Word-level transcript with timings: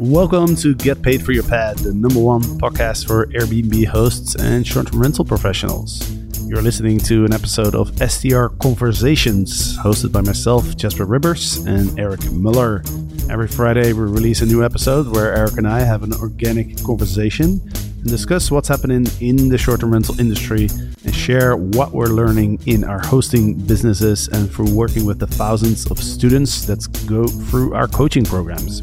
Welcome 0.00 0.54
to 0.58 0.76
Get 0.76 1.02
Paid 1.02 1.24
for 1.24 1.32
Your 1.32 1.42
Pad, 1.42 1.78
the 1.78 1.92
number 1.92 2.20
one 2.20 2.40
podcast 2.40 3.08
for 3.08 3.26
Airbnb 3.26 3.84
hosts 3.86 4.36
and 4.36 4.64
short 4.64 4.92
term 4.92 5.02
rental 5.02 5.24
professionals. 5.24 6.08
You're 6.46 6.62
listening 6.62 6.98
to 7.00 7.24
an 7.24 7.32
episode 7.32 7.74
of 7.74 7.88
STR 7.98 8.46
Conversations, 8.60 9.76
hosted 9.78 10.12
by 10.12 10.20
myself, 10.20 10.76
Jasper 10.76 11.04
Ribbers, 11.04 11.66
and 11.66 11.98
Eric 11.98 12.30
Moeller. 12.30 12.84
Every 13.28 13.48
Friday, 13.48 13.92
we 13.92 14.02
release 14.02 14.40
a 14.40 14.46
new 14.46 14.64
episode 14.64 15.08
where 15.08 15.36
Eric 15.36 15.56
and 15.56 15.66
I 15.66 15.80
have 15.80 16.04
an 16.04 16.14
organic 16.14 16.80
conversation 16.84 17.60
and 17.64 18.04
discuss 18.06 18.52
what's 18.52 18.68
happening 18.68 19.04
in 19.20 19.48
the 19.48 19.58
short 19.58 19.80
term 19.80 19.92
rental 19.92 20.20
industry 20.20 20.68
and 21.04 21.12
share 21.12 21.56
what 21.56 21.90
we're 21.90 22.06
learning 22.06 22.60
in 22.66 22.84
our 22.84 23.00
hosting 23.00 23.54
businesses 23.54 24.28
and 24.28 24.48
through 24.48 24.72
working 24.72 25.04
with 25.04 25.18
the 25.18 25.26
thousands 25.26 25.90
of 25.90 25.98
students 25.98 26.66
that 26.66 26.86
go 27.08 27.26
through 27.26 27.74
our 27.74 27.88
coaching 27.88 28.24
programs. 28.24 28.82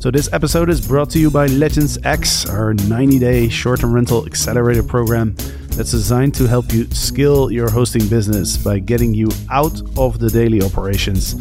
So, 0.00 0.10
this 0.10 0.32
episode 0.32 0.70
is 0.70 0.80
brought 0.80 1.10
to 1.10 1.18
you 1.18 1.30
by 1.30 1.44
Legends 1.44 1.98
X, 2.04 2.48
our 2.48 2.72
90 2.72 3.18
day 3.18 3.50
short 3.50 3.80
term 3.80 3.92
rental 3.92 4.24
accelerator 4.24 4.82
program 4.82 5.34
that's 5.76 5.90
designed 5.90 6.34
to 6.36 6.46
help 6.46 6.72
you 6.72 6.86
scale 6.86 7.52
your 7.52 7.70
hosting 7.70 8.08
business 8.08 8.56
by 8.56 8.78
getting 8.78 9.12
you 9.12 9.28
out 9.50 9.78
of 9.98 10.18
the 10.18 10.30
daily 10.30 10.62
operations 10.62 11.36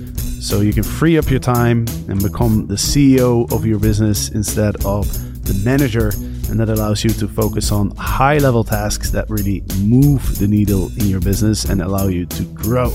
so 0.46 0.60
you 0.60 0.74
can 0.74 0.84
free 0.84 1.18
up 1.18 1.30
your 1.30 1.40
time 1.40 1.86
and 2.10 2.22
become 2.22 2.68
the 2.68 2.76
CEO 2.76 3.50
of 3.54 3.66
your 3.66 3.80
business 3.80 4.28
instead 4.32 4.76
of 4.84 5.08
the 5.46 5.54
manager. 5.64 6.10
And 6.50 6.60
that 6.60 6.68
allows 6.68 7.02
you 7.02 7.12
to 7.12 7.30
focus 7.30 7.72
on 7.72 7.92
high 7.96 8.40
level 8.40 8.66
tasks 8.66 9.10
that 9.12 9.30
really 9.30 9.64
move 9.84 10.38
the 10.38 10.50
needle 10.50 10.92
in 10.98 11.06
your 11.06 11.22
business 11.22 11.64
and 11.64 11.82
allow 11.82 12.08
you 12.08 12.26
to 12.26 12.44
grow. 12.44 12.92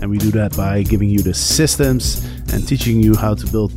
And 0.00 0.10
we 0.10 0.18
do 0.18 0.30
that 0.30 0.56
by 0.56 0.84
giving 0.84 1.08
you 1.08 1.22
the 1.22 1.34
systems 1.34 2.24
and 2.52 2.68
teaching 2.68 3.02
you 3.02 3.16
how 3.16 3.34
to 3.34 3.46
build 3.48 3.72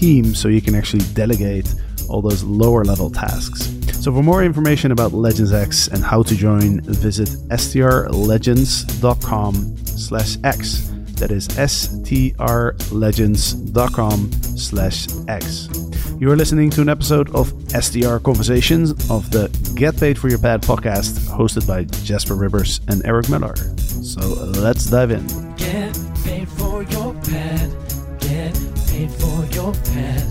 team 0.00 0.34
so 0.34 0.48
you 0.48 0.60
can 0.60 0.74
actually 0.74 1.04
delegate 1.14 1.72
all 2.08 2.22
those 2.22 2.42
lower 2.44 2.84
level 2.84 3.10
tasks. 3.10 3.72
So 4.02 4.12
for 4.12 4.22
more 4.22 4.44
information 4.44 4.92
about 4.92 5.12
Legends 5.12 5.52
X 5.52 5.88
and 5.88 6.04
how 6.04 6.22
to 6.22 6.36
join, 6.36 6.80
visit 6.82 7.28
strlegends.com 7.50 9.76
slash 9.86 10.36
X. 10.44 10.92
That 11.16 11.30
is 11.30 11.48
strlegends.com 11.48 14.32
slash 14.32 15.06
X. 15.28 15.68
You 16.20 16.30
are 16.30 16.36
listening 16.36 16.70
to 16.70 16.80
an 16.82 16.88
episode 16.88 17.34
of 17.34 17.52
STR 17.70 18.18
Conversations 18.18 18.92
of 19.10 19.28
the 19.30 19.48
Get 19.74 19.98
Paid 19.98 20.18
for 20.18 20.28
Your 20.28 20.38
Pad 20.38 20.62
podcast 20.62 21.18
hosted 21.28 21.66
by 21.66 21.84
Jasper 22.04 22.34
Ribbers 22.34 22.80
and 22.88 23.04
Eric 23.04 23.28
Moeller. 23.28 23.56
So 23.56 24.20
let's 24.62 24.86
dive 24.86 25.10
in. 25.10 25.26
Get 25.56 25.98
paid 28.96 29.12
for 29.12 29.44
your 29.54 29.72
pad. 29.74 30.26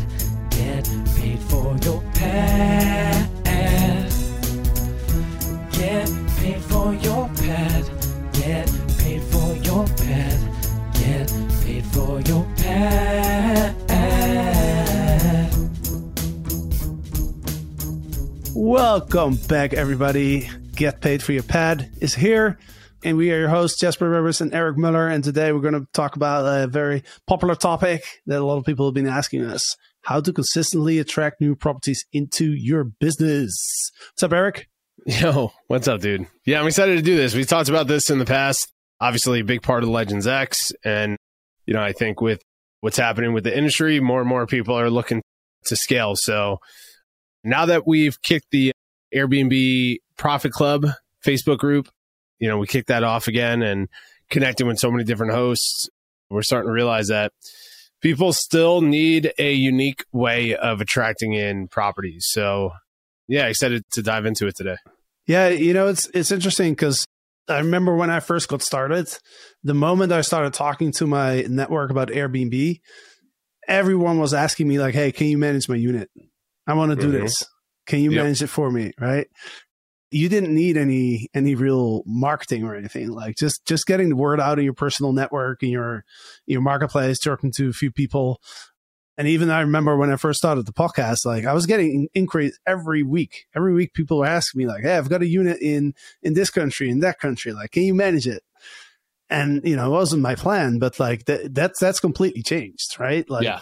Get 0.50 0.90
paid 1.16 1.40
for 1.40 1.78
your 1.84 2.02
pad. 2.16 3.30
Get 5.72 6.10
paid 6.38 6.62
for 6.64 6.94
your 6.96 7.30
pad. 7.36 7.86
Get 8.34 8.68
paid 8.98 9.22
for 9.22 9.56
your 9.58 9.86
pad. 9.86 10.40
Get 10.94 11.32
paid 11.64 11.86
for 11.86 12.22
your 12.22 12.44
pad. 12.58 13.76
Welcome 18.56 19.36
back, 19.48 19.74
everybody. 19.74 20.50
Get 20.76 21.02
Paid 21.02 21.22
for 21.22 21.34
Your 21.34 21.44
Pad 21.44 21.92
is 22.02 22.16
here. 22.16 22.58
And 23.06 23.18
we 23.18 23.32
are 23.32 23.38
your 23.38 23.50
hosts, 23.50 23.80
Jasper 23.80 24.10
Ribbers 24.10 24.42
and 24.42 24.52
Eric 24.52 24.80
Moeller. 24.80 25.08
And 25.08 25.24
today 25.24 25.52
we're 25.52 25.60
going 25.60 25.76
to 25.76 25.88
talk 25.94 26.16
about 26.16 26.44
a 26.44 26.66
very 26.66 27.04
popular 27.28 27.54
topic 27.54 28.04
that 28.26 28.40
a 28.40 28.44
lot 28.44 28.58
of 28.58 28.66
people 28.66 28.88
have 28.88 28.96
been 28.96 29.06
asking 29.06 29.46
us 29.46 29.76
how 30.02 30.22
to 30.22 30.34
consistently 30.34 30.98
attract 30.98 31.40
new 31.40 31.56
properties 31.56 32.04
into 32.12 32.52
your 32.52 32.84
business. 32.84 33.92
What's 34.10 34.24
up, 34.24 34.34
Eric? 34.34 34.68
Yo, 35.06 35.54
what's 35.68 35.88
up, 35.88 36.02
dude? 36.02 36.26
Yeah, 36.48 36.60
I'm 36.60 36.66
excited 36.66 36.96
to 36.96 37.04
do 37.04 37.16
this. 37.16 37.36
We've 37.36 37.46
talked 37.46 37.70
about 37.70 37.86
this 37.86 38.10
in 38.10 38.18
the 38.18 38.26
past. 38.26 38.72
Obviously, 39.00 39.42
a 39.42 39.44
big 39.44 39.62
part 39.62 39.84
of 39.84 39.90
Legends 39.90 40.26
X. 40.26 40.72
And, 40.84 41.16
you 41.68 41.76
know, 41.76 41.84
I 41.84 41.92
think 41.92 42.22
with 42.22 42.42
what's 42.82 42.98
happening 42.98 43.34
with 43.34 43.44
the 43.44 43.56
industry, 43.56 44.00
more 44.00 44.20
and 44.20 44.28
more 44.28 44.48
people 44.48 44.74
are 44.80 44.90
looking 44.90 45.22
to 45.66 45.76
scale. 45.76 46.14
So 46.16 46.58
now 47.44 47.68
that 47.68 47.86
we've 47.86 48.20
kicked 48.24 48.48
the 48.50 48.72
Airbnb 49.14 49.98
Profit 50.18 50.54
Club 50.54 50.88
Facebook 51.24 51.60
group, 51.60 51.88
you 52.40 52.48
know, 52.48 52.58
we 52.58 52.68
kicked 52.68 52.88
that 52.88 53.04
off 53.04 53.28
again 53.28 53.62
and 53.62 53.88
connecting 54.30 54.68
with 54.68 54.78
so 54.80 54.92
many 54.92 55.04
different 55.04 55.34
hosts, 55.34 55.90
we're 56.30 56.42
starting 56.42 56.68
to 56.70 56.74
realize 56.74 57.08
that 57.08 57.32
people 58.02 58.34
still 58.34 58.82
need 58.82 59.32
a 59.38 59.54
unique 59.54 60.04
way 60.12 60.56
of 60.56 60.82
attracting 60.82 61.34
in 61.34 61.68
properties. 61.68 62.26
So, 62.30 62.72
yeah, 63.28 63.48
excited 63.48 63.84
to 63.94 64.02
dive 64.02 64.26
into 64.26 64.48
it 64.48 64.56
today. 64.56 64.78
Yeah, 65.28 65.50
you 65.50 65.74
know, 65.74 65.88
it's 65.88 66.08
it's 66.14 66.32
interesting 66.32 66.74
because 66.74 67.06
I 67.48 67.60
remember 67.60 67.96
when 67.96 68.10
I 68.10 68.20
first 68.20 68.48
got 68.48 68.62
started, 68.62 69.08
the 69.64 69.74
moment 69.74 70.12
I 70.12 70.22
started 70.22 70.54
talking 70.54 70.92
to 70.94 71.08
my 71.08 71.42
network 71.44 71.90
about 71.92 72.10
Airbnb, 72.10 72.80
everyone 73.68 74.20
was 74.20 74.34
asking 74.34 74.68
me 74.68 74.80
like, 74.80 74.94
"Hey, 74.94 75.12
can 75.12 75.28
you 75.28 75.38
manage 75.38 75.70
my 75.70 75.76
unit? 75.76 76.10
I 76.68 76.74
want 76.74 76.92
to 76.92 76.96
do 76.96 77.10
Mhm. 77.12 77.22
this. 77.24 77.44
Can 77.86 78.00
you 78.00 78.12
Yep. 78.12 78.24
manage 78.24 78.42
it 78.44 78.48
for 78.48 78.72
me?" 78.72 78.94
Right? 79.00 79.28
You 80.12 80.30
didn't 80.30 80.54
need 80.54 80.78
any 80.78 81.30
any 81.34 81.56
real 81.56 82.04
marketing 82.06 82.64
or 82.64 82.76
anything. 82.76 83.10
Like 83.10 83.36
just 83.36 83.66
just 83.66 83.86
getting 83.86 84.10
the 84.10 84.16
word 84.16 84.40
out 84.40 84.60
in 84.60 84.66
your 84.66 84.74
personal 84.74 85.14
network 85.14 85.62
and 85.64 85.72
your 85.72 86.06
your 86.46 86.62
marketplace, 86.62 87.20
talking 87.20 87.52
to 87.54 87.70
a 87.70 87.74
few 87.74 87.92
people. 87.92 88.40
And 89.18 89.28
even 89.28 89.50
I 89.50 89.62
remember 89.62 89.96
when 89.96 90.12
I 90.12 90.18
first 90.18 90.40
started 90.40 90.66
the 90.66 90.74
podcast, 90.74 91.26
like 91.26 91.46
I 91.46 91.54
was 91.54 91.66
getting 91.66 92.10
inquiries 92.14 92.60
every 92.68 93.02
week. 93.02 93.46
Every 93.56 93.74
week, 93.74 93.94
people 93.94 94.20
were 94.20 94.26
asking 94.26 94.60
me 94.60 94.68
like, 94.68 94.84
"Hey, 94.84 94.98
I've 94.98 95.10
got 95.10 95.22
a 95.22 95.28
unit 95.28 95.62
in 95.62 95.94
in 96.22 96.34
this 96.34 96.50
country, 96.50 96.90
in 96.90 97.00
that 97.00 97.20
country. 97.20 97.54
Like, 97.54 97.72
can 97.72 97.84
you 97.84 97.94
manage 97.94 98.28
it?" 98.28 98.44
And 99.30 99.62
you 99.64 99.76
know, 99.76 99.88
it 99.88 99.98
wasn't 99.98 100.22
my 100.22 100.36
plan, 100.36 100.78
but 100.80 101.00
like 101.00 101.26
that, 101.26 101.54
that's 101.54 101.80
that's 101.80 102.00
completely 102.00 102.44
changed, 102.44 103.00
right? 103.00 103.28
Like, 103.30 103.46
Yeah. 103.46 103.62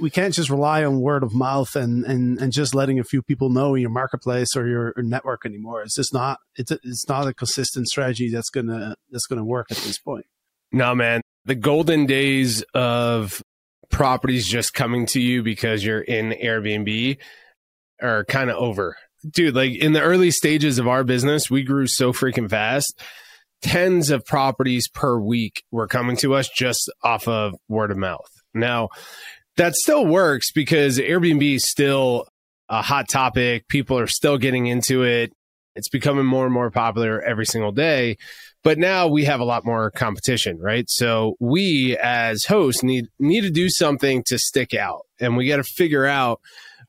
We 0.00 0.10
can't 0.10 0.34
just 0.34 0.50
rely 0.50 0.84
on 0.84 1.00
word 1.00 1.22
of 1.22 1.32
mouth 1.32 1.74
and 1.74 2.04
and 2.04 2.38
and 2.38 2.52
just 2.52 2.74
letting 2.74 2.98
a 2.98 3.04
few 3.04 3.22
people 3.22 3.48
know 3.48 3.74
in 3.74 3.80
your 3.80 3.90
marketplace 3.90 4.54
or 4.54 4.66
your, 4.66 4.92
your 4.96 5.04
network 5.04 5.46
anymore. 5.46 5.82
It's 5.82 5.96
just 5.96 6.12
not 6.12 6.38
it's 6.56 6.70
a, 6.70 6.78
it's 6.82 7.08
not 7.08 7.26
a 7.26 7.32
consistent 7.32 7.88
strategy 7.88 8.30
that's 8.30 8.50
gonna 8.50 8.94
that's 9.10 9.26
gonna 9.26 9.44
work 9.44 9.70
at 9.70 9.78
this 9.78 9.98
point. 9.98 10.26
No, 10.70 10.94
man. 10.94 11.22
The 11.46 11.54
golden 11.54 12.04
days 12.04 12.62
of 12.74 13.42
properties 13.88 14.46
just 14.46 14.74
coming 14.74 15.06
to 15.06 15.20
you 15.20 15.42
because 15.42 15.82
you're 15.82 16.02
in 16.02 16.30
Airbnb 16.30 17.16
are 18.02 18.24
kind 18.26 18.50
of 18.50 18.56
over. 18.56 18.96
Dude, 19.28 19.54
like 19.54 19.72
in 19.72 19.94
the 19.94 20.02
early 20.02 20.30
stages 20.30 20.78
of 20.78 20.86
our 20.86 21.04
business, 21.04 21.50
we 21.50 21.62
grew 21.62 21.86
so 21.86 22.12
freaking 22.12 22.50
fast. 22.50 23.00
Tens 23.62 24.10
of 24.10 24.24
properties 24.24 24.88
per 24.88 25.18
week 25.18 25.64
were 25.72 25.88
coming 25.88 26.16
to 26.18 26.34
us 26.34 26.48
just 26.54 26.92
off 27.02 27.26
of 27.26 27.54
word 27.68 27.90
of 27.90 27.96
mouth. 27.96 28.30
Now, 28.54 28.90
that 29.58 29.74
still 29.74 30.06
works 30.06 30.50
because 30.50 30.98
Airbnb 30.98 31.56
is 31.56 31.68
still 31.68 32.26
a 32.68 32.82
hot 32.82 33.08
topic. 33.08 33.68
People 33.68 33.98
are 33.98 34.06
still 34.06 34.38
getting 34.38 34.66
into 34.66 35.04
it. 35.04 35.32
It's 35.76 35.88
becoming 35.88 36.26
more 36.26 36.44
and 36.44 36.52
more 36.52 36.70
popular 36.70 37.20
every 37.20 37.46
single 37.46 37.70
day 37.70 38.16
but 38.64 38.78
now 38.78 39.06
we 39.06 39.24
have 39.24 39.40
a 39.40 39.44
lot 39.44 39.64
more 39.64 39.90
competition 39.90 40.58
right 40.58 40.88
so 40.88 41.36
we 41.40 41.96
as 42.02 42.44
hosts 42.44 42.82
need 42.82 43.06
need 43.18 43.42
to 43.42 43.50
do 43.50 43.68
something 43.68 44.22
to 44.26 44.38
stick 44.38 44.74
out 44.74 45.06
and 45.20 45.36
we 45.36 45.48
got 45.48 45.56
to 45.56 45.64
figure 45.64 46.04
out 46.04 46.40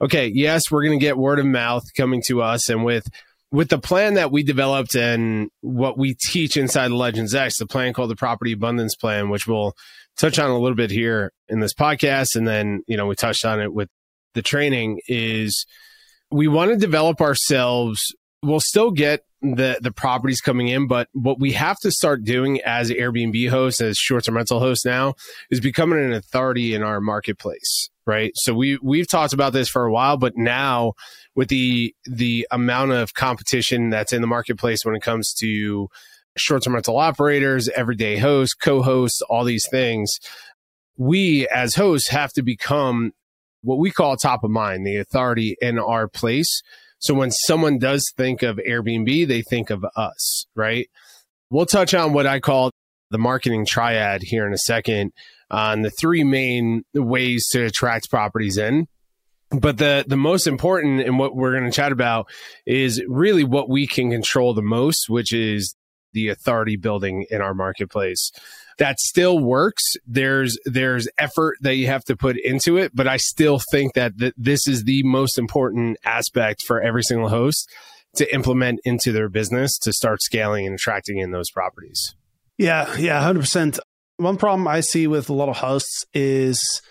okay 0.01 0.27
yes 0.27 0.69
we're 0.69 0.83
going 0.83 0.97
to 0.97 1.03
get 1.03 1.17
word 1.17 1.39
of 1.39 1.45
mouth 1.45 1.83
coming 1.95 2.21
to 2.25 2.41
us 2.41 2.69
and 2.69 2.83
with 2.83 3.07
with 3.51 3.69
the 3.69 3.79
plan 3.79 4.13
that 4.13 4.31
we 4.31 4.43
developed 4.43 4.95
and 4.95 5.49
what 5.61 5.97
we 5.97 6.13
teach 6.13 6.57
inside 6.57 6.91
legends 6.91 7.35
x 7.35 7.57
the 7.59 7.65
plan 7.65 7.93
called 7.93 8.09
the 8.09 8.15
property 8.15 8.51
abundance 8.51 8.95
plan 8.95 9.29
which 9.29 9.47
we'll 9.47 9.75
touch 10.19 10.37
on 10.39 10.49
a 10.49 10.59
little 10.59 10.75
bit 10.75 10.91
here 10.91 11.31
in 11.47 11.59
this 11.59 11.73
podcast 11.73 12.35
and 12.35 12.47
then 12.47 12.81
you 12.87 12.97
know 12.97 13.07
we 13.07 13.15
touched 13.15 13.45
on 13.45 13.59
it 13.59 13.73
with 13.73 13.89
the 14.33 14.41
training 14.41 14.99
is 15.07 15.65
we 16.29 16.47
want 16.47 16.71
to 16.71 16.77
develop 16.77 17.21
ourselves 17.21 18.01
we'll 18.43 18.59
still 18.59 18.91
get 18.91 19.21
the 19.41 19.79
the 19.81 19.91
properties 19.91 20.41
coming 20.41 20.67
in, 20.67 20.87
but 20.87 21.07
what 21.13 21.39
we 21.39 21.53
have 21.53 21.77
to 21.79 21.91
start 21.91 22.23
doing 22.23 22.59
as 22.61 22.89
Airbnb 22.89 23.49
hosts, 23.49 23.81
as 23.81 23.97
short 23.97 24.25
term 24.25 24.35
rental 24.35 24.59
hosts 24.59 24.85
now, 24.85 25.13
is 25.49 25.59
becoming 25.59 25.99
an 25.99 26.13
authority 26.13 26.73
in 26.73 26.83
our 26.83 26.99
marketplace. 26.99 27.89
Right. 28.05 28.31
So 28.35 28.53
we 28.53 28.79
we've 28.81 29.07
talked 29.07 29.33
about 29.33 29.53
this 29.53 29.69
for 29.69 29.85
a 29.85 29.91
while, 29.91 30.17
but 30.17 30.33
now 30.35 30.93
with 31.35 31.47
the 31.49 31.93
the 32.05 32.47
amount 32.51 32.91
of 32.91 33.13
competition 33.13 33.89
that's 33.89 34.13
in 34.13 34.21
the 34.21 34.27
marketplace 34.27 34.83
when 34.83 34.95
it 34.95 35.01
comes 35.01 35.33
to 35.35 35.87
short 36.39 36.63
term 36.63 36.73
rental 36.73 36.97
operators, 36.97 37.69
everyday 37.69 38.17
hosts, 38.17 38.53
co-hosts, 38.53 39.21
all 39.29 39.43
these 39.43 39.67
things, 39.69 40.19
we 40.97 41.47
as 41.47 41.75
hosts 41.75 42.09
have 42.09 42.31
to 42.33 42.41
become 42.41 43.13
what 43.61 43.79
we 43.79 43.91
call 43.91 44.15
top 44.15 44.43
of 44.43 44.51
mind, 44.51 44.85
the 44.85 44.97
authority 44.97 45.55
in 45.61 45.79
our 45.79 46.07
place. 46.07 46.61
So 46.99 47.13
when 47.13 47.31
someone 47.31 47.77
does 47.77 48.11
think 48.17 48.43
of 48.43 48.57
Airbnb, 48.57 49.27
they 49.27 49.41
think 49.41 49.69
of 49.69 49.85
us, 49.95 50.45
right? 50.55 50.89
We'll 51.49 51.65
touch 51.65 51.93
on 51.93 52.13
what 52.13 52.27
I 52.27 52.39
call 52.39 52.71
the 53.11 53.17
marketing 53.17 53.65
triad 53.65 54.21
here 54.21 54.45
in 54.45 54.53
a 54.53 54.57
second 54.57 55.13
on 55.49 55.81
the 55.81 55.89
three 55.89 56.23
main 56.23 56.83
ways 56.93 57.47
to 57.51 57.65
attract 57.65 58.09
properties 58.09 58.57
in. 58.57 58.87
But 59.51 59.77
the, 59.77 60.05
the 60.07 60.17
most 60.17 60.45
important 60.45 61.01
and 61.01 61.17
what 61.17 61.35
we're 61.35 61.53
going 61.53 61.63
to 61.63 61.71
chat 61.71 61.91
about 61.91 62.29
is 62.67 63.01
really 63.07 63.43
what 63.43 63.67
we 63.67 63.87
can 63.87 64.11
control 64.11 64.53
the 64.53 64.61
most, 64.61 65.09
which 65.09 65.33
is 65.33 65.75
the 66.13 66.29
authority 66.29 66.75
building 66.75 67.25
in 67.29 67.41
our 67.41 67.53
marketplace. 67.53 68.31
That 68.77 68.99
still 68.99 69.39
works. 69.39 69.83
There's 70.05 70.57
there's 70.65 71.07
effort 71.17 71.57
that 71.61 71.75
you 71.75 71.87
have 71.87 72.03
to 72.05 72.15
put 72.15 72.37
into 72.37 72.77
it, 72.77 72.91
but 72.95 73.07
I 73.07 73.17
still 73.17 73.59
think 73.71 73.93
that 73.93 74.17
th- 74.17 74.33
this 74.37 74.67
is 74.67 74.83
the 74.83 75.03
most 75.03 75.37
important 75.37 75.97
aspect 76.05 76.63
for 76.65 76.81
every 76.81 77.03
single 77.03 77.29
host 77.29 77.69
to 78.15 78.33
implement 78.33 78.79
into 78.85 79.11
their 79.11 79.29
business 79.29 79.77
to 79.79 79.93
start 79.93 80.21
scaling 80.21 80.65
and 80.65 80.75
attracting 80.75 81.17
in 81.17 81.31
those 81.31 81.51
properties. 81.51 82.15
Yeah, 82.57 82.97
yeah, 82.97 83.21
100%. 83.21 83.79
One 84.17 84.37
problem 84.37 84.67
I 84.67 84.81
see 84.81 85.07
with 85.07 85.29
a 85.29 85.33
lot 85.33 85.49
of 85.49 85.57
hosts 85.57 86.05
is 86.13 86.81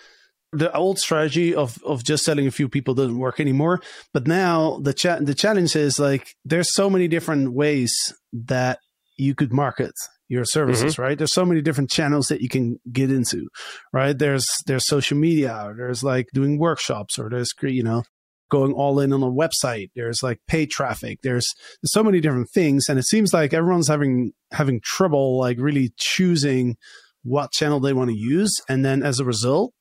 the 0.52 0.74
old 0.74 0.98
strategy 0.98 1.54
of 1.54 1.78
of 1.84 2.02
just 2.02 2.24
selling 2.24 2.46
a 2.46 2.50
few 2.50 2.68
people 2.68 2.94
doesn't 2.94 3.18
work 3.18 3.38
anymore. 3.38 3.80
But 4.14 4.26
now 4.26 4.78
the 4.82 4.94
cha- 4.94 5.18
the 5.18 5.34
challenge 5.34 5.76
is 5.76 5.98
like 5.98 6.26
there's 6.44 6.74
so 6.74 6.88
many 6.88 7.08
different 7.08 7.52
ways 7.52 7.92
that 8.32 8.78
you 9.18 9.34
could 9.34 9.52
market 9.52 9.92
your 10.28 10.44
services, 10.44 10.92
mm-hmm. 10.92 11.02
right? 11.02 11.18
There's 11.18 11.34
so 11.34 11.44
many 11.44 11.60
different 11.60 11.90
channels 11.90 12.28
that 12.28 12.40
you 12.40 12.48
can 12.48 12.78
get 12.92 13.10
into, 13.10 13.48
right? 13.92 14.16
There's 14.16 14.46
there's 14.66 14.86
social 14.86 15.18
media, 15.18 15.72
there's 15.76 16.04
like 16.04 16.28
doing 16.32 16.58
workshops, 16.58 17.18
or 17.18 17.28
there's 17.28 17.52
you 17.62 17.82
know 17.82 18.04
going 18.50 18.72
all 18.72 19.00
in 19.00 19.12
on 19.12 19.22
a 19.22 19.30
website. 19.30 19.90
There's 19.94 20.22
like 20.22 20.38
paid 20.46 20.70
traffic. 20.70 21.18
There's, 21.22 21.46
there's 21.82 21.92
so 21.92 22.02
many 22.02 22.20
different 22.20 22.48
things, 22.50 22.86
and 22.88 22.98
it 22.98 23.06
seems 23.06 23.32
like 23.32 23.52
everyone's 23.52 23.88
having 23.88 24.32
having 24.52 24.80
trouble 24.82 25.38
like 25.38 25.58
really 25.58 25.92
choosing 25.98 26.76
what 27.24 27.52
channel 27.52 27.80
they 27.80 27.92
want 27.92 28.10
to 28.10 28.16
use, 28.16 28.54
and 28.68 28.84
then 28.84 29.02
as 29.02 29.20
a 29.20 29.24
result, 29.24 29.72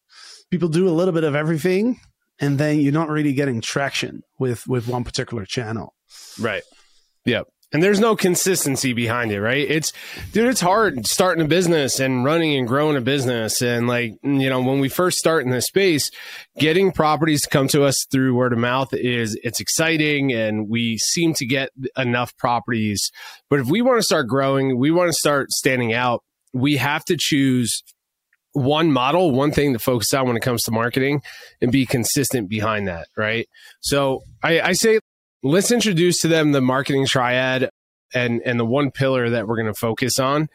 people 0.50 0.70
do 0.70 0.88
a 0.88 0.92
little 0.92 1.14
bit 1.14 1.24
of 1.26 1.36
everything, 1.36 2.00
and 2.40 2.58
then 2.58 2.80
you're 2.80 2.94
not 2.94 3.10
really 3.10 3.34
getting 3.34 3.60
traction 3.60 4.24
with 4.40 4.66
with 4.66 4.88
one 4.88 5.04
particular 5.04 5.46
channel. 5.46 5.94
Right. 6.40 6.64
Yep 7.26 7.48
and 7.74 7.84
there's 7.84 8.00
no 8.00 8.16
consistency 8.16 8.94
behind 8.94 9.32
it, 9.32 9.42
right? 9.42 9.70
It's, 9.70 9.92
dude, 10.32 10.48
it's 10.48 10.62
hard 10.62 11.06
starting 11.06 11.44
a 11.44 11.48
business 11.48 12.00
and 12.00 12.24
running 12.24 12.56
and 12.56 12.68
growing 12.68 12.96
a 12.96 13.02
business. 13.02 13.62
And 13.62 13.88
like, 13.88 14.14
you 14.24 14.50
know, 14.50 14.62
when 14.62 14.80
we 14.80 14.88
first 14.88 15.18
start 15.18 15.44
in 15.44 15.50
this 15.50 15.66
space, 15.66 16.10
getting 16.58 16.94
properties 16.94 17.42
to 17.42 17.50
come 17.50 17.68
to 17.70 17.84
us 17.84 18.06
through 18.10 18.36
word 18.36 18.54
of 18.54 18.60
mouth 18.60 18.94
is, 18.94 19.38
it's 19.44 19.60
exciting 19.60 20.32
and 20.32 20.70
we 20.70 20.98
seem 20.98 21.34
to 21.36 21.46
get 21.46 21.72
enough 21.98 22.36
properties. 22.38 23.12
But 23.50 23.60
if 23.60 23.68
we 23.68 23.82
want 23.82 24.00
to 24.00 24.04
start 24.04 24.28
growing, 24.28 24.78
we 24.80 24.90
want 24.90 25.10
to 25.10 25.18
start 25.20 25.52
standing 25.52 25.94
out, 25.94 26.24
we 26.54 26.78
have 26.78 27.04
to 27.06 27.18
choose 27.20 27.84
one 28.54 28.92
model, 28.92 29.32
one 29.32 29.52
thing 29.52 29.74
to 29.74 29.80
focus 29.80 30.14
on 30.14 30.26
when 30.26 30.38
it 30.38 30.42
comes 30.42 30.64
to 30.64 30.72
marketing 30.72 31.22
and 31.62 31.72
be 31.72 31.86
consistent 31.86 32.50
behind 32.50 32.88
that, 32.88 33.08
right? 33.18 33.48
So 33.82 34.24
I, 34.42 34.62
I 34.62 34.72
say 34.72 35.00
let's 35.44 35.72
introduce 35.72 36.22
to 36.22 36.28
them 36.28 36.52
the 36.52 36.62
marketing 36.62 37.06
triad 37.06 37.70
and 38.14 38.42
and 38.46 38.60
the 38.60 38.66
one 38.66 38.92
pillar 38.92 39.30
that 39.30 39.48
we're 39.48 39.56
going 39.58 39.74
to 39.74 39.80
focus 39.80 40.20
on. 40.20 40.48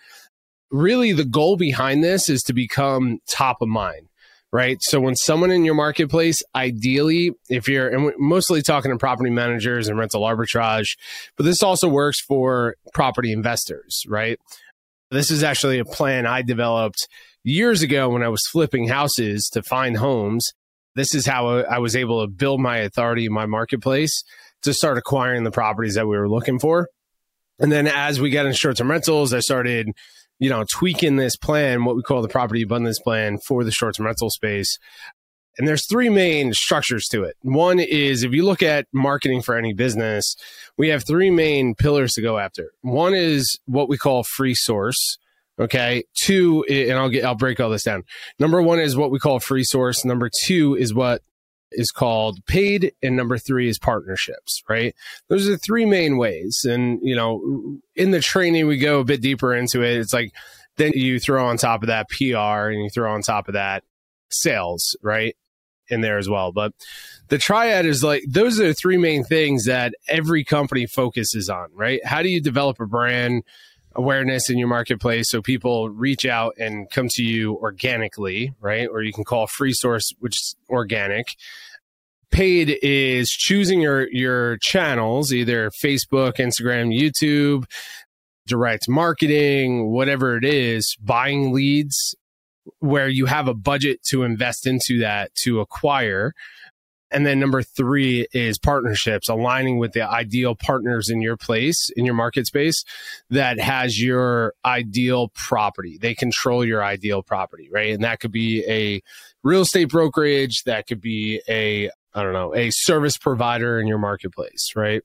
Really 0.71 1.13
the 1.13 1.25
goal 1.25 1.57
behind 1.57 2.03
this 2.03 2.29
is 2.29 2.43
to 2.45 2.53
become 2.53 3.19
top 3.29 3.59
of 3.61 3.69
mind 3.69 4.09
right? 4.55 4.77
So 4.83 5.01
when 5.01 5.17
someone 5.17 5.51
in 5.51 5.65
your 5.65 5.75
marketplace 5.75 6.43
ideally 6.55 7.33
if 7.49 7.69
you're 7.69 7.89
and 7.89 8.13
mostly 8.19 8.63
talking 8.63 8.91
to 8.91 8.99
property 8.99 9.31
managers 9.31 9.89
and 9.89 9.99
rental 9.99 10.23
arbitrage 10.23 10.97
but 11.37 11.45
this 11.45 11.63
also 11.63 11.89
works 11.89 12.21
for 12.21 12.77
property 12.93 13.33
investors 13.33 14.05
right? 14.09 14.39
This 15.11 15.31
is 15.31 15.43
actually 15.43 15.79
a 15.79 15.85
plan 15.85 16.27
i 16.27 16.43
developed 16.43 17.09
years 17.45 17.83
ago 17.83 18.09
when 18.09 18.23
i 18.23 18.29
was 18.29 18.47
flipping 18.51 18.89
houses 18.89 19.49
to 19.53 19.63
find 19.63 19.97
homes. 19.97 20.53
This 20.95 21.15
is 21.15 21.27
how 21.27 21.49
i 21.49 21.79
was 21.79 21.97
able 21.97 22.23
to 22.23 22.31
build 22.31 22.61
my 22.61 22.79
authority 22.79 23.27
in 23.27 23.33
my 23.33 23.47
marketplace 23.47 24.23
to 24.63 24.73
start 24.73 24.99
acquiring 24.99 25.45
the 25.45 25.51
properties 25.51 25.95
that 25.95 26.07
we 26.07 26.17
were 26.17 26.29
looking 26.29 26.59
for. 26.59 26.89
And 27.59 27.71
then 27.71 27.87
as 27.87 28.21
we 28.21 28.31
got 28.31 28.47
into 28.47 28.57
short 28.57 28.77
term 28.77 28.91
rentals, 28.91 29.33
I 29.33 29.41
started, 29.41 29.91
you 30.39 30.51
know, 30.51 30.65
tweaking 30.71 31.17
this 31.17 31.37
plan, 31.37 31.85
what 31.85 31.97
we 31.97 32.03
call 32.03 32.23
the 32.23 32.29
property 32.29 32.63
abundance 32.63 32.99
plan 32.99 33.39
for 33.47 33.65
the 33.65 33.71
short 33.71 33.97
term 33.97 34.07
rental 34.07 34.31
space. 34.31 34.79
And 35.59 35.69
there's 35.69 35.87
three 35.87 36.09
main 36.09 36.55
structures 36.55 37.07
to 37.09 37.25
it. 37.25 37.37
One 37.43 37.79
is 37.79 38.23
if 38.23 38.33
you 38.33 38.45
look 38.45 38.63
at 38.63 38.87
marketing 38.93 39.43
for 39.43 39.55
any 39.55 39.75
business, 39.75 40.35
we 40.79 40.89
have 40.89 41.07
three 41.07 41.31
main 41.31 41.75
pillars 41.75 42.15
to 42.15 42.23
go 42.23 42.39
after. 42.39 42.71
One 42.81 43.13
is 43.13 43.59
what 43.67 43.89
we 43.89 43.99
call 43.99 44.25
free 44.25 44.55
source. 44.55 45.19
Okay. 45.61 46.05
Two, 46.15 46.65
and 46.65 46.93
I'll 46.93 47.11
get, 47.11 47.25
I'll 47.25 47.35
break 47.35 47.61
all 47.61 47.69
this 47.69 47.83
down. 47.83 48.05
Number 48.39 48.63
one 48.63 48.81
is 48.81 48.97
what 48.97 49.11
we 49.11 49.19
call 49.19 49.41
free 49.41 49.65
source. 49.65 50.05
Number 50.07 50.31
two 50.45 50.75
is 50.75 50.95
what 50.95 51.21
is 51.75 51.91
called 51.91 52.45
paid 52.47 52.93
and 53.03 53.17
number 53.17 53.39
three 53.39 53.69
is 53.69 53.79
partnerships 53.79 54.63
right? 54.69 54.95
Those 55.29 55.49
are 55.49 55.53
the 55.53 55.59
three 55.59 55.87
main 55.87 56.17
ways. 56.17 56.65
And 56.69 56.99
you 57.03 57.17
know 57.17 57.79
in 57.95 58.11
the 58.11 58.21
training 58.21 58.67
we 58.67 58.79
go 58.79 59.01
a 59.01 59.05
bit 59.05 59.21
deeper 59.21 59.55
into 59.55 59.83
it. 59.83 59.99
It's 59.99 60.13
like 60.13 60.33
then 60.77 60.93
you 60.95 61.21
throw 61.21 61.47
on 61.47 61.57
top 61.57 61.83
of 61.83 61.89
that 61.89 62.09
pr 62.09 62.37
and 62.37 62.83
you 62.83 62.91
throw 62.91 63.13
on 63.13 63.23
top 63.23 63.49
of 63.49 63.55
that 63.55 63.85
sales 64.31 64.97
right 65.03 65.37
in 65.89 66.01
there 66.01 66.19
as 66.19 66.29
well. 66.29 66.53
But 66.53 66.73
the 67.29 67.39
triad 67.39 67.87
is 67.87 68.03
like 68.03 68.25
those 68.29 68.59
are 68.61 68.69
the 68.69 68.75
three 68.75 68.97
main 68.97 69.25
things 69.25 69.67
that 69.67 69.95
every 70.09 70.45
company 70.45 70.87
focuses 70.87 71.49
on 71.49 71.69
right? 71.75 72.05
How 72.05 72.23
do 72.23 72.29
you 72.29 72.41
develop 72.41 72.81
a 72.81 72.87
brand 72.87 73.45
awareness 73.95 74.51
in 74.51 74.59
your 74.59 74.69
marketplace 74.69 75.31
so 75.31 75.43
people 75.43 75.91
reach 75.91 76.25
out 76.25 76.55
and 76.59 76.91
come 76.91 77.09
to 77.11 77.23
you 77.23 77.57
organically, 77.57 78.53
right? 78.61 78.89
Or 78.91 79.03
you 79.03 79.13
can 79.13 79.25
call 79.25 79.47
free 79.47 79.73
source, 79.73 80.13
which 80.19 80.37
is 80.37 80.57
organic. 80.69 81.27
Paid 82.31 82.79
is 82.83 83.29
choosing 83.31 83.83
your 83.83 84.11
your 84.11 84.57
channels, 84.63 85.33
either 85.33 85.71
Facebook, 85.85 86.37
Instagram, 86.37 86.99
YouTube, 86.99 87.65
direct 88.47 88.89
marketing, 88.89 89.91
whatever 89.91 90.37
it 90.37 90.45
is, 90.45 90.97
buying 91.01 91.53
leads 91.53 92.15
where 92.79 93.09
you 93.09 93.27
have 93.27 93.49
a 93.49 93.55
budget 93.55 94.01
to 94.11 94.23
invest 94.23 94.67
into 94.67 95.01
that 95.01 95.35
to 95.35 95.61
acquire 95.61 96.33
and 97.13 97.27
then 97.27 97.39
number 97.39 97.63
three 97.63 98.27
is 98.33 98.59
partnerships, 98.59 99.29
aligning 99.29 99.79
with 99.79 99.93
the 99.93 100.09
ideal 100.09 100.55
partners 100.55 101.09
in 101.09 101.21
your 101.21 101.37
place, 101.37 101.91
in 101.97 102.05
your 102.05 102.15
market 102.15 102.47
space 102.47 102.85
that 103.31 103.59
has 103.61 104.01
your 104.01 104.55
ideal 104.65 105.29
property. 105.35 105.99
They 106.01 106.15
control 106.15 106.65
your 106.65 106.83
ideal 106.83 107.23
property, 107.23 107.69
right? 107.71 107.93
And 107.93 108.05
that 108.05 108.21
could 108.21 108.33
be 108.33 108.65
a 108.69 109.03
real 109.43 109.63
estate 109.63 109.89
brokerage. 109.89 110.63
That 110.65 110.87
could 110.87 111.01
be 111.01 111.41
a, 111.49 111.91
I 112.15 112.23
don't 112.23 112.33
know, 112.33 112.55
a 112.55 112.71
service 112.71 113.17
provider 113.17 113.81
in 113.81 113.87
your 113.87 113.99
marketplace, 113.99 114.73
right? 114.75 115.03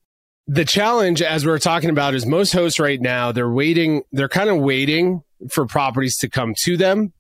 The 0.48 0.66
challenge, 0.66 1.22
as 1.22 1.46
we're 1.46 1.60
talking 1.60 1.90
about, 1.90 2.14
is 2.14 2.26
most 2.26 2.54
hosts 2.54 2.80
right 2.80 3.02
now, 3.02 3.32
they're 3.34 3.52
waiting, 3.52 4.04
they're 4.12 4.30
kind 4.30 4.50
of 4.50 4.58
waiting 4.58 5.24
for 5.52 5.66
properties 5.66 6.18
to 6.20 6.30
come 6.30 6.54
to 6.64 6.78
them. 6.78 7.14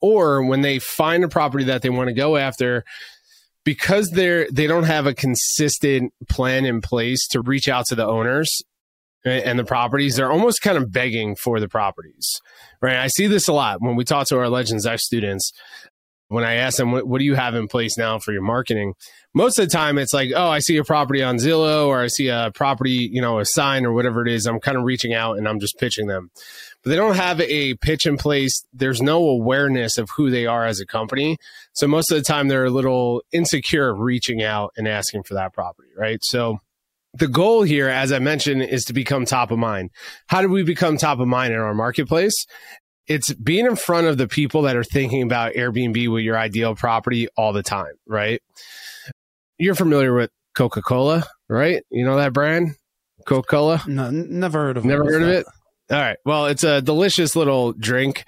Or 0.00 0.44
when 0.44 0.60
they 0.60 0.78
find 0.78 1.24
a 1.24 1.28
property 1.28 1.64
that 1.64 1.80
they 1.80 1.88
want 1.88 2.08
to 2.08 2.14
go 2.14 2.36
after, 2.36 2.84
because 3.64 4.10
they're 4.10 4.46
they 4.50 4.66
don't 4.66 4.84
have 4.84 5.06
a 5.06 5.14
consistent 5.14 6.12
plan 6.28 6.64
in 6.64 6.80
place 6.80 7.26
to 7.28 7.40
reach 7.40 7.68
out 7.68 7.86
to 7.86 7.94
the 7.94 8.06
owners 8.06 8.62
and 9.24 9.58
the 9.58 9.64
properties 9.64 10.16
they're 10.16 10.30
almost 10.30 10.60
kind 10.60 10.76
of 10.76 10.92
begging 10.92 11.34
for 11.34 11.58
the 11.58 11.68
properties 11.68 12.40
right? 12.82 12.96
I 12.96 13.06
see 13.08 13.26
this 13.26 13.48
a 13.48 13.52
lot 13.52 13.78
when 13.80 13.96
we 13.96 14.04
talk 14.04 14.28
to 14.28 14.38
our 14.38 14.48
legends 14.48 14.86
x 14.86 15.04
students 15.04 15.50
when 16.28 16.44
i 16.44 16.54
ask 16.54 16.76
them 16.76 16.92
what, 16.92 17.06
what 17.06 17.18
do 17.18 17.24
you 17.24 17.34
have 17.34 17.54
in 17.54 17.68
place 17.68 17.96
now 17.96 18.18
for 18.18 18.32
your 18.32 18.42
marketing 18.42 18.94
most 19.34 19.58
of 19.58 19.66
the 19.66 19.70
time 19.70 19.98
it's 19.98 20.14
like 20.14 20.30
oh 20.34 20.48
i 20.48 20.58
see 20.58 20.76
a 20.76 20.84
property 20.84 21.22
on 21.22 21.36
zillow 21.36 21.86
or 21.86 22.00
i 22.00 22.06
see 22.06 22.28
a 22.28 22.50
property 22.54 23.08
you 23.12 23.20
know 23.20 23.38
a 23.38 23.44
sign 23.44 23.84
or 23.84 23.92
whatever 23.92 24.26
it 24.26 24.32
is 24.32 24.46
i'm 24.46 24.60
kind 24.60 24.76
of 24.76 24.84
reaching 24.84 25.14
out 25.14 25.38
and 25.38 25.48
i'm 25.48 25.60
just 25.60 25.78
pitching 25.78 26.06
them 26.06 26.30
but 26.84 26.90
they 26.90 26.96
don't 26.96 27.16
have 27.16 27.40
a 27.40 27.74
pitch 27.76 28.06
in 28.06 28.18
place. 28.18 28.62
There's 28.74 29.00
no 29.00 29.26
awareness 29.26 29.96
of 29.96 30.10
who 30.10 30.30
they 30.30 30.44
are 30.44 30.66
as 30.66 30.80
a 30.80 30.86
company. 30.86 31.38
So 31.72 31.88
most 31.88 32.12
of 32.12 32.18
the 32.18 32.22
time 32.22 32.48
they're 32.48 32.66
a 32.66 32.70
little 32.70 33.22
insecure 33.32 33.94
reaching 33.94 34.42
out 34.42 34.72
and 34.76 34.86
asking 34.86 35.22
for 35.22 35.32
that 35.34 35.54
property, 35.54 35.88
right? 35.96 36.18
So 36.22 36.58
the 37.14 37.26
goal 37.26 37.62
here, 37.62 37.88
as 37.88 38.12
I 38.12 38.18
mentioned, 38.18 38.62
is 38.62 38.84
to 38.84 38.92
become 38.92 39.24
top 39.24 39.50
of 39.50 39.58
mind. 39.58 39.90
How 40.26 40.42
do 40.42 40.48
we 40.48 40.62
become 40.62 40.98
top 40.98 41.20
of 41.20 41.26
mind 41.26 41.54
in 41.54 41.60
our 41.60 41.74
marketplace? 41.74 42.46
It's 43.06 43.32
being 43.34 43.66
in 43.66 43.76
front 43.76 44.06
of 44.06 44.16
the 44.16 44.26
people 44.26 44.62
that 44.62 44.76
are 44.76 44.84
thinking 44.84 45.22
about 45.22 45.52
Airbnb 45.54 46.10
with 46.12 46.24
your 46.24 46.38
ideal 46.38 46.74
property 46.74 47.28
all 47.36 47.52
the 47.52 47.62
time, 47.62 47.94
right? 48.06 48.40
You're 49.58 49.74
familiar 49.74 50.14
with 50.14 50.30
Coca 50.54 50.80
Cola, 50.80 51.24
right? 51.48 51.82
You 51.90 52.04
know 52.04 52.16
that 52.16 52.32
brand? 52.32 52.76
Coca 53.26 53.46
Cola? 53.46 53.82
No, 53.86 54.10
never 54.10 54.58
heard 54.58 54.76
of 54.76 54.84
it. 54.84 54.88
Never 54.88 55.04
heard 55.04 55.22
of 55.22 55.28
it? 55.28 55.46
All 55.90 55.98
right. 55.98 56.16
Well, 56.24 56.46
it's 56.46 56.64
a 56.64 56.80
delicious 56.80 57.36
little 57.36 57.72
drink 57.72 58.24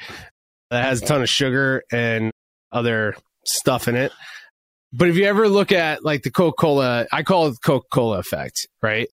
that 0.71 0.85
has 0.85 1.03
a 1.03 1.07
ton 1.07 1.23
of 1.23 1.29
sugar 1.29 1.83
and 1.91 2.31
other 2.71 3.17
stuff 3.47 3.89
in 3.89 3.97
it. 3.97 4.13
But 4.93 5.09
if 5.09 5.17
you 5.17 5.25
ever 5.25 5.49
look 5.49 5.73
at 5.73 6.05
like 6.05 6.23
the 6.23 6.31
Coca 6.31 6.57
Cola, 6.59 7.07
I 7.13 7.23
call 7.23 7.49
it 7.49 7.57
Coca 7.65 7.87
Cola 7.91 8.19
effect, 8.19 8.67
right? 8.83 9.09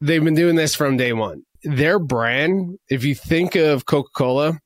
They've 0.00 0.22
been 0.22 0.34
doing 0.34 0.56
this 0.56 0.74
from 0.74 0.96
day 0.96 1.12
one. 1.12 1.42
Their 1.64 1.98
brand, 1.98 2.78
if 2.88 3.04
you 3.04 3.14
think 3.14 3.56
of 3.56 3.84
Coca 3.84 4.10
Cola, 4.14 4.58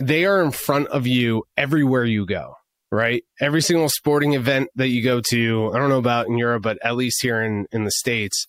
they 0.00 0.24
are 0.24 0.42
in 0.42 0.50
front 0.50 0.88
of 0.88 1.06
you 1.06 1.44
everywhere 1.56 2.04
you 2.04 2.26
go, 2.26 2.54
right? 2.90 3.24
Every 3.40 3.62
single 3.62 3.88
sporting 3.88 4.34
event 4.34 4.68
that 4.76 4.88
you 4.88 5.02
go 5.02 5.20
to, 5.30 5.70
I 5.74 5.78
don't 5.78 5.88
know 5.88 5.98
about 5.98 6.28
in 6.28 6.38
Europe, 6.38 6.62
but 6.62 6.78
at 6.84 6.96
least 6.96 7.22
here 7.22 7.42
in, 7.42 7.66
in 7.72 7.84
the 7.84 7.90
States, 7.90 8.46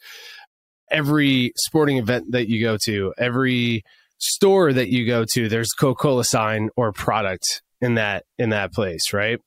every 0.92 1.54
sporting 1.56 1.98
event 1.98 2.32
that 2.32 2.50
you 2.50 2.62
go 2.62 2.78
to, 2.86 3.14
every 3.18 3.84
store 4.20 4.74
that 4.74 4.90
you 4.90 5.06
go 5.06 5.26
to, 5.34 5.48
there's 5.48 5.72
Coca-Cola 5.74 6.24
sign 6.24 6.70
or 6.76 6.92
product 6.92 7.62
in 7.82 7.96
that 7.96 8.24
in 8.38 8.50
that 8.50 8.74
place, 8.74 9.14
right? 9.14 9.40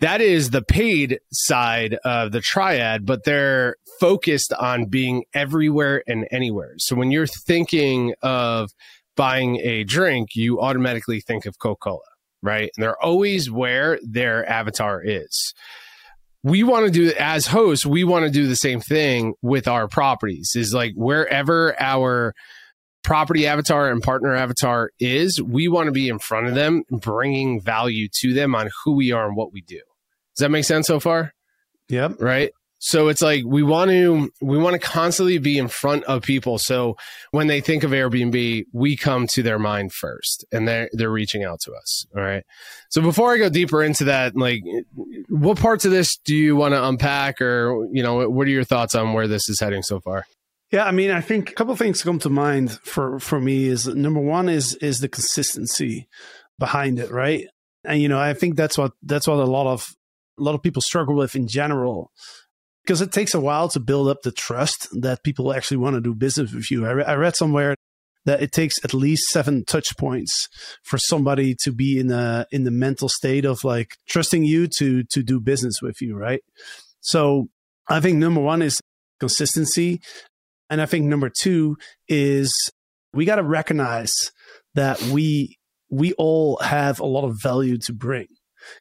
That 0.00 0.20
is 0.20 0.50
the 0.50 0.62
paid 0.62 1.20
side 1.32 1.96
of 2.04 2.32
the 2.32 2.40
triad, 2.40 3.06
but 3.06 3.24
they're 3.24 3.76
focused 3.98 4.52
on 4.52 4.86
being 4.86 5.24
everywhere 5.32 6.02
and 6.06 6.26
anywhere. 6.30 6.74
So 6.78 6.94
when 6.96 7.10
you're 7.10 7.26
thinking 7.26 8.14
of 8.22 8.70
buying 9.16 9.56
a 9.56 9.84
drink, 9.84 10.30
you 10.34 10.60
automatically 10.60 11.20
think 11.20 11.46
of 11.46 11.58
Coca-Cola, 11.58 12.00
right? 12.42 12.70
And 12.76 12.82
they're 12.82 13.02
always 13.02 13.50
where 13.50 13.98
their 14.02 14.48
avatar 14.48 15.02
is. 15.02 15.54
We 16.42 16.62
want 16.62 16.86
to 16.86 16.92
do 16.92 17.12
as 17.18 17.48
hosts, 17.48 17.84
we 17.84 18.04
want 18.04 18.24
to 18.24 18.30
do 18.30 18.46
the 18.46 18.54
same 18.54 18.80
thing 18.80 19.34
with 19.42 19.66
our 19.66 19.88
properties. 19.88 20.52
Is 20.54 20.72
like 20.72 20.92
wherever 20.94 21.74
our 21.80 22.34
property 23.02 23.46
avatar 23.46 23.90
and 23.90 24.02
partner 24.02 24.34
avatar 24.34 24.90
is, 25.00 25.42
we 25.42 25.66
want 25.68 25.86
to 25.86 25.92
be 25.92 26.08
in 26.08 26.18
front 26.18 26.46
of 26.46 26.54
them, 26.54 26.82
bringing 26.90 27.60
value 27.60 28.08
to 28.20 28.32
them 28.32 28.54
on 28.54 28.68
who 28.84 28.94
we 28.94 29.12
are 29.12 29.26
and 29.26 29.36
what 29.36 29.52
we 29.52 29.62
do. 29.62 29.80
Does 30.36 30.40
that 30.42 30.50
make 30.50 30.64
sense 30.64 30.86
so 30.86 31.00
far? 31.00 31.32
Yep. 31.88 32.20
Right. 32.20 32.50
So 32.78 33.08
it's 33.08 33.22
like 33.22 33.42
we 33.46 33.62
want 33.62 33.90
to 33.90 34.30
we 34.40 34.58
want 34.58 34.74
to 34.74 34.78
constantly 34.78 35.38
be 35.38 35.58
in 35.58 35.68
front 35.68 36.04
of 36.04 36.22
people. 36.22 36.58
So 36.58 36.96
when 37.30 37.46
they 37.46 37.60
think 37.60 37.84
of 37.84 37.90
Airbnb, 37.90 38.64
we 38.72 38.96
come 38.96 39.26
to 39.28 39.42
their 39.42 39.58
mind 39.58 39.92
first, 39.92 40.44
and 40.52 40.68
they're 40.68 40.90
they're 40.92 41.10
reaching 41.10 41.42
out 41.42 41.60
to 41.60 41.72
us. 41.72 42.06
All 42.14 42.22
right. 42.22 42.44
So 42.90 43.00
before 43.00 43.32
I 43.32 43.38
go 43.38 43.48
deeper 43.48 43.82
into 43.82 44.04
that, 44.04 44.36
like, 44.36 44.62
what 45.28 45.58
parts 45.58 45.84
of 45.84 45.90
this 45.90 46.18
do 46.18 46.34
you 46.34 46.54
want 46.54 46.74
to 46.74 46.86
unpack, 46.86 47.40
or 47.40 47.88
you 47.92 48.02
know, 48.02 48.28
what 48.28 48.46
are 48.46 48.50
your 48.50 48.64
thoughts 48.64 48.94
on 48.94 49.14
where 49.14 49.26
this 49.26 49.48
is 49.48 49.58
heading 49.58 49.82
so 49.82 50.00
far? 50.00 50.26
Yeah, 50.70 50.84
I 50.84 50.90
mean, 50.90 51.10
I 51.10 51.20
think 51.20 51.50
a 51.50 51.54
couple 51.54 51.76
things 51.76 52.02
come 52.02 52.18
to 52.20 52.30
mind 52.30 52.72
for 52.82 53.18
for 53.20 53.40
me 53.40 53.66
is 53.66 53.86
number 53.86 54.20
one 54.20 54.48
is 54.50 54.74
is 54.76 55.00
the 55.00 55.08
consistency 55.08 56.08
behind 56.58 56.98
it, 56.98 57.10
right? 57.10 57.46
And 57.84 58.02
you 58.02 58.08
know, 58.08 58.18
I 58.18 58.34
think 58.34 58.56
that's 58.56 58.76
what 58.76 58.92
that's 59.02 59.26
what 59.26 59.38
a 59.38 59.44
lot 59.44 59.66
of 59.66 59.96
a 60.38 60.42
lot 60.42 60.54
of 60.54 60.62
people 60.62 60.82
struggle 60.82 61.14
with 61.14 61.34
in 61.34 61.48
general 61.48 62.10
because 62.86 63.00
it 63.00 63.10
takes 63.10 63.34
a 63.34 63.40
while 63.40 63.68
to 63.70 63.80
build 63.80 64.08
up 64.08 64.22
the 64.22 64.30
trust 64.30 64.88
that 65.00 65.24
people 65.24 65.52
actually 65.52 65.78
want 65.78 65.94
to 65.94 66.00
do 66.00 66.14
business 66.14 66.52
with 66.52 66.70
you. 66.70 66.86
I, 66.86 66.90
re- 66.92 67.04
I 67.04 67.14
read 67.14 67.34
somewhere 67.34 67.74
that 68.26 68.42
it 68.42 68.52
takes 68.52 68.76
at 68.84 68.94
least 68.94 69.28
seven 69.28 69.64
touch 69.64 69.96
points 69.98 70.48
for 70.84 70.96
somebody 70.96 71.56
to 71.64 71.72
be 71.72 71.98
in 71.98 72.06
the 72.06 72.46
in 72.52 72.64
the 72.64 72.70
mental 72.70 73.08
state 73.08 73.44
of 73.44 73.64
like 73.64 73.90
trusting 74.08 74.44
you 74.44 74.68
to 74.78 75.02
to 75.10 75.22
do 75.22 75.40
business 75.40 75.74
with 75.82 76.00
you, 76.00 76.16
right? 76.16 76.40
So 77.00 77.48
I 77.88 78.00
think 78.00 78.18
number 78.18 78.40
one 78.40 78.62
is 78.62 78.80
consistency. 79.18 80.00
And 80.68 80.80
I 80.80 80.86
think 80.86 81.06
number 81.06 81.30
two 81.30 81.76
is 82.08 82.52
we 83.12 83.24
got 83.24 83.36
to 83.36 83.42
recognize 83.42 84.12
that 84.74 85.00
we 85.02 85.56
we 85.90 86.12
all 86.14 86.58
have 86.58 87.00
a 87.00 87.06
lot 87.06 87.24
of 87.24 87.36
value 87.40 87.78
to 87.78 87.92
bring. 87.92 88.26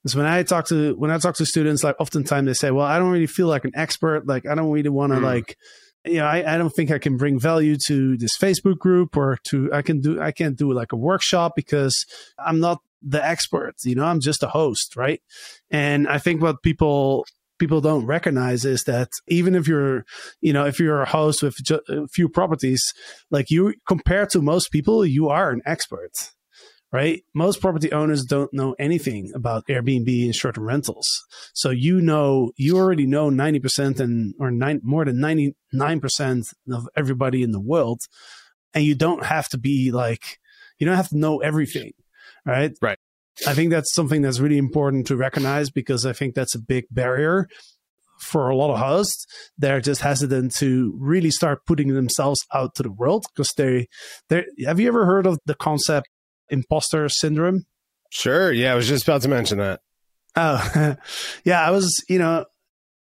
Because 0.01 0.15
when 0.15 0.25
I 0.25 0.43
talk 0.43 0.67
to 0.67 0.95
when 0.95 1.11
I 1.11 1.17
talk 1.17 1.35
to 1.35 1.45
students, 1.45 1.83
like 1.83 1.95
oftentimes 1.99 2.47
they 2.47 2.53
say, 2.53 2.71
"Well, 2.71 2.85
I 2.85 2.99
don't 2.99 3.11
really 3.11 3.27
feel 3.27 3.47
like 3.47 3.65
an 3.65 3.71
expert. 3.75 4.27
Like 4.27 4.45
I 4.45 4.55
don't 4.55 4.71
really 4.71 4.89
want 4.89 5.13
to 5.13 5.19
mm. 5.19 5.23
like." 5.23 5.57
You 6.07 6.17
know, 6.17 6.27
I, 6.27 6.53
I 6.53 6.59
don't 6.59 6.69
think 6.69 6.91
I 6.91 6.99
can 6.99 7.17
bring 7.17 7.39
value 7.39 7.77
to 7.87 8.15
this 8.15 8.37
Facebook 8.39 8.77
group 8.77 9.17
or 9.17 9.39
to 9.45 9.73
I 9.73 9.81
can 9.81 10.01
do 10.01 10.21
I 10.21 10.31
can't 10.31 10.55
do 10.55 10.71
like 10.71 10.91
a 10.91 10.95
workshop 10.95 11.53
because 11.55 12.05
I'm 12.37 12.59
not 12.59 12.77
the 13.01 13.25
expert. 13.25 13.73
You 13.83 13.95
know, 13.95 14.05
I'm 14.05 14.19
just 14.19 14.43
a 14.43 14.47
host, 14.47 14.95
right? 14.95 15.19
And 15.71 16.07
I 16.07 16.19
think 16.19 16.43
what 16.43 16.61
people 16.61 17.25
people 17.57 17.81
don't 17.81 18.05
recognize 18.05 18.65
is 18.65 18.83
that 18.83 19.09
even 19.27 19.55
if 19.55 19.67
you're, 19.67 20.05
you 20.41 20.53
know, 20.53 20.65
if 20.65 20.79
you're 20.79 21.01
a 21.01 21.09
host 21.09 21.41
with 21.41 21.55
a 21.89 22.07
few 22.07 22.27
properties, 22.27 22.83
like 23.31 23.49
you 23.49 23.73
compared 23.87 24.29
to 24.31 24.41
most 24.41 24.71
people, 24.71 25.05
you 25.05 25.29
are 25.29 25.51
an 25.51 25.61
expert, 25.65 26.11
right? 26.95 27.25
Most 27.33 27.59
property 27.59 27.91
owners 27.91 28.23
don't 28.23 28.53
know 28.53 28.73
anything 28.79 29.29
about 29.35 29.67
Airbnb 29.67 30.23
and 30.23 30.33
short-term 30.33 30.63
rentals. 30.63 31.05
So 31.53 31.69
you 31.69 31.99
know, 31.99 32.53
you 32.55 32.77
already 32.77 33.05
know 33.05 33.29
90% 33.29 33.99
and 33.99 34.33
or 34.39 34.49
nine, 34.49 34.79
more 34.81 35.03
than 35.03 35.17
99% 35.17 36.53
of 36.71 36.87
everybody 36.95 37.43
in 37.43 37.51
the 37.51 37.59
world. 37.59 37.99
And 38.73 38.85
you 38.85 38.95
don't 38.95 39.25
have 39.25 39.49
to 39.49 39.57
be 39.57 39.91
like, 39.91 40.39
you 40.79 40.87
don't 40.87 40.95
have 40.95 41.09
to 41.09 41.17
know 41.17 41.39
everything, 41.39 41.91
right? 42.45 42.71
Right. 42.81 42.97
I 43.45 43.53
think 43.53 43.71
that's 43.71 43.93
something 43.93 44.21
that's 44.21 44.39
really 44.39 44.57
important 44.57 45.07
to 45.07 45.17
recognize 45.17 45.69
because 45.69 46.05
I 46.05 46.13
think 46.13 46.33
that's 46.33 46.55
a 46.55 46.59
big 46.59 46.85
barrier 46.91 47.49
for 48.21 48.49
a 48.49 48.55
lot 48.55 48.71
of 48.71 48.79
hosts. 48.79 49.25
They're 49.57 49.81
just 49.81 49.99
hesitant 49.99 50.55
to 50.59 50.95
really 50.97 51.31
start 51.31 51.65
putting 51.65 51.93
themselves 51.93 52.45
out 52.53 52.73
to 52.75 52.83
the 52.83 52.91
world 52.91 53.25
because 53.35 53.51
they 53.57 53.89
they 54.29 54.45
have 54.65 54.79
you 54.79 54.87
ever 54.87 55.05
heard 55.05 55.27
of 55.27 55.39
the 55.45 55.55
concept 55.55 56.07
imposter 56.49 57.07
syndrome? 57.09 57.65
Sure. 58.11 58.51
Yeah, 58.51 58.73
I 58.73 58.75
was 58.75 58.87
just 58.87 59.03
about 59.03 59.21
to 59.23 59.27
mention 59.27 59.57
that. 59.57 59.81
Oh, 60.35 60.95
yeah. 61.43 61.65
I 61.65 61.71
was, 61.71 62.03
you 62.09 62.19
know, 62.19 62.45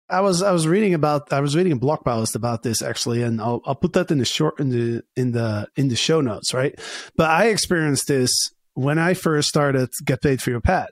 I 0.08 0.20
was 0.20 0.42
I 0.42 0.52
was 0.52 0.66
reading 0.66 0.94
about 0.94 1.32
I 1.32 1.40
was 1.40 1.56
reading 1.56 1.72
a 1.72 1.76
blog 1.76 2.04
post 2.04 2.36
about 2.36 2.62
this 2.62 2.82
actually, 2.82 3.22
and 3.22 3.40
I'll 3.40 3.60
I'll 3.64 3.74
put 3.74 3.94
that 3.94 4.10
in 4.10 4.18
the 4.18 4.24
short 4.24 4.60
in 4.60 4.68
the 4.68 5.02
in 5.16 5.32
the 5.32 5.68
in 5.76 5.88
the 5.88 5.96
show 5.96 6.20
notes, 6.20 6.52
right? 6.52 6.78
But 7.16 7.30
I 7.30 7.46
experienced 7.46 8.08
this 8.08 8.30
when 8.74 8.98
I 8.98 9.14
first 9.14 9.48
started 9.48 9.88
Get 10.04 10.22
Paid 10.22 10.42
for 10.42 10.50
Your 10.50 10.60
Pad, 10.60 10.88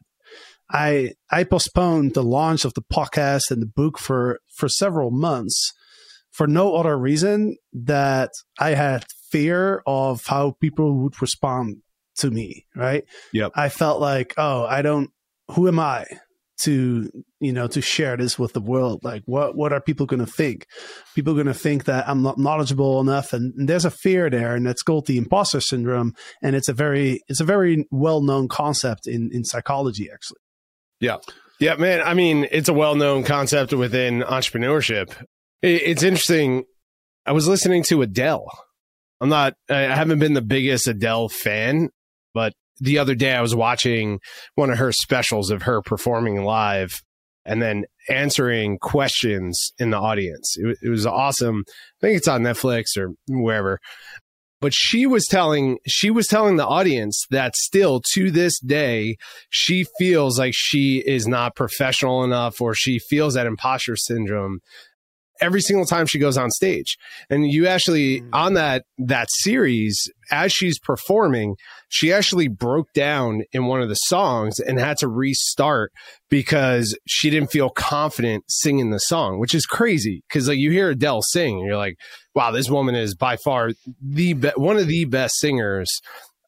I 0.70 1.12
I 1.30 1.44
postponed 1.44 2.14
the 2.14 2.22
launch 2.22 2.64
of 2.64 2.74
the 2.74 2.82
podcast 2.82 3.50
and 3.50 3.60
the 3.60 3.66
book 3.66 3.98
for 3.98 4.40
for 4.56 4.68
several 4.68 5.10
months 5.10 5.72
for 6.30 6.46
no 6.46 6.74
other 6.76 6.98
reason 6.98 7.56
that 7.72 8.30
I 8.58 8.70
had 8.70 9.04
fear 9.30 9.82
of 9.86 10.22
how 10.26 10.56
people 10.60 10.94
would 11.02 11.20
respond 11.20 11.82
to 12.16 12.30
me, 12.30 12.66
right? 12.76 13.04
Yep. 13.32 13.52
I 13.54 13.68
felt 13.68 14.00
like, 14.00 14.34
oh, 14.36 14.64
I 14.64 14.82
don't 14.82 15.10
who 15.50 15.68
am 15.68 15.78
I 15.78 16.06
to 16.58 17.10
you 17.40 17.52
know 17.52 17.66
to 17.66 17.80
share 17.80 18.16
this 18.16 18.38
with 18.38 18.52
the 18.52 18.60
world? 18.60 19.02
Like 19.02 19.22
what 19.26 19.56
what 19.56 19.72
are 19.72 19.80
people 19.80 20.06
going 20.06 20.24
to 20.24 20.30
think? 20.30 20.66
People 21.14 21.34
going 21.34 21.46
to 21.46 21.54
think 21.54 21.84
that 21.84 22.08
i'm 22.08 22.22
not 22.22 22.38
knowledgeable 22.38 23.00
enough 23.00 23.32
and, 23.32 23.52
and, 23.56 23.68
there's 23.68 23.84
a 23.84 23.90
fear 23.90 24.30
there 24.30 24.54
and 24.54 24.66
that's 24.66 24.82
called 24.82 25.06
the 25.06 25.18
imposter 25.18 25.60
syndrome 25.60 26.14
and 26.42 26.54
it's 26.54 26.68
a 26.68 26.72
very 26.72 27.20
it's 27.28 27.40
a 27.40 27.44
very 27.44 27.86
well-known 27.90 28.48
concept 28.48 29.06
in 29.06 29.30
in 29.32 29.44
psychology 29.44 30.08
actually. 30.12 30.40
Yeah. 31.00 31.18
Yeah 31.58 31.76
man 31.76 32.02
i 32.02 32.14
mean 32.14 32.46
it's 32.50 32.68
a 32.68 32.74
well-known 32.74 33.24
concept 33.24 33.72
within 33.72 34.20
entrepreneurship. 34.22 35.10
It, 35.62 35.82
it's 35.82 36.02
interesting 36.02 36.64
i 37.26 37.32
was 37.32 37.48
listening 37.48 37.82
to 37.84 38.02
adele. 38.02 38.46
I'm 39.20 39.28
not 39.28 39.54
i 39.68 39.80
haven't 39.80 40.20
been 40.20 40.34
the 40.34 40.42
biggest 40.42 40.86
adele 40.86 41.28
fan 41.28 41.90
but 42.34 42.52
the 42.80 42.98
other 42.98 43.14
day 43.14 43.32
I 43.32 43.42
was 43.42 43.54
watching 43.54 44.20
one 44.54 44.70
of 44.70 44.78
her 44.78 44.92
specials 44.92 45.50
of 45.50 45.62
her 45.62 45.82
performing 45.82 46.42
live 46.44 47.02
and 47.44 47.60
then 47.60 47.84
answering 48.08 48.78
questions 48.78 49.72
in 49.78 49.90
the 49.90 49.98
audience. 49.98 50.56
It, 50.58 50.78
it, 50.82 50.88
was 50.88 51.06
awesome. 51.06 51.64
I 51.68 52.00
think 52.00 52.16
it's 52.16 52.28
on 52.28 52.42
Netflix 52.42 52.96
or 52.96 53.10
wherever. 53.28 53.78
But 54.60 54.72
she 54.72 55.06
was 55.06 55.26
telling 55.26 55.78
she 55.88 56.10
was 56.10 56.28
telling 56.28 56.56
the 56.56 56.66
audience 56.66 57.24
that 57.30 57.56
still 57.56 58.00
to 58.14 58.30
this 58.30 58.60
day 58.60 59.16
she 59.50 59.84
feels 59.98 60.38
like 60.38 60.54
she 60.54 61.02
is 61.04 61.26
not 61.26 61.56
professional 61.56 62.22
enough 62.22 62.60
or 62.60 62.72
she 62.72 63.00
feels 63.00 63.34
that 63.34 63.46
imposter 63.46 63.96
syndrome 63.96 64.60
every 65.40 65.60
single 65.60 65.86
time 65.86 66.06
she 66.06 66.18
goes 66.18 66.36
on 66.36 66.50
stage. 66.50 66.96
And 67.30 67.50
you 67.50 67.66
actually 67.66 68.20
mm. 68.20 68.28
on 68.32 68.54
that 68.54 68.84
that 68.98 69.28
series 69.30 70.10
as 70.30 70.52
she's 70.52 70.78
performing, 70.78 71.56
she 71.88 72.12
actually 72.12 72.48
broke 72.48 72.92
down 72.94 73.42
in 73.52 73.66
one 73.66 73.82
of 73.82 73.88
the 73.88 73.94
songs 73.94 74.58
and 74.58 74.78
had 74.78 74.96
to 74.98 75.08
restart 75.08 75.92
because 76.30 76.96
she 77.06 77.28
didn't 77.30 77.50
feel 77.50 77.70
confident 77.70 78.44
singing 78.48 78.90
the 78.90 78.98
song, 78.98 79.38
which 79.38 79.54
is 79.54 79.66
crazy 79.66 80.22
because 80.28 80.48
like 80.48 80.58
you 80.58 80.70
hear 80.70 80.90
Adele 80.90 81.22
sing 81.22 81.58
and 81.58 81.66
you're 81.66 81.76
like, 81.76 81.96
wow, 82.34 82.50
this 82.50 82.70
woman 82.70 82.94
is 82.94 83.14
by 83.14 83.36
far 83.44 83.70
the 84.00 84.32
be- 84.34 84.48
one 84.56 84.78
of 84.78 84.86
the 84.86 85.04
best 85.04 85.38
singers 85.38 86.00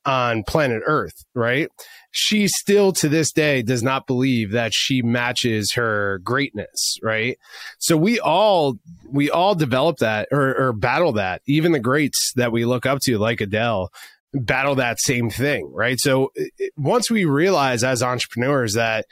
on 0.06 0.42
planet 0.46 0.82
Earth, 0.86 1.24
right? 1.34 1.68
She 2.16 2.46
still 2.46 2.92
to 2.92 3.08
this 3.08 3.32
day 3.32 3.62
does 3.62 3.82
not 3.82 4.06
believe 4.06 4.52
that 4.52 4.72
she 4.72 5.02
matches 5.02 5.72
her 5.72 6.20
greatness, 6.22 6.96
right? 7.02 7.36
So 7.78 7.96
we 7.96 8.20
all 8.20 8.76
we 9.10 9.30
all 9.30 9.56
develop 9.56 9.98
that 9.98 10.28
or, 10.30 10.54
or 10.56 10.72
battle 10.72 11.12
that. 11.14 11.42
Even 11.46 11.72
the 11.72 11.80
greats 11.80 12.32
that 12.36 12.52
we 12.52 12.64
look 12.64 12.86
up 12.86 13.00
to, 13.02 13.18
like 13.18 13.40
Adele, 13.40 13.90
battle 14.32 14.76
that 14.76 15.00
same 15.00 15.28
thing, 15.28 15.72
right? 15.74 15.98
So 15.98 16.32
once 16.76 17.10
we 17.10 17.24
realize 17.24 17.82
as 17.82 18.00
entrepreneurs 18.00 18.74
that 18.74 19.06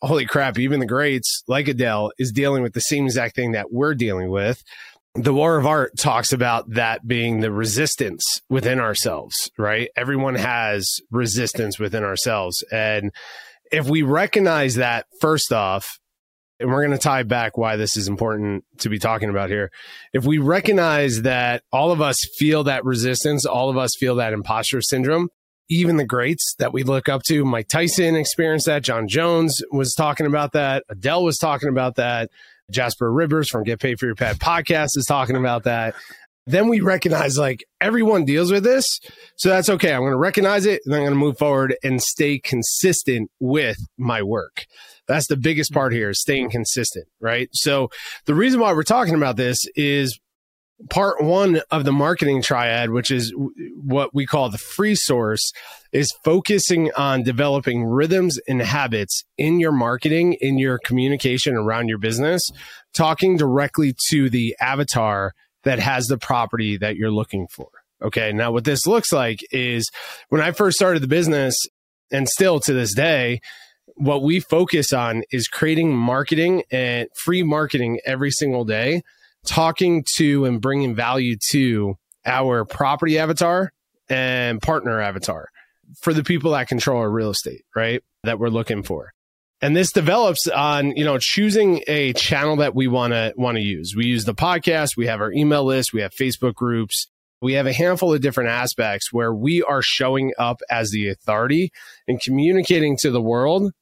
holy 0.00 0.24
crap, 0.24 0.58
even 0.58 0.80
the 0.80 0.86
greats 0.86 1.42
like 1.46 1.68
Adele 1.68 2.12
is 2.18 2.32
dealing 2.32 2.62
with 2.62 2.72
the 2.72 2.80
same 2.80 3.04
exact 3.04 3.36
thing 3.36 3.52
that 3.52 3.70
we're 3.70 3.94
dealing 3.94 4.30
with 4.30 4.62
the 5.18 5.34
war 5.34 5.56
of 5.56 5.66
art 5.66 5.96
talks 5.98 6.32
about 6.32 6.70
that 6.70 7.06
being 7.06 7.40
the 7.40 7.50
resistance 7.50 8.22
within 8.48 8.80
ourselves, 8.80 9.50
right? 9.58 9.88
Everyone 9.96 10.34
has 10.34 11.00
resistance 11.10 11.78
within 11.78 12.04
ourselves. 12.04 12.62
And 12.70 13.12
if 13.72 13.88
we 13.88 14.02
recognize 14.02 14.76
that 14.76 15.06
first 15.20 15.52
off, 15.52 15.98
and 16.58 16.70
we're 16.70 16.86
going 16.86 16.96
to 16.96 17.02
tie 17.02 17.22
back 17.22 17.58
why 17.58 17.76
this 17.76 17.96
is 17.96 18.08
important 18.08 18.64
to 18.78 18.88
be 18.88 18.98
talking 18.98 19.28
about 19.28 19.50
here. 19.50 19.70
If 20.14 20.24
we 20.24 20.38
recognize 20.38 21.22
that 21.22 21.62
all 21.70 21.92
of 21.92 22.00
us 22.00 22.16
feel 22.38 22.64
that 22.64 22.84
resistance, 22.84 23.44
all 23.44 23.68
of 23.68 23.76
us 23.76 23.90
feel 23.98 24.14
that 24.16 24.32
imposter 24.32 24.80
syndrome, 24.80 25.28
even 25.68 25.96
the 25.98 26.06
greats 26.06 26.54
that 26.58 26.72
we 26.72 26.82
look 26.82 27.08
up 27.08 27.22
to, 27.24 27.44
Mike 27.44 27.68
Tyson 27.68 28.16
experienced 28.16 28.66
that. 28.66 28.82
Jon 28.82 29.06
Jones 29.08 29.60
was 29.70 29.94
talking 29.94 30.26
about 30.26 30.52
that. 30.52 30.84
Adele 30.88 31.24
was 31.24 31.36
talking 31.36 31.68
about 31.68 31.96
that. 31.96 32.30
Jasper 32.70 33.12
Ribbers 33.12 33.48
from 33.48 33.64
Get 33.64 33.80
Paid 33.80 33.98
for 33.98 34.06
Your 34.06 34.14
Pad 34.14 34.38
podcast 34.38 34.90
is 34.96 35.06
talking 35.06 35.36
about 35.36 35.64
that. 35.64 35.94
Then 36.48 36.68
we 36.68 36.80
recognize 36.80 37.36
like 37.36 37.64
everyone 37.80 38.24
deals 38.24 38.52
with 38.52 38.62
this. 38.62 38.84
So 39.36 39.48
that's 39.48 39.68
okay. 39.68 39.92
I'm 39.92 40.02
going 40.02 40.12
to 40.12 40.16
recognize 40.16 40.64
it 40.64 40.80
and 40.84 40.94
I'm 40.94 41.00
going 41.00 41.12
to 41.12 41.18
move 41.18 41.38
forward 41.38 41.76
and 41.82 42.00
stay 42.00 42.38
consistent 42.38 43.30
with 43.40 43.78
my 43.98 44.22
work. 44.22 44.66
That's 45.08 45.26
the 45.26 45.36
biggest 45.36 45.72
part 45.72 45.92
here 45.92 46.10
is 46.10 46.20
staying 46.20 46.50
consistent, 46.50 47.06
right? 47.20 47.48
So 47.52 47.90
the 48.26 48.34
reason 48.34 48.60
why 48.60 48.72
we're 48.72 48.84
talking 48.84 49.14
about 49.14 49.36
this 49.36 49.58
is 49.74 50.18
part 50.90 51.22
one 51.22 51.60
of 51.70 51.84
the 51.84 51.92
marketing 51.92 52.42
triad, 52.42 52.90
which 52.90 53.10
is 53.10 53.32
what 53.76 54.14
we 54.14 54.26
call 54.26 54.50
the 54.50 54.58
free 54.58 54.94
source, 54.94 55.50
is 55.92 56.12
focusing 56.24 56.90
on 56.96 57.22
developing 57.22 57.84
rhythms 57.84 58.38
and 58.46 58.60
habits 58.60 59.24
in 59.38 59.58
your 59.58 59.72
marketing, 59.72 60.36
in 60.40 60.58
your 60.58 60.78
communication 60.78 61.54
around 61.54 61.88
your 61.88 61.98
business, 61.98 62.42
talking 62.92 63.36
directly 63.36 63.94
to 64.10 64.28
the 64.28 64.54
avatar 64.60 65.32
that 65.64 65.78
has 65.78 66.06
the 66.06 66.18
property 66.18 66.76
that 66.76 66.96
you're 66.96 67.10
looking 67.10 67.46
for. 67.50 67.68
Okay. 68.02 68.32
Now, 68.32 68.52
what 68.52 68.64
this 68.64 68.86
looks 68.86 69.12
like 69.12 69.38
is 69.50 69.90
when 70.28 70.42
I 70.42 70.52
first 70.52 70.76
started 70.76 71.02
the 71.02 71.08
business, 71.08 71.54
and 72.12 72.28
still 72.28 72.60
to 72.60 72.72
this 72.72 72.94
day, 72.94 73.40
what 73.94 74.22
we 74.22 74.40
focus 74.40 74.92
on 74.92 75.22
is 75.32 75.48
creating 75.48 75.96
marketing 75.96 76.62
and 76.70 77.08
free 77.24 77.42
marketing 77.42 77.98
every 78.04 78.30
single 78.30 78.64
day, 78.64 79.02
talking 79.46 80.04
to 80.16 80.44
and 80.44 80.60
bringing 80.60 80.94
value 80.94 81.36
to 81.50 81.94
our 82.24 82.64
property 82.64 83.18
avatar 83.18 83.72
and 84.08 84.60
partner 84.60 85.00
avatar 85.00 85.48
for 86.00 86.12
the 86.12 86.24
people 86.24 86.52
that 86.52 86.68
control 86.68 87.00
our 87.00 87.10
real 87.10 87.30
estate, 87.30 87.62
right? 87.74 88.02
That 88.24 88.38
we're 88.38 88.48
looking 88.48 88.82
for. 88.82 89.12
And 89.62 89.74
this 89.74 89.90
develops 89.90 90.46
on, 90.48 90.96
you 90.96 91.04
know, 91.04 91.18
choosing 91.18 91.82
a 91.86 92.12
channel 92.12 92.56
that 92.56 92.74
we 92.74 92.88
want 92.88 93.12
to 93.14 93.32
want 93.36 93.56
to 93.56 93.62
use. 93.62 93.94
We 93.96 94.04
use 94.04 94.26
the 94.26 94.34
podcast, 94.34 94.96
we 94.96 95.06
have 95.06 95.20
our 95.20 95.32
email 95.32 95.64
list, 95.64 95.94
we 95.94 96.02
have 96.02 96.12
Facebook 96.12 96.54
groups, 96.54 97.08
we 97.40 97.54
have 97.54 97.66
a 97.66 97.72
handful 97.72 98.12
of 98.12 98.20
different 98.20 98.50
aspects 98.50 99.12
where 99.12 99.32
we 99.32 99.62
are 99.62 99.82
showing 99.82 100.32
up 100.38 100.60
as 100.68 100.90
the 100.90 101.08
authority 101.08 101.70
and 102.06 102.20
communicating 102.20 102.96
to 102.98 103.10
the 103.10 103.22
world 103.22 103.72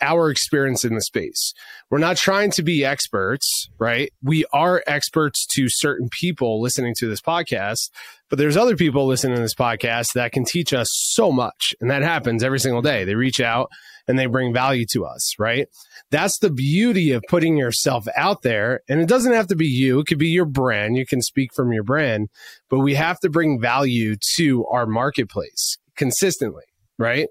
our 0.00 0.30
experience 0.30 0.84
in 0.84 0.94
the 0.94 1.00
space. 1.00 1.52
We're 1.90 1.98
not 1.98 2.16
trying 2.16 2.50
to 2.52 2.62
be 2.62 2.84
experts, 2.84 3.68
right? 3.78 4.12
We 4.22 4.44
are 4.52 4.82
experts 4.86 5.46
to 5.54 5.66
certain 5.68 6.08
people 6.20 6.60
listening 6.60 6.94
to 6.98 7.08
this 7.08 7.20
podcast, 7.20 7.90
but 8.28 8.38
there's 8.38 8.56
other 8.56 8.76
people 8.76 9.06
listening 9.06 9.36
to 9.36 9.42
this 9.42 9.54
podcast 9.54 10.12
that 10.14 10.32
can 10.32 10.44
teach 10.44 10.72
us 10.72 10.88
so 10.90 11.32
much. 11.32 11.74
And 11.80 11.90
that 11.90 12.02
happens 12.02 12.42
every 12.42 12.60
single 12.60 12.82
day. 12.82 13.04
They 13.04 13.14
reach 13.14 13.40
out 13.40 13.70
and 14.06 14.18
they 14.18 14.26
bring 14.26 14.52
value 14.52 14.86
to 14.92 15.04
us, 15.04 15.38
right? 15.38 15.68
That's 16.10 16.38
the 16.38 16.50
beauty 16.50 17.12
of 17.12 17.22
putting 17.28 17.56
yourself 17.56 18.06
out 18.16 18.42
there. 18.42 18.80
And 18.88 19.00
it 19.00 19.08
doesn't 19.08 19.32
have 19.32 19.46
to 19.48 19.56
be 19.56 19.66
you. 19.66 20.00
It 20.00 20.06
could 20.06 20.18
be 20.18 20.28
your 20.28 20.46
brand. 20.46 20.96
You 20.96 21.06
can 21.06 21.22
speak 21.22 21.50
from 21.54 21.72
your 21.72 21.84
brand, 21.84 22.28
but 22.68 22.80
we 22.80 22.94
have 22.94 23.20
to 23.20 23.30
bring 23.30 23.60
value 23.60 24.16
to 24.36 24.66
our 24.66 24.86
marketplace 24.86 25.76
consistently, 25.96 26.64
right? 26.98 27.28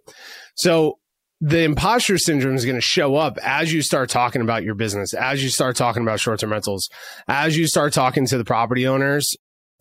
So 0.56 1.00
the 1.42 1.62
imposter 1.64 2.18
syndrome 2.18 2.56
is 2.56 2.66
going 2.66 2.76
to 2.76 2.82
show 2.82 3.16
up 3.16 3.38
as 3.44 3.72
you 3.72 3.82
start 3.82 4.10
talking 4.10 4.42
about 4.42 4.64
your 4.64 4.76
business, 4.76 5.14
as 5.14 5.42
you 5.42 5.50
start 5.50 5.76
talking 5.76 6.02
about 6.04 6.20
short 6.20 6.40
term 6.40 6.52
rentals, 6.52 6.90
as 7.28 7.58
you 7.58 7.68
start 7.68 7.94
talking 7.94 8.26
to 8.28 8.38
the 8.38 8.44
property 8.44 8.86
owners 8.86 9.36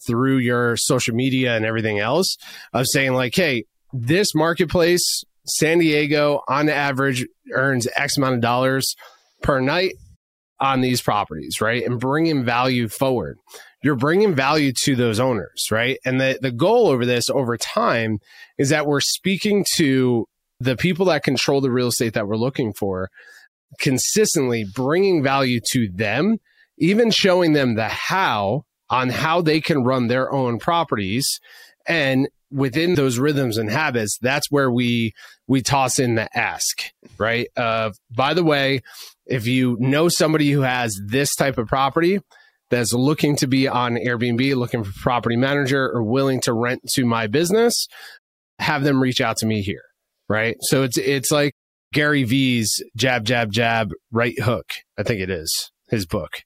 through 0.07 0.39
your 0.39 0.77
social 0.77 1.15
media 1.15 1.57
and 1.57 1.65
everything 1.65 1.99
else 1.99 2.37
of 2.73 2.87
saying, 2.87 3.15
like, 3.15 3.35
hey, 3.35 3.65
this 3.93 4.35
marketplace, 4.35 5.25
San 5.47 5.79
Diego, 5.79 6.43
on 6.47 6.69
average, 6.69 7.27
earns 7.53 7.89
X 7.97 8.17
amount 8.17 8.37
of 8.37 8.41
dollars 8.41 8.95
per 9.43 9.61
night 9.61 9.95
on 10.61 10.81
these 10.81 11.01
properties, 11.01 11.61
right? 11.61 11.85
And 11.85 11.99
bringing 11.99 12.45
value 12.45 12.89
forward. 12.89 13.39
You're 13.83 13.97
bringing 13.97 14.35
value 14.35 14.73
to 14.85 14.97
those 14.97 15.21
owners, 15.21 15.69
right? 15.71 15.99
And 16.05 16.21
the, 16.21 16.39
the 16.41 16.51
goal 16.51 16.89
over 16.89 17.07
this 17.07 17.31
over 17.31 17.57
time 17.57 18.19
is 18.59 18.71
that 18.71 18.87
we're 18.87 19.01
speaking 19.01 19.65
to 19.77 20.27
the 20.61 20.77
people 20.77 21.07
that 21.07 21.23
control 21.23 21.61
the 21.61 21.71
real 21.71 21.89
estate 21.89 22.15
that 22.15 22.27
we're 22.27 22.37
looking 22.37 22.73
for 22.73 23.11
consistently 23.79 24.65
bringing 24.75 25.23
value 25.23 25.61
to 25.73 25.89
them, 25.93 26.39
even 26.79 27.11
showing 27.11 27.53
them 27.53 27.75
the 27.75 27.89
how 27.89 28.65
on 28.91 29.11
how 29.11 29.43
they 29.43 29.61
can 29.61 29.85
run 29.85 30.07
their 30.07 30.33
own 30.33 30.59
properties. 30.59 31.41
And 31.87 32.29
within 32.51 32.95
those 32.95 33.19
rhythms 33.19 33.59
and 33.59 33.71
habits, 33.71 34.19
that's 34.21 34.51
where 34.51 34.71
we, 34.71 35.13
we 35.47 35.61
toss 35.61 35.99
in 35.99 36.15
the 36.15 36.29
ask, 36.37 36.91
right? 37.19 37.49
Uh, 37.57 37.91
by 38.11 38.33
the 38.33 38.45
way, 38.45 38.81
if 39.27 39.47
you 39.47 39.77
know 39.79 40.09
somebody 40.09 40.51
who 40.51 40.63
has 40.63 40.99
this 41.07 41.35
type 41.35 41.59
of 41.59 41.69
property, 41.69 42.21
that's 42.71 42.93
looking 42.93 43.35
to 43.35 43.47
be 43.47 43.67
on 43.67 43.95
Airbnb, 43.95 44.55
looking 44.55 44.85
for 44.85 44.93
property 45.01 45.37
manager 45.37 45.91
or 45.91 46.03
willing 46.03 46.39
to 46.43 46.53
rent 46.53 46.83
to 46.93 47.07
my 47.07 47.27
business, 47.27 47.87
have 48.59 48.85
them 48.85 49.03
reach 49.03 49.23
out 49.23 49.39
to 49.39 49.47
me 49.47 49.63
here 49.63 49.88
right? 50.29 50.57
So 50.61 50.83
it's 50.83 50.99
it's 50.99 51.31
like 51.31 51.55
Gary 51.93 52.25
V's 52.25 52.83
jab 52.97 53.25
jab 53.25 53.51
jab 53.51 53.93
right 54.11 54.39
hook. 54.41 54.67
I 54.99 55.03
think 55.03 55.21
it 55.21 55.31
is 55.31 55.71
his 55.89 56.07
book. 56.07 56.43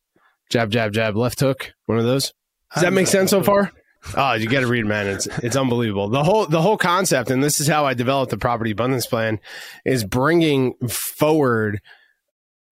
Jab 0.50 0.70
jab 0.70 0.92
jab 0.92 1.16
left 1.16 1.40
hook. 1.40 1.72
One 1.86 1.98
of 1.98 2.04
those. 2.04 2.32
Does 2.74 2.82
that 2.82 2.92
make 2.92 3.06
sense 3.06 3.30
so 3.30 3.42
far? 3.42 3.72
Oh, 4.16 4.32
you 4.32 4.48
got 4.48 4.60
to 4.60 4.66
read, 4.66 4.84
man. 4.84 5.06
It's 5.06 5.26
it's 5.26 5.56
unbelievable. 5.56 6.08
The 6.08 6.24
whole 6.24 6.46
the 6.46 6.60
whole 6.60 6.76
concept, 6.76 7.30
and 7.30 7.42
this 7.42 7.60
is 7.60 7.68
how 7.68 7.84
I 7.86 7.94
developed 7.94 8.30
the 8.30 8.38
property 8.38 8.72
abundance 8.72 9.06
plan, 9.06 9.38
is 9.84 10.04
bringing 10.04 10.74
forward 10.88 11.80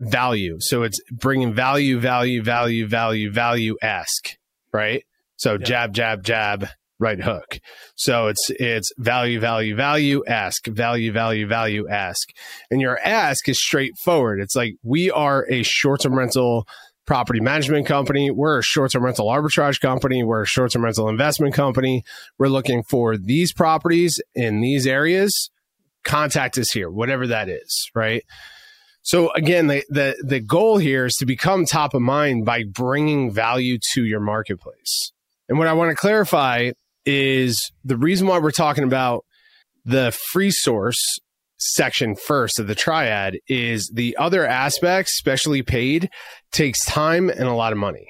value. 0.00 0.56
So 0.60 0.82
it's 0.82 1.00
bringing 1.10 1.52
value, 1.54 2.00
value, 2.00 2.42
value, 2.42 2.86
value, 2.86 3.30
value. 3.30 3.76
Ask 3.80 4.36
right. 4.72 5.04
So 5.36 5.52
yeah. 5.52 5.64
jab, 5.64 5.94
jab, 5.94 6.24
jab, 6.24 6.68
right 7.00 7.20
hook. 7.20 7.58
So 7.96 8.28
it's 8.28 8.50
it's 8.50 8.92
value, 8.98 9.40
value, 9.40 9.74
value, 9.74 10.22
ask, 10.26 10.66
value, 10.66 11.10
value, 11.10 11.46
value, 11.46 11.88
ask. 11.88 12.28
And 12.70 12.80
your 12.80 12.98
ask 13.00 13.48
is 13.48 13.60
straightforward. 13.60 14.40
It's 14.40 14.54
like 14.54 14.74
we 14.82 15.10
are 15.10 15.46
a 15.50 15.62
short-term 15.62 16.14
rental 16.14 16.68
property 17.06 17.40
management 17.40 17.86
company. 17.86 18.30
We're 18.30 18.58
a 18.58 18.62
short-term 18.62 19.04
rental 19.04 19.26
arbitrage 19.26 19.80
company. 19.80 20.22
We're 20.22 20.42
a 20.42 20.46
short-term 20.46 20.84
rental 20.84 21.08
investment 21.08 21.54
company. 21.54 22.04
We're 22.38 22.48
looking 22.48 22.84
for 22.84 23.16
these 23.16 23.52
properties 23.52 24.20
in 24.34 24.60
these 24.60 24.86
areas. 24.86 25.50
Contact 26.04 26.56
us 26.56 26.70
here, 26.70 26.90
whatever 26.90 27.26
that 27.26 27.48
is, 27.48 27.90
right? 27.94 28.22
So 29.02 29.32
again, 29.32 29.66
the, 29.66 29.82
the, 29.88 30.22
the 30.22 30.40
goal 30.40 30.76
here 30.76 31.06
is 31.06 31.14
to 31.16 31.26
become 31.26 31.64
top 31.64 31.94
of 31.94 32.02
mind 32.02 32.44
by 32.44 32.64
bringing 32.64 33.32
value 33.32 33.78
to 33.94 34.04
your 34.04 34.20
marketplace. 34.20 35.12
And 35.48 35.58
what 35.58 35.66
I 35.66 35.72
want 35.72 35.90
to 35.90 35.96
clarify 35.96 36.70
is 37.04 37.72
the 37.84 37.96
reason 37.96 38.26
why 38.26 38.38
we're 38.38 38.50
talking 38.50 38.84
about 38.84 39.24
the 39.84 40.12
free 40.32 40.50
source 40.50 41.18
section 41.58 42.16
first 42.16 42.58
of 42.58 42.66
the 42.66 42.74
triad 42.74 43.38
is 43.46 43.90
the 43.94 44.16
other 44.16 44.46
aspects, 44.46 45.12
especially 45.18 45.62
paid, 45.62 46.08
takes 46.52 46.84
time 46.84 47.28
and 47.28 47.42
a 47.42 47.54
lot 47.54 47.72
of 47.72 47.78
money, 47.78 48.08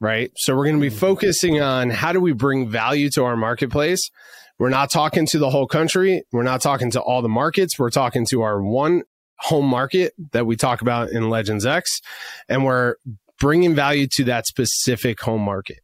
right? 0.00 0.30
So 0.36 0.54
we're 0.54 0.64
going 0.64 0.76
to 0.76 0.80
be 0.80 0.88
mm-hmm. 0.88 0.98
focusing 0.98 1.60
on 1.60 1.90
how 1.90 2.12
do 2.12 2.20
we 2.20 2.32
bring 2.32 2.68
value 2.68 3.08
to 3.10 3.24
our 3.24 3.36
marketplace. 3.36 4.10
We're 4.58 4.68
not 4.68 4.90
talking 4.90 5.26
to 5.26 5.38
the 5.38 5.48
whole 5.48 5.66
country. 5.66 6.22
We're 6.32 6.42
not 6.42 6.60
talking 6.60 6.90
to 6.92 7.00
all 7.00 7.22
the 7.22 7.28
markets. 7.28 7.78
We're 7.78 7.90
talking 7.90 8.26
to 8.26 8.42
our 8.42 8.62
one 8.62 9.02
home 9.38 9.66
market 9.66 10.12
that 10.32 10.44
we 10.44 10.56
talk 10.56 10.82
about 10.82 11.10
in 11.10 11.30
Legends 11.30 11.64
X, 11.64 12.00
and 12.46 12.64
we're 12.64 12.96
bringing 13.38 13.74
value 13.74 14.06
to 14.06 14.24
that 14.24 14.46
specific 14.46 15.18
home 15.20 15.40
market 15.40 15.78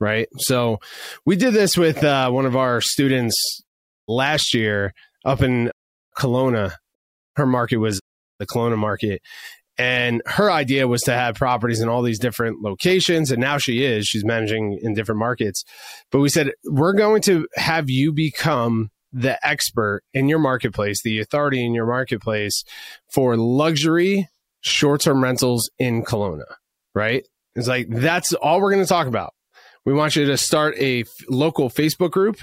right? 0.00 0.28
So 0.38 0.78
we 1.24 1.36
did 1.36 1.54
this 1.54 1.76
with 1.76 2.02
uh, 2.02 2.30
one 2.30 2.46
of 2.46 2.56
our 2.56 2.80
students 2.80 3.62
last 4.08 4.54
year 4.54 4.92
up 5.24 5.42
in 5.42 5.70
Kelowna. 6.16 6.74
Her 7.36 7.46
market 7.46 7.78
was 7.78 8.00
the 8.38 8.46
Kelowna 8.46 8.78
market. 8.78 9.22
And 9.76 10.22
her 10.26 10.52
idea 10.52 10.86
was 10.86 11.02
to 11.02 11.12
have 11.12 11.34
properties 11.34 11.80
in 11.80 11.88
all 11.88 12.02
these 12.02 12.20
different 12.20 12.62
locations. 12.62 13.32
And 13.32 13.40
now 13.40 13.58
she 13.58 13.84
is, 13.84 14.06
she's 14.06 14.24
managing 14.24 14.78
in 14.80 14.94
different 14.94 15.18
markets. 15.18 15.64
But 16.12 16.20
we 16.20 16.28
said, 16.28 16.52
we're 16.64 16.92
going 16.92 17.22
to 17.22 17.48
have 17.56 17.90
you 17.90 18.12
become 18.12 18.90
the 19.12 19.44
expert 19.46 20.02
in 20.12 20.28
your 20.28 20.38
marketplace, 20.38 21.02
the 21.02 21.20
authority 21.20 21.64
in 21.64 21.74
your 21.74 21.86
marketplace 21.86 22.64
for 23.12 23.36
luxury 23.36 24.28
short 24.60 25.00
term 25.00 25.22
rentals 25.22 25.70
in 25.78 26.04
Kelowna, 26.04 26.54
right? 26.94 27.26
It's 27.54 27.68
like, 27.68 27.88
that's 27.88 28.32
all 28.32 28.60
we're 28.60 28.72
going 28.72 28.82
to 28.82 28.88
talk 28.88 29.06
about. 29.06 29.32
We 29.84 29.92
want 29.92 30.16
you 30.16 30.24
to 30.26 30.36
start 30.36 30.76
a 30.78 31.00
f- 31.02 31.08
local 31.28 31.68
Facebook 31.70 32.10
group. 32.10 32.38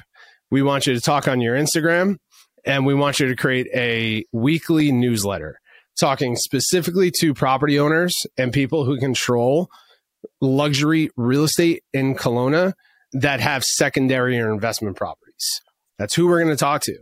We 0.51 0.61
want 0.61 0.85
you 0.85 0.93
to 0.93 1.01
talk 1.01 1.27
on 1.27 1.41
your 1.41 1.55
Instagram 1.55 2.17
And 2.65 2.85
we 2.85 2.93
want 2.93 3.19
you 3.19 3.27
to 3.27 3.35
create 3.35 3.67
a 3.73 4.25
weekly 4.31 4.91
newsletter 4.91 5.59
talking 5.99 6.35
specifically 6.35 7.11
to 7.19 7.33
property 7.33 7.79
owners 7.79 8.13
and 8.37 8.53
people 8.53 8.85
who 8.85 8.99
control 8.99 9.69
luxury 10.39 11.09
real 11.17 11.43
estate 11.43 11.83
in 11.93 12.15
Kelowna 12.15 12.73
that 13.13 13.39
have 13.39 13.63
secondary 13.63 14.39
or 14.39 14.53
investment 14.53 14.95
properties. 14.95 15.61
That's 15.97 16.15
who 16.15 16.27
we're 16.27 16.41
going 16.41 16.55
to 16.55 16.59
talk 16.59 16.81
to. 16.83 16.97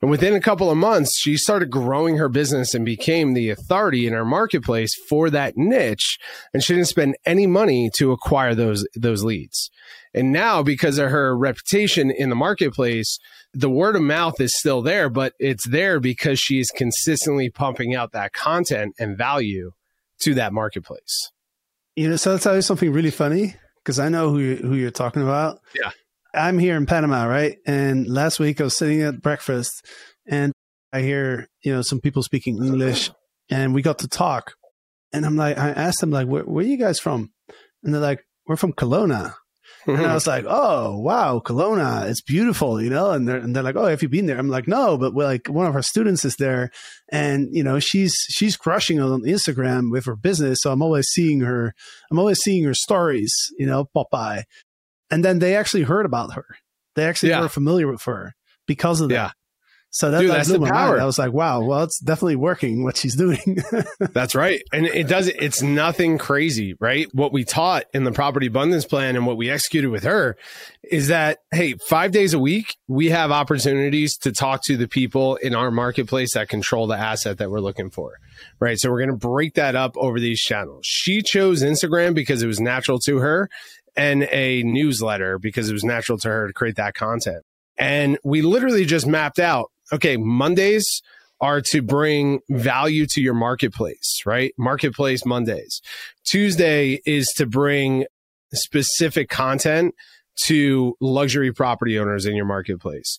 And 0.00 0.10
within 0.10 0.34
a 0.34 0.40
couple 0.40 0.70
of 0.70 0.76
months, 0.76 1.18
she 1.18 1.36
started 1.36 1.70
growing 1.70 2.18
her 2.18 2.28
business 2.28 2.72
and 2.72 2.84
became 2.84 3.34
the 3.34 3.50
authority 3.50 4.06
in 4.06 4.12
her 4.12 4.24
marketplace 4.24 4.94
for 5.08 5.28
that 5.30 5.56
niche. 5.56 6.18
And 6.52 6.62
she 6.62 6.74
didn't 6.74 6.88
spend 6.88 7.16
any 7.26 7.48
money 7.48 7.90
to 7.96 8.12
acquire 8.12 8.54
those, 8.54 8.86
those 8.94 9.24
leads. 9.24 9.70
And 10.14 10.30
now 10.30 10.62
because 10.62 10.98
of 10.98 11.10
her 11.10 11.36
reputation 11.36 12.12
in 12.12 12.28
the 12.28 12.36
marketplace, 12.36 13.18
the 13.52 13.70
word 13.70 13.96
of 13.96 14.02
mouth 14.02 14.40
is 14.40 14.56
still 14.56 14.82
there, 14.82 15.10
but 15.10 15.32
it's 15.38 15.66
there 15.68 15.98
because 15.98 16.38
she 16.38 16.60
is 16.60 16.70
consistently 16.70 17.50
pumping 17.50 17.94
out 17.94 18.12
that 18.12 18.32
content 18.32 18.94
and 18.98 19.18
value 19.18 19.72
to 20.20 20.34
that 20.34 20.52
marketplace. 20.52 21.32
You 21.96 22.10
know, 22.10 22.16
so 22.16 22.32
I'll 22.32 22.38
tell 22.38 22.56
you 22.56 22.62
something 22.62 22.92
really 22.92 23.10
funny 23.10 23.56
because 23.82 23.98
I 23.98 24.08
know 24.08 24.30
who 24.30 24.56
who 24.56 24.74
you're 24.74 24.90
talking 24.90 25.22
about. 25.22 25.60
Yeah. 25.74 25.90
I'm 26.34 26.58
here 26.58 26.76
in 26.76 26.86
Panama, 26.86 27.24
right? 27.24 27.58
And 27.66 28.06
last 28.08 28.38
week 28.38 28.60
I 28.60 28.64
was 28.64 28.76
sitting 28.76 29.02
at 29.02 29.22
breakfast 29.22 29.86
and 30.26 30.52
I 30.92 31.00
hear, 31.00 31.48
you 31.62 31.72
know, 31.72 31.82
some 31.82 32.00
people 32.00 32.22
speaking 32.22 32.62
English 32.62 33.10
and 33.50 33.74
we 33.74 33.82
got 33.82 33.98
to 34.00 34.08
talk. 34.08 34.54
And 35.12 35.24
I'm 35.24 35.36
like, 35.36 35.56
I 35.58 35.70
asked 35.70 36.00
them, 36.00 36.10
like, 36.10 36.26
where, 36.26 36.42
where 36.42 36.64
are 36.64 36.68
you 36.68 36.76
guys 36.76 36.98
from? 36.98 37.32
And 37.82 37.94
they're 37.94 38.00
like, 38.00 38.24
we're 38.46 38.56
from 38.56 38.72
Kelowna 38.72 39.34
and 39.86 40.06
I 40.06 40.14
was 40.14 40.26
like, 40.26 40.44
oh, 40.48 40.98
wow, 40.98 41.40
Kelowna, 41.44 42.08
it's 42.08 42.22
beautiful, 42.22 42.80
you 42.80 42.90
know? 42.90 43.10
And 43.10 43.28
they're, 43.28 43.36
and 43.36 43.54
they're 43.54 43.62
like, 43.62 43.76
oh, 43.76 43.86
have 43.86 44.02
you 44.02 44.08
been 44.08 44.26
there? 44.26 44.38
I'm 44.38 44.48
like, 44.48 44.66
no, 44.66 44.96
but 44.96 45.14
we're 45.14 45.24
like, 45.24 45.48
one 45.48 45.66
of 45.66 45.74
our 45.74 45.82
students 45.82 46.24
is 46.24 46.36
there 46.36 46.70
and, 47.10 47.48
you 47.52 47.62
know, 47.62 47.78
she's, 47.78 48.14
she's 48.30 48.56
crushing 48.56 49.00
on 49.00 49.22
Instagram 49.22 49.90
with 49.90 50.06
her 50.06 50.16
business. 50.16 50.60
So 50.62 50.72
I'm 50.72 50.82
always 50.82 51.06
seeing 51.08 51.40
her, 51.40 51.74
I'm 52.10 52.18
always 52.18 52.38
seeing 52.38 52.64
her 52.64 52.74
stories, 52.74 53.32
you 53.58 53.66
know, 53.66 53.86
pop 53.92 54.10
by. 54.10 54.44
And 55.14 55.24
then 55.24 55.38
they 55.38 55.54
actually 55.54 55.84
heard 55.84 56.06
about 56.06 56.32
her. 56.32 56.44
They 56.96 57.04
actually 57.04 57.28
yeah. 57.28 57.40
were 57.40 57.48
familiar 57.48 57.86
with 57.86 58.02
her 58.02 58.34
because 58.66 59.00
of 59.00 59.10
that. 59.10 59.32
So 59.94 60.10
that, 60.10 60.22
Dude, 60.22 60.30
that 60.30 60.38
that's 60.38 60.48
the 60.48 60.58
power. 60.58 61.00
I 61.00 61.04
was 61.04 61.20
like, 61.20 61.32
wow, 61.32 61.60
well, 61.60 61.84
it's 61.84 62.00
definitely 62.00 62.34
working 62.34 62.82
what 62.82 62.96
she's 62.96 63.14
doing. 63.14 63.58
that's 64.12 64.34
right. 64.34 64.60
And 64.72 64.86
it 64.86 65.06
does, 65.06 65.28
it's 65.28 65.62
nothing 65.62 66.18
crazy, 66.18 66.74
right? 66.80 67.06
What 67.14 67.32
we 67.32 67.44
taught 67.44 67.84
in 67.94 68.02
the 68.02 68.10
property 68.10 68.48
abundance 68.48 68.84
plan 68.84 69.14
and 69.14 69.24
what 69.24 69.36
we 69.36 69.50
executed 69.50 69.90
with 69.90 70.02
her 70.02 70.36
is 70.82 71.06
that, 71.08 71.38
hey, 71.52 71.74
five 71.88 72.10
days 72.10 72.34
a 72.34 72.40
week, 72.40 72.74
we 72.88 73.10
have 73.10 73.30
opportunities 73.30 74.16
to 74.18 74.32
talk 74.32 74.62
to 74.64 74.76
the 74.76 74.88
people 74.88 75.36
in 75.36 75.54
our 75.54 75.70
marketplace 75.70 76.34
that 76.34 76.48
control 76.48 76.88
the 76.88 76.98
asset 76.98 77.38
that 77.38 77.52
we're 77.52 77.60
looking 77.60 77.90
for, 77.90 78.14
right? 78.58 78.80
So 78.80 78.90
we're 78.90 79.06
going 79.06 79.16
to 79.16 79.28
break 79.28 79.54
that 79.54 79.76
up 79.76 79.96
over 79.96 80.18
these 80.18 80.40
channels. 80.40 80.84
She 80.84 81.22
chose 81.22 81.62
Instagram 81.62 82.14
because 82.14 82.42
it 82.42 82.48
was 82.48 82.58
natural 82.58 82.98
to 83.06 83.18
her 83.18 83.48
and 83.94 84.24
a 84.32 84.64
newsletter 84.64 85.38
because 85.38 85.70
it 85.70 85.72
was 85.72 85.84
natural 85.84 86.18
to 86.18 86.28
her 86.28 86.48
to 86.48 86.52
create 86.52 86.74
that 86.78 86.94
content. 86.94 87.44
And 87.78 88.18
we 88.24 88.42
literally 88.42 88.86
just 88.86 89.06
mapped 89.06 89.38
out 89.38 89.70
okay, 89.92 90.16
Mondays 90.16 91.02
are 91.40 91.60
to 91.60 91.82
bring 91.82 92.40
value 92.48 93.06
to 93.06 93.20
your 93.20 93.34
marketplace, 93.34 94.20
right? 94.24 94.52
Marketplace 94.58 95.26
Mondays. 95.26 95.80
Tuesday 96.24 97.00
is 97.04 97.26
to 97.36 97.46
bring 97.46 98.06
specific 98.52 99.28
content 99.28 99.94
to 100.44 100.96
luxury 101.00 101.52
property 101.52 101.98
owners 101.98 102.26
in 102.26 102.34
your 102.34 102.46
marketplace. 102.46 103.18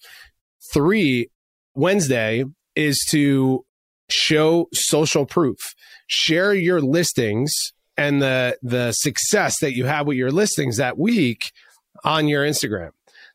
Three, 0.74 1.30
Wednesday 1.76 2.46
is 2.76 3.06
to 3.10 3.66
show 4.10 4.68
social 4.74 5.26
proof. 5.26 5.76
Share 6.08 6.54
your 6.54 6.82
listings 6.82 7.54
and 7.98 8.22
the 8.22 8.58
the 8.62 8.92
success 8.92 9.60
that 9.60 9.74
you 9.74 9.86
have 9.86 10.08
with 10.08 10.18
your 10.18 10.32
listings 10.32 10.78
that 10.78 10.98
week 10.98 11.52
on 12.04 12.28
your 12.28 12.46
Instagram. 12.46 12.92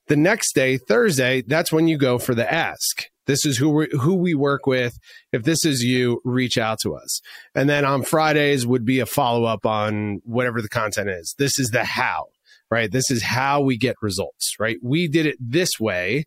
The 0.09 0.17
next 0.17 0.55
day, 0.55 0.77
Thursday, 0.77 1.43
that's 1.43 1.73
when 1.73 1.89
you 1.89 1.97
go 1.97 2.19
for 2.19 2.35
the 2.35 2.51
ask. 2.53 3.07
This 3.31 3.47
is 3.47 3.59
who 3.59 3.69
we 3.69 3.89
who 3.93 4.17
we 4.17 4.35
work 4.35 4.67
with. 4.67 4.99
If 5.33 5.45
this 5.45 5.65
is 5.65 5.85
you, 5.85 6.21
reach 6.25 6.59
out 6.59 6.81
to 6.83 6.97
us. 6.97 7.21
And 7.55 7.71
then 7.71 7.85
on 7.85 8.03
Fridays 8.03 8.67
would 8.67 8.85
be 8.85 8.99
a 8.99 9.07
follow 9.07 9.45
up 9.45 9.65
on 9.65 10.21
whatever 10.25 10.61
the 10.61 10.69
content 10.69 11.09
is. 11.09 11.37
This 11.39 11.57
is 11.61 11.69
the 11.69 11.85
how, 11.85 12.27
right? 12.73 12.91
This 12.91 13.09
is 13.09 13.23
how 13.23 13.61
we 13.61 13.79
get 13.79 13.95
results, 14.03 14.57
right? 14.59 14.79
We 14.83 15.07
did 15.07 15.27
it 15.27 15.37
this 15.39 15.79
way. 15.79 16.25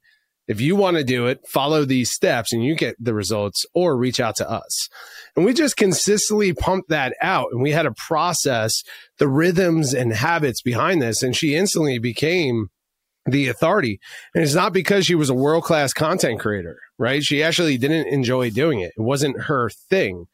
If 0.47 0.61
you 0.61 0.77
want 0.77 0.95
to 0.95 1.03
do 1.03 1.27
it, 1.27 1.45
follow 1.45 1.83
these 1.83 2.09
steps 2.09 2.53
and 2.53 2.63
you 2.63 2.73
get 2.73 2.95
the 2.99 3.13
results 3.13 3.65
or 3.73 3.97
reach 3.97 4.21
out 4.21 4.37
to 4.37 4.49
us. 4.49 4.87
And 5.35 5.43
we 5.43 5.53
just 5.53 5.75
consistently 5.75 6.53
pumped 6.53 6.87
that 6.87 7.13
out 7.21 7.47
and 7.51 7.61
we 7.61 7.71
had 7.71 7.83
to 7.83 7.93
process 7.93 8.81
the 9.19 9.27
rhythms 9.27 9.93
and 9.93 10.13
habits 10.13 10.61
behind 10.61 11.01
this. 11.01 11.21
And 11.21 11.35
she 11.35 11.55
instantly 11.55 11.97
became 11.99 12.69
the 13.25 13.47
authority. 13.47 13.99
And 14.35 14.43
it's 14.43 14.53
not 14.53 14.73
because 14.73 15.05
she 15.05 15.15
was 15.15 15.29
a 15.29 15.33
world 15.33 15.63
class 15.63 15.93
content 15.93 16.39
creator, 16.39 16.77
right? 16.97 17.23
She 17.23 17.41
actually 17.41 17.77
didn't 17.77 18.07
enjoy 18.07 18.49
doing 18.49 18.79
it. 18.79 18.93
It 18.97 19.01
wasn't 19.01 19.43
her 19.43 19.69
thing. 19.69 20.27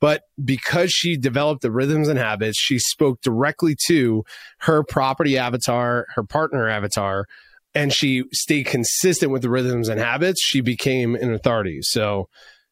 But 0.00 0.22
because 0.42 0.92
she 0.92 1.16
developed 1.16 1.62
the 1.62 1.70
rhythms 1.70 2.08
and 2.08 2.18
habits, 2.18 2.58
she 2.60 2.78
spoke 2.78 3.20
directly 3.22 3.76
to 3.86 4.24
her 4.58 4.84
property 4.84 5.38
avatar, 5.38 6.06
her 6.14 6.22
partner 6.22 6.68
avatar, 6.68 7.26
and 7.74 7.92
she 7.92 8.24
stayed 8.32 8.66
consistent 8.66 9.32
with 9.32 9.42
the 9.42 9.50
rhythms 9.50 9.88
and 9.88 9.98
habits. 9.98 10.42
She 10.42 10.60
became 10.60 11.14
an 11.14 11.32
authority. 11.32 11.80
So, 11.82 12.28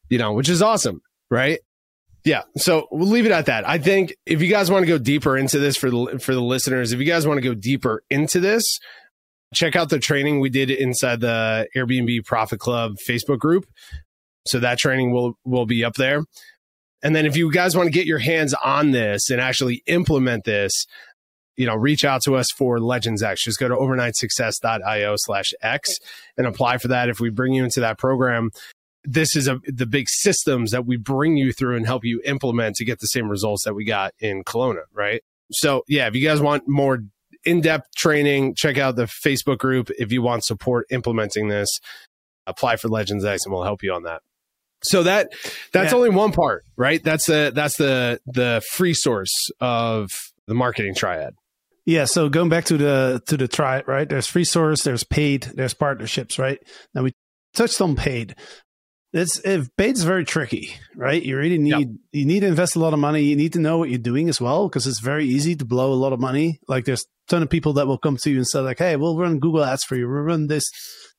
you 0.09 0.19
know, 0.19 0.33
which 0.33 0.49
is 0.49 0.63
awesome, 0.63 1.01
right? 1.31 1.61
Yeah. 2.25 2.43
So 2.57 2.89
we'll 2.91 3.09
leave 3.09 3.27
it 3.27 3.33
at 3.33 3.47
that. 3.47 3.69
I 3.69 3.79
think 3.79 4.15
if 4.25 4.41
you 4.41 4.49
guys 4.49 4.71
want 4.71 4.83
to 4.83 4.87
go 4.87 4.97
deeper 4.97 5.37
into 5.37 5.59
this 5.59 5.77
for 5.77 5.91
the, 5.91 6.19
for 6.19 6.35
the 6.35 6.41
listeners, 6.41 6.93
if 6.93 7.01
you 7.01 7.05
guys 7.05 7.27
want 7.27 7.37
to 7.39 7.47
go 7.47 7.55
deeper 7.55 8.03
into 8.09 8.41
this, 8.41 8.81
check 9.55 9.77
out 9.77 9.89
the 9.89 9.99
training 9.99 10.41
we 10.41 10.51
did 10.51 10.71
inside 10.71 11.21
the 11.21 11.69
Airbnb 11.77 12.25
Profit 12.25 12.61
Club 12.61 12.97
Facebook 13.09 13.39
group. 13.39 13.67
So 14.47 14.59
that 14.61 14.79
training 14.79 15.13
will 15.13 15.39
will 15.45 15.67
be 15.67 15.85
up 15.85 15.95
there. 15.95 16.23
And 17.03 17.15
then 17.15 17.27
if 17.27 17.37
you 17.37 17.51
guys 17.53 17.77
want 17.77 17.87
to 17.87 17.93
get 17.93 18.07
your 18.07 18.19
hands 18.19 18.55
on 18.55 18.91
this 18.91 19.31
and 19.31 19.41
actually 19.41 19.83
implement 19.87 20.45
this, 20.45 20.87
you 21.57 21.67
know, 21.67 21.75
reach 21.75 22.05
out 22.05 22.23
to 22.23 22.35
us 22.35 22.51
for 22.51 22.81
Legends 22.81 23.23
X. 23.23 23.45
Just 23.45 23.61
go 23.61 23.69
to 23.69 23.75
overnightsuccess.io 23.75 25.15
slash 25.19 25.53
X 25.63 25.99
and 26.37 26.47
apply 26.47 26.79
for 26.79 26.89
that. 26.89 27.09
If 27.09 27.21
we 27.21 27.31
bring 27.31 27.53
you 27.53 27.63
into 27.63 27.81
that 27.81 27.99
program, 27.99 28.51
this 29.05 29.37
is 29.37 29.49
a, 29.49 29.61
the 29.67 29.87
big 29.87 30.09
systems 30.09 30.71
that 30.71 30.87
we 30.87 30.97
bring 30.97 31.37
you 31.37 31.53
through 31.53 31.77
and 31.77 31.87
help 31.87 32.05
you 32.05 32.23
implement 32.25 32.77
to 32.77 32.85
get 32.85 33.01
the 33.01 33.07
same 33.07 33.29
results 33.29 33.65
that 33.65 33.75
we 33.75 33.85
got 33.85 34.15
in 34.19 34.43
Kelowna, 34.43 34.85
right? 34.93 35.23
So 35.53 35.83
yeah, 35.87 36.07
if 36.07 36.15
you 36.15 36.27
guys 36.27 36.41
want 36.41 36.65
more 36.67 37.01
in-depth 37.45 37.95
training, 37.97 38.55
check 38.57 38.79
out 38.79 38.97
the 38.97 39.05
Facebook 39.05 39.59
group 39.59 39.91
if 39.99 40.13
you 40.13 40.23
want 40.23 40.45
support 40.45 40.87
implementing 40.91 41.49
this. 41.49 41.69
Apply 42.47 42.77
for 42.77 42.89
Legends 42.89 43.25
X 43.25 43.45
and 43.45 43.55
we'll 43.55 43.65
help 43.65 43.83
you 43.83 43.93
on 43.93 44.03
that. 44.03 44.21
So 44.83 45.03
that 45.05 45.33
that's 45.73 45.93
yeah. 45.93 45.97
only 45.97 46.11
one 46.11 46.33
part, 46.33 46.65
right? 46.77 47.03
That's 47.03 47.27
the 47.27 47.53
that's 47.55 47.77
the 47.77 48.21
the 48.27 48.63
free 48.73 48.93
source 48.93 49.33
of 49.61 50.11
the 50.47 50.55
marketing 50.55 50.95
triad. 50.95 51.35
Yeah, 51.87 52.05
so 52.05 52.29
going 52.29 52.49
back 52.49 52.65
to 52.67 52.77
the 52.77 53.23
to 53.29 53.37
the 53.37 53.49
triad, 53.49 53.89
right? 53.89 54.09
There's 54.09 54.27
free 54.27 54.45
source, 54.45 54.83
there's 54.83 55.05
paid, 55.05 55.43
there's 55.55 55.75
partnerships, 55.75 56.39
right? 56.39 56.59
Now 56.95 57.03
we 57.03 57.13
touched 57.55 57.81
on 57.81 57.97
paid. 57.97 58.37
It's 59.15 59.39
if 59.45 59.69
paid 59.77 59.95
is 59.95 60.03
very 60.03 60.25
tricky, 60.25 60.75
right? 60.97 61.23
You 61.23 61.37
really 61.39 61.57
need 61.59 61.89
yep. 61.89 61.99
you 62.11 62.27
need 62.27 62.41
to 62.41 62.49
invest 62.49 62.75
a 62.75 62.81
lot 62.81 62.93
of 62.93 62.99
money. 62.99 63.23
You 63.23 63.37
need 63.37 63.53
to 63.53 63.61
know 63.61 63.79
what 63.79 63.89
you're 63.89 63.99
doing 64.01 64.29
as 64.29 64.41
well 64.41 64.69
because 64.69 64.89
it's 64.89 64.99
very 64.99 65.25
easy 65.25 65.55
to 65.55 65.65
blow 65.65 65.93
a 65.93 65.95
lot 65.95 66.13
of 66.13 66.19
money. 66.19 66.59
Like 66.67 66.85
there's 66.85 67.03
a 67.03 67.31
ton 67.31 67.43
of 67.45 67.49
people 67.49 67.75
that 67.75 67.87
will 67.87 67.97
come 67.97 68.17
to 68.17 68.31
you 68.31 68.39
and 68.39 68.47
say 68.47 68.59
like, 68.59 68.79
"Hey, 68.79 68.97
we'll 68.97 69.17
run 69.17 69.39
Google 69.39 69.65
ads 69.65 69.85
for 69.85 69.95
you. 69.95 70.09
We'll 70.09 70.23
run 70.23 70.49
this 70.49 70.65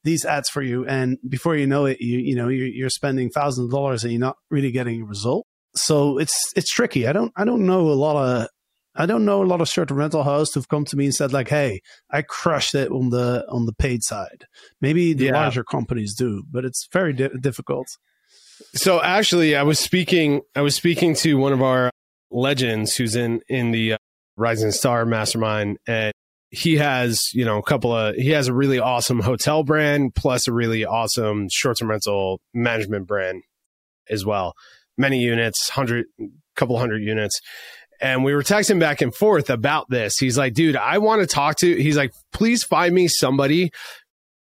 these 0.04 0.26
ads 0.26 0.50
for 0.50 0.62
you," 0.62 0.86
and 0.86 1.18
before 1.28 1.56
you 1.56 1.68
know 1.68 1.86
it, 1.86 2.02
you 2.02 2.18
you 2.18 2.36
know 2.36 2.50
you're, 2.50 2.68
you're 2.68 2.90
spending 2.90 3.30
thousands 3.30 3.68
of 3.68 3.72
dollars 3.72 4.04
and 4.04 4.12
you're 4.12 4.20
not 4.20 4.36
really 4.50 4.72
getting 4.72 5.02
a 5.02 5.06
result. 5.06 5.48
So 5.74 6.18
it's 6.18 6.52
it's 6.54 6.70
tricky. 6.70 7.08
I 7.08 7.14
don't 7.14 7.32
I 7.38 7.46
don't 7.46 7.66
know 7.66 7.88
a 7.88 7.96
lot 7.96 8.18
of 8.18 8.48
I 8.96 9.06
don't 9.06 9.26
know 9.26 9.44
a 9.44 9.46
lot 9.46 9.62
of 9.62 9.68
short-term 9.68 9.98
rental 9.98 10.24
hosts 10.24 10.56
who've 10.56 10.68
come 10.68 10.86
to 10.86 10.96
me 10.96 11.06
and 11.06 11.14
said 11.14 11.34
like, 11.34 11.50
"Hey, 11.50 11.82
I 12.10 12.22
crushed 12.22 12.76
it 12.76 12.90
on 12.92 13.10
the 13.10 13.46
on 13.50 13.66
the 13.66 13.74
paid 13.74 14.04
side." 14.04 14.46
Maybe 14.80 15.14
the 15.14 15.26
yeah. 15.26 15.34
larger 15.34 15.64
companies 15.64 16.16
do, 16.16 16.44
but 16.50 16.64
it's 16.64 16.88
very 16.92 17.14
di- 17.14 17.30
difficult. 17.40 17.88
So 18.74 19.02
actually, 19.02 19.56
I 19.56 19.64
was 19.64 19.80
speaking. 19.80 20.42
I 20.56 20.62
was 20.62 20.76
speaking 20.76 21.14
to 21.16 21.36
one 21.36 21.52
of 21.52 21.62
our 21.62 21.92
legends 22.32 22.96
who's 22.96 23.16
in 23.16 23.42
in 23.50 23.72
the 23.72 23.94
uh, 23.94 23.98
Rising 24.38 24.72
Star 24.72 25.06
Mastermind, 25.06 25.78
and 25.88 26.14
he 26.52 26.78
has 26.78 27.34
you 27.34 27.44
know 27.44 27.58
a 27.58 27.64
couple 27.64 27.94
of 27.94 28.16
he 28.16 28.30
has 28.30 28.48
a 28.48 28.54
really 28.54 28.80
awesome 28.80 29.20
hotel 29.20 29.64
brand 29.64 30.16
plus 30.16 30.48
a 30.48 30.54
really 30.54 30.86
awesome 30.86 31.48
short-term 31.52 31.90
rental 31.90 32.40
management 32.54 33.08
brand 33.08 33.44
as 34.10 34.26
well. 34.26 34.54
Many 34.98 35.20
units, 35.20 35.68
hundred, 35.68 36.06
couple 36.56 36.78
hundred 36.80 37.04
units 37.04 37.42
and 38.02 38.24
we 38.24 38.34
were 38.34 38.44
texting 38.44 38.80
back 38.80 39.02
and 39.02 39.14
forth 39.14 39.50
about 39.50 39.90
this. 39.90 40.18
He's 40.18 40.38
like, 40.38 40.54
dude, 40.54 40.76
I 40.76 40.98
want 40.98 41.22
to 41.22 41.28
talk 41.28 41.58
to, 41.58 41.76
he's 41.76 41.98
like, 41.98 42.12
please 42.32 42.64
find 42.64 42.94
me 42.94 43.08
somebody 43.08 43.72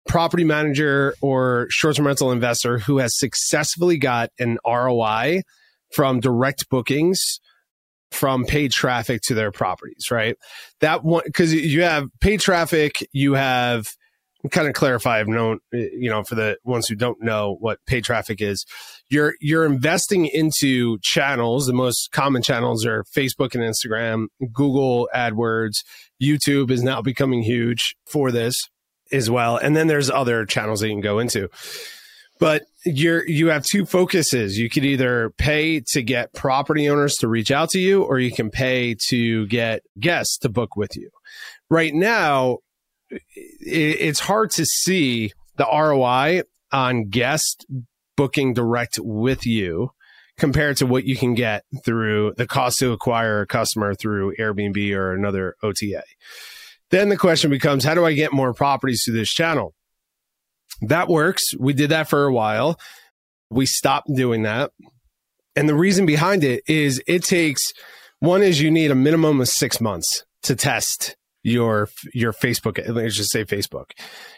property 0.08 0.44
manager 0.44 1.14
or 1.22 1.68
short 1.70 1.96
term 1.96 2.08
rental 2.08 2.32
investor 2.32 2.80
who 2.80 2.98
has 2.98 3.18
successfully 3.18 3.98
got 3.98 4.30
an 4.40 4.58
ROI 4.66 5.42
from 5.94 6.20
direct 6.20 6.70
bookings 6.70 7.40
from 8.12 8.46
paid 8.46 8.72
traffic 8.72 9.22
to 9.22 9.36
their 9.36 9.52
properties, 9.52 10.10
right? 10.12 10.36
That 10.82 11.04
one, 11.04 11.24
because 11.26 11.54
you 11.54 11.84
have 11.84 12.08
paid 12.20 12.40
traffic, 12.40 13.08
you 13.14 13.34
have 13.34 13.88
kind 14.52 14.68
of 14.68 14.74
clarify. 14.74 15.20
I've 15.20 15.28
known, 15.28 15.60
you 15.72 16.10
know, 16.10 16.24
for 16.24 16.36
the 16.36 16.58
ones 16.64 16.88
who 16.88 16.96
don't 16.96 17.22
know 17.22 17.58
what 17.60 17.80
paid 17.86 18.04
traffic 18.04 18.42
is, 18.42 18.66
you're 19.10 19.36
you're 19.42 19.66
investing 19.66 20.26
into 20.28 20.98
channels. 21.02 21.68
The 21.68 21.74
most 21.74 22.10
common 22.12 22.42
channels 22.42 22.86
are 22.86 23.04
Facebook 23.16 23.54
and 23.54 23.64
Instagram, 23.64 24.28
Google 24.54 25.10
AdWords, 25.14 25.84
YouTube 26.22 26.72
is 26.72 26.84
now 26.84 27.02
becoming 27.02 27.44
huge 27.44 27.96
for 28.06 28.32
this 28.32 28.56
as 29.12 29.30
well, 29.30 29.58
and 29.58 29.76
then 29.76 29.88
there's 29.88 30.10
other 30.10 30.46
channels 30.46 30.80
that 30.80 30.88
you 30.88 30.94
can 30.94 31.02
go 31.02 31.20
into. 31.20 31.50
But 32.40 32.64
you're 32.86 33.28
you 33.28 33.48
have 33.48 33.66
two 33.66 33.86
focuses. 33.86 34.58
You 34.58 34.70
could 34.70 34.86
either 34.86 35.32
pay 35.38 35.82
to 35.92 36.02
get 36.02 36.34
property 36.34 36.90
owners 36.90 37.16
to 37.16 37.28
reach 37.28 37.52
out 37.52 37.70
to 37.72 37.80
you, 37.80 38.04
or 38.04 38.20
you 38.20 38.32
can 38.32 38.50
pay 38.50 38.96
to 39.10 39.46
get 39.48 39.82
guests 40.00 40.38
to 40.40 40.50
book 40.50 40.78
with 40.78 40.96
you. 40.96 41.10
Right 41.70 41.94
now, 41.94 42.60
it's 43.32 44.20
hard 44.20 44.52
to 44.52 44.66
see 44.66 45.32
the 45.58 45.66
ROI 45.66 46.44
on 46.72 47.10
guest 47.10 47.66
booking 48.16 48.54
direct 48.54 49.00
with 49.02 49.46
you 49.46 49.92
compared 50.38 50.78
to 50.78 50.86
what 50.86 51.04
you 51.06 51.16
can 51.16 51.34
get 51.34 51.64
through 51.84 52.34
the 52.38 52.48
cost 52.48 52.80
to 52.80 52.92
acquire 52.92 53.42
a 53.42 53.48
customer 53.48 53.94
through 53.94 54.36
Airbnb 54.38 54.94
or 54.94 55.14
another 55.14 55.56
OTA. 55.62 56.04
Then 56.92 57.10
the 57.10 57.18
question 57.18 57.52
becomes, 57.52 57.84
how 57.84 57.94
do 57.94 58.06
I 58.06 58.14
get 58.14 58.34
more 58.34 58.54
properties 58.54 59.04
through 59.04 59.16
this 59.16 59.30
channel? 59.30 59.74
That 60.82 61.10
works. 61.10 61.44
We 61.60 61.74
did 61.74 61.92
that 61.92 62.10
for 62.10 62.26
a 62.26 62.34
while. 62.34 62.80
We 63.50 63.66
stopped 63.66 64.14
doing 64.14 64.44
that. 64.44 64.72
And 65.56 65.68
the 65.68 65.76
reason 65.76 66.06
behind 66.06 66.44
it 66.44 66.64
is 66.68 67.02
it 67.06 67.24
takes 67.24 67.74
one 68.20 68.42
is 68.42 68.62
you 68.62 68.72
need 68.72 68.92
a 68.92 68.96
minimum 68.96 69.42
of 69.42 69.50
six 69.50 69.82
months 69.82 70.24
to 70.44 70.56
test 70.56 71.16
your 71.44 71.90
your 72.14 72.34
Facebook. 72.34 72.82
Let's 72.88 73.16
just 73.16 73.32
say 73.32 73.46
Facebook. 73.46 73.92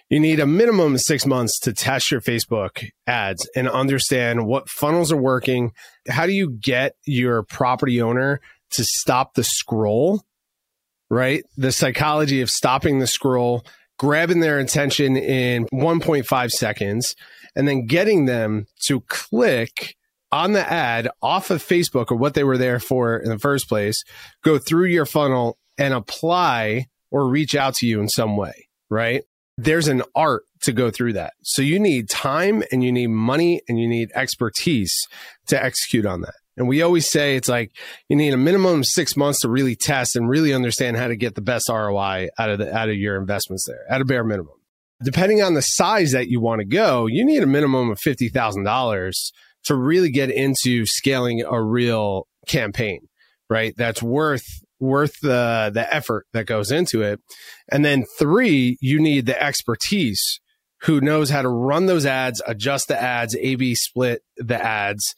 You 0.09 0.19
need 0.19 0.39
a 0.39 0.45
minimum 0.45 0.95
of 0.95 1.01
six 1.01 1.25
months 1.25 1.59
to 1.61 1.73
test 1.73 2.11
your 2.11 2.21
Facebook 2.21 2.89
ads 3.07 3.49
and 3.55 3.67
understand 3.67 4.45
what 4.45 4.69
funnels 4.69 5.11
are 5.11 5.21
working. 5.21 5.71
How 6.07 6.25
do 6.25 6.31
you 6.31 6.51
get 6.51 6.95
your 7.05 7.43
property 7.43 8.01
owner 8.01 8.41
to 8.71 8.83
stop 8.83 9.33
the 9.33 9.43
scroll? 9.43 10.21
Right, 11.09 11.43
the 11.57 11.73
psychology 11.73 12.39
of 12.39 12.49
stopping 12.49 12.99
the 12.99 13.07
scroll, 13.07 13.65
grabbing 13.99 14.39
their 14.39 14.59
attention 14.59 15.17
in 15.17 15.65
1.5 15.65 16.51
seconds, 16.51 17.15
and 17.53 17.67
then 17.67 17.85
getting 17.85 18.25
them 18.25 18.67
to 18.85 19.01
click 19.01 19.97
on 20.31 20.53
the 20.53 20.71
ad 20.71 21.09
off 21.21 21.51
of 21.51 21.61
Facebook 21.61 22.11
or 22.11 22.15
what 22.15 22.33
they 22.33 22.45
were 22.45 22.57
there 22.57 22.79
for 22.79 23.17
in 23.17 23.29
the 23.29 23.39
first 23.39 23.67
place, 23.67 24.03
go 24.43 24.57
through 24.57 24.85
your 24.85 25.05
funnel 25.05 25.57
and 25.77 25.93
apply 25.93 26.87
or 27.11 27.27
reach 27.27 27.55
out 27.55 27.75
to 27.75 27.85
you 27.85 27.99
in 27.99 28.07
some 28.09 28.37
way, 28.37 28.67
right? 28.89 29.23
There's 29.57 29.87
an 29.87 30.01
art 30.15 30.43
to 30.63 30.71
go 30.71 30.89
through 30.89 31.13
that. 31.13 31.33
So 31.43 31.61
you 31.61 31.79
need 31.79 32.09
time 32.09 32.63
and 32.71 32.83
you 32.83 32.91
need 32.91 33.07
money 33.07 33.61
and 33.67 33.79
you 33.79 33.87
need 33.87 34.11
expertise 34.15 34.95
to 35.47 35.61
execute 35.61 36.05
on 36.05 36.21
that. 36.21 36.33
And 36.57 36.67
we 36.67 36.81
always 36.81 37.09
say 37.09 37.35
it's 37.35 37.49
like 37.49 37.71
you 38.09 38.15
need 38.15 38.33
a 38.33 38.37
minimum 38.37 38.79
of 38.79 38.85
six 38.85 39.15
months 39.15 39.41
to 39.41 39.49
really 39.49 39.75
test 39.75 40.15
and 40.15 40.29
really 40.29 40.53
understand 40.53 40.97
how 40.97 41.07
to 41.07 41.15
get 41.15 41.35
the 41.35 41.41
best 41.41 41.69
ROI 41.69 42.29
out 42.37 42.49
of 42.49 42.59
the, 42.59 42.75
out 42.75 42.89
of 42.89 42.95
your 42.95 43.19
investments 43.19 43.65
there 43.67 43.83
at 43.89 44.01
a 44.01 44.05
bare 44.05 44.23
minimum. 44.23 44.53
Depending 45.03 45.41
on 45.41 45.55
the 45.55 45.61
size 45.61 46.11
that 46.11 46.27
you 46.27 46.39
want 46.39 46.59
to 46.59 46.65
go, 46.65 47.07
you 47.07 47.25
need 47.25 47.41
a 47.41 47.47
minimum 47.47 47.89
of 47.89 47.99
$50,000 47.99 49.11
to 49.63 49.75
really 49.75 50.11
get 50.11 50.29
into 50.29 50.85
scaling 50.85 51.41
a 51.41 51.61
real 51.61 52.27
campaign, 52.47 53.07
right? 53.49 53.73
That's 53.75 54.03
worth 54.03 54.45
worth 54.81 55.19
the 55.21 55.71
the 55.73 55.93
effort 55.93 56.25
that 56.33 56.45
goes 56.45 56.71
into 56.71 57.01
it. 57.01 57.21
And 57.71 57.85
then 57.85 58.05
three, 58.19 58.77
you 58.81 58.99
need 58.99 59.25
the 59.25 59.41
expertise 59.41 60.39
who 60.81 60.99
knows 60.99 61.29
how 61.29 61.43
to 61.43 61.49
run 61.49 61.85
those 61.85 62.05
ads, 62.05 62.41
adjust 62.47 62.87
the 62.87 63.01
ads, 63.01 63.35
A 63.39 63.55
B 63.55 63.75
split 63.75 64.23
the 64.37 64.61
ads 64.61 65.15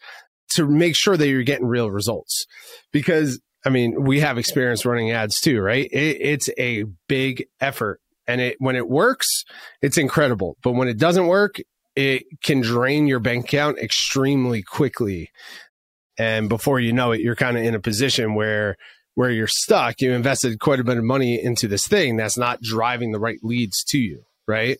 to 0.55 0.67
make 0.67 0.95
sure 0.95 1.17
that 1.17 1.27
you're 1.27 1.43
getting 1.43 1.65
real 1.65 1.89
results. 1.89 2.45
Because 2.91 3.39
I 3.65 3.69
mean, 3.69 4.03
we 4.03 4.19
have 4.19 4.37
experience 4.37 4.85
running 4.85 5.11
ads 5.11 5.39
too, 5.39 5.61
right? 5.61 5.87
It, 5.91 6.17
it's 6.19 6.49
a 6.57 6.83
big 7.07 7.45
effort 7.61 8.01
and 8.27 8.41
it, 8.41 8.55
when 8.59 8.75
it 8.75 8.89
works, 8.89 9.45
it's 9.81 9.97
incredible. 9.97 10.57
But 10.63 10.73
when 10.73 10.87
it 10.87 10.97
doesn't 10.97 11.27
work, 11.27 11.57
it 11.95 12.23
can 12.43 12.61
drain 12.61 13.07
your 13.07 13.19
bank 13.19 13.45
account 13.45 13.77
extremely 13.79 14.63
quickly. 14.63 15.29
And 16.17 16.49
before 16.49 16.79
you 16.79 16.93
know 16.93 17.11
it, 17.11 17.21
you're 17.21 17.35
kind 17.35 17.57
of 17.57 17.63
in 17.63 17.75
a 17.75 17.79
position 17.79 18.35
where 18.35 18.77
where 19.15 19.29
you're 19.29 19.47
stuck, 19.47 20.01
you 20.01 20.11
invested 20.11 20.59
quite 20.59 20.79
a 20.79 20.83
bit 20.83 20.97
of 20.97 21.03
money 21.03 21.41
into 21.41 21.67
this 21.67 21.87
thing 21.87 22.15
that's 22.17 22.37
not 22.37 22.61
driving 22.61 23.11
the 23.11 23.19
right 23.19 23.39
leads 23.43 23.83
to 23.85 23.97
you. 23.97 24.23
Right. 24.45 24.77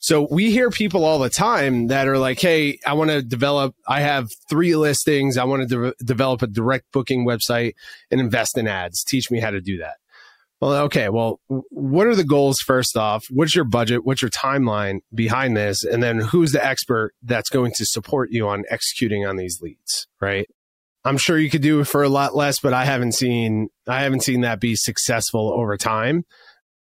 So 0.00 0.26
we 0.28 0.50
hear 0.50 0.70
people 0.70 1.04
all 1.04 1.20
the 1.20 1.30
time 1.30 1.86
that 1.86 2.08
are 2.08 2.18
like, 2.18 2.40
Hey, 2.40 2.78
I 2.84 2.94
want 2.94 3.10
to 3.10 3.22
develop, 3.22 3.76
I 3.86 4.00
have 4.00 4.28
three 4.50 4.74
listings. 4.74 5.38
I 5.38 5.44
want 5.44 5.68
to 5.68 5.92
de- 5.92 6.04
develop 6.04 6.42
a 6.42 6.48
direct 6.48 6.90
booking 6.92 7.24
website 7.24 7.74
and 8.10 8.20
invest 8.20 8.58
in 8.58 8.66
ads. 8.66 9.04
Teach 9.04 9.30
me 9.30 9.38
how 9.38 9.52
to 9.52 9.60
do 9.60 9.78
that. 9.78 9.98
Well, 10.60 10.84
okay. 10.84 11.10
Well, 11.10 11.40
what 11.48 12.06
are 12.06 12.14
the 12.14 12.24
goals 12.24 12.58
first 12.58 12.96
off? 12.96 13.26
What's 13.30 13.54
your 13.54 13.66
budget? 13.66 14.04
What's 14.04 14.22
your 14.22 14.30
timeline 14.30 15.00
behind 15.14 15.56
this? 15.56 15.84
And 15.84 16.02
then 16.02 16.18
who's 16.18 16.52
the 16.52 16.64
expert 16.64 17.12
that's 17.22 17.50
going 17.50 17.72
to 17.76 17.84
support 17.84 18.30
you 18.30 18.48
on 18.48 18.64
executing 18.70 19.26
on 19.26 19.36
these 19.36 19.60
leads? 19.60 20.06
Right. 20.20 20.48
I'm 21.04 21.18
sure 21.18 21.38
you 21.38 21.50
could 21.50 21.62
do 21.62 21.80
it 21.80 21.84
for 21.84 22.02
a 22.02 22.08
lot 22.08 22.34
less, 22.34 22.60
but 22.60 22.72
I 22.72 22.84
haven't 22.84 23.12
seen 23.12 23.68
I 23.86 24.02
haven't 24.02 24.22
seen 24.22 24.40
that 24.40 24.60
be 24.60 24.74
successful 24.74 25.52
over 25.52 25.76
time 25.76 26.24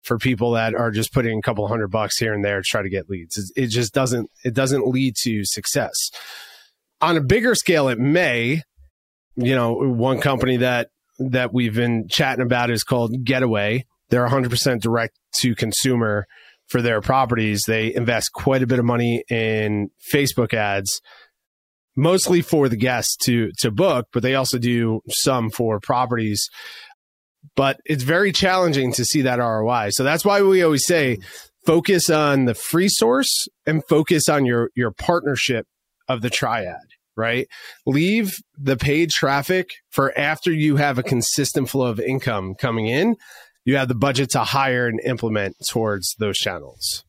for 0.04 0.20
people 0.20 0.52
that 0.52 0.76
are 0.76 0.92
just 0.92 1.12
putting 1.12 1.40
a 1.40 1.42
couple 1.42 1.68
hundred 1.68 1.88
bucks 1.88 2.18
here 2.18 2.34
and 2.34 2.46
there 2.46 2.62
to 2.62 2.64
try 2.64 2.84
to 2.84 2.90
get 2.90 3.10
leads. 3.10 3.52
It 3.56 3.68
just 3.68 3.94
doesn't 3.94 4.30
it 4.44 4.54
doesn't 4.54 4.88
lead 4.88 5.16
to 5.24 5.44
success. 5.44 6.12
On 7.02 7.18
a 7.18 7.22
bigger 7.22 7.56
scale, 7.56 7.90
it 7.90 8.00
may. 8.00 8.62
You 9.38 9.54
know, 9.54 9.74
one 9.74 10.22
company 10.22 10.58
that 10.58 10.90
that 11.20 11.54
we've 11.54 11.76
been 11.76 12.08
chatting 12.08 12.46
about 12.46 12.70
is 12.70 12.84
called 12.84 13.24
Getaway. 13.24 13.86
They're 14.10 14.28
100% 14.28 14.82
direct 14.82 15.18
to 15.40 15.56
consumer 15.56 16.26
for 16.68 16.82
their 16.82 17.02
properties. 17.02 17.64
They 17.68 17.94
invest 17.94 18.32
quite 18.34 18.64
a 18.64 18.68
bit 18.68 18.80
of 18.80 18.86
money 18.86 19.24
in 19.30 19.90
Facebook 20.14 20.54
ads 20.54 21.02
mostly 21.96 22.42
for 22.42 22.70
the 22.70 22.76
guests 22.76 23.16
to 23.26 23.52
to 23.60 23.72
book, 23.72 24.08
but 24.12 24.24
they 24.24 24.36
also 24.36 24.58
do 24.58 25.02
some 25.10 25.50
for 25.50 25.80
properties. 25.80 26.50
But 27.56 27.80
it's 27.86 28.04
very 28.04 28.32
challenging 28.32 28.92
to 28.94 29.06
see 29.06 29.22
that 29.22 29.40
ROI. 29.40 29.90
So 29.92 30.04
that's 30.04 30.26
why 30.26 30.42
we 30.42 30.64
always 30.64 30.86
say 30.86 31.20
focus 31.66 32.10
on 32.10 32.46
the 32.46 32.54
free 32.54 32.90
source 32.90 33.48
and 33.66 33.84
focus 33.88 34.30
on 34.30 34.46
your 34.46 34.70
your 34.76 34.92
partnership 34.92 35.66
of 36.08 36.22
the 36.22 36.30
triad, 36.30 36.78
right? 37.16 37.48
Leave 37.86 38.34
the 38.58 38.78
paid 38.78 39.10
traffic 39.10 39.70
for 39.90 40.18
after 40.18 40.52
you 40.52 40.76
have 40.76 40.98
a 40.98 41.04
consistent 41.04 41.70
flow 41.70 41.88
of 41.88 42.00
income 42.00 42.56
coming 42.56 42.88
in. 42.88 43.16
You 43.64 43.78
have 43.78 43.88
the 43.88 43.96
budget 43.96 44.30
to 44.32 44.40
hire 44.40 44.88
and 44.88 45.00
implement 45.04 45.56
towards 45.68 46.16
those 46.20 46.38
channels. 46.38 47.04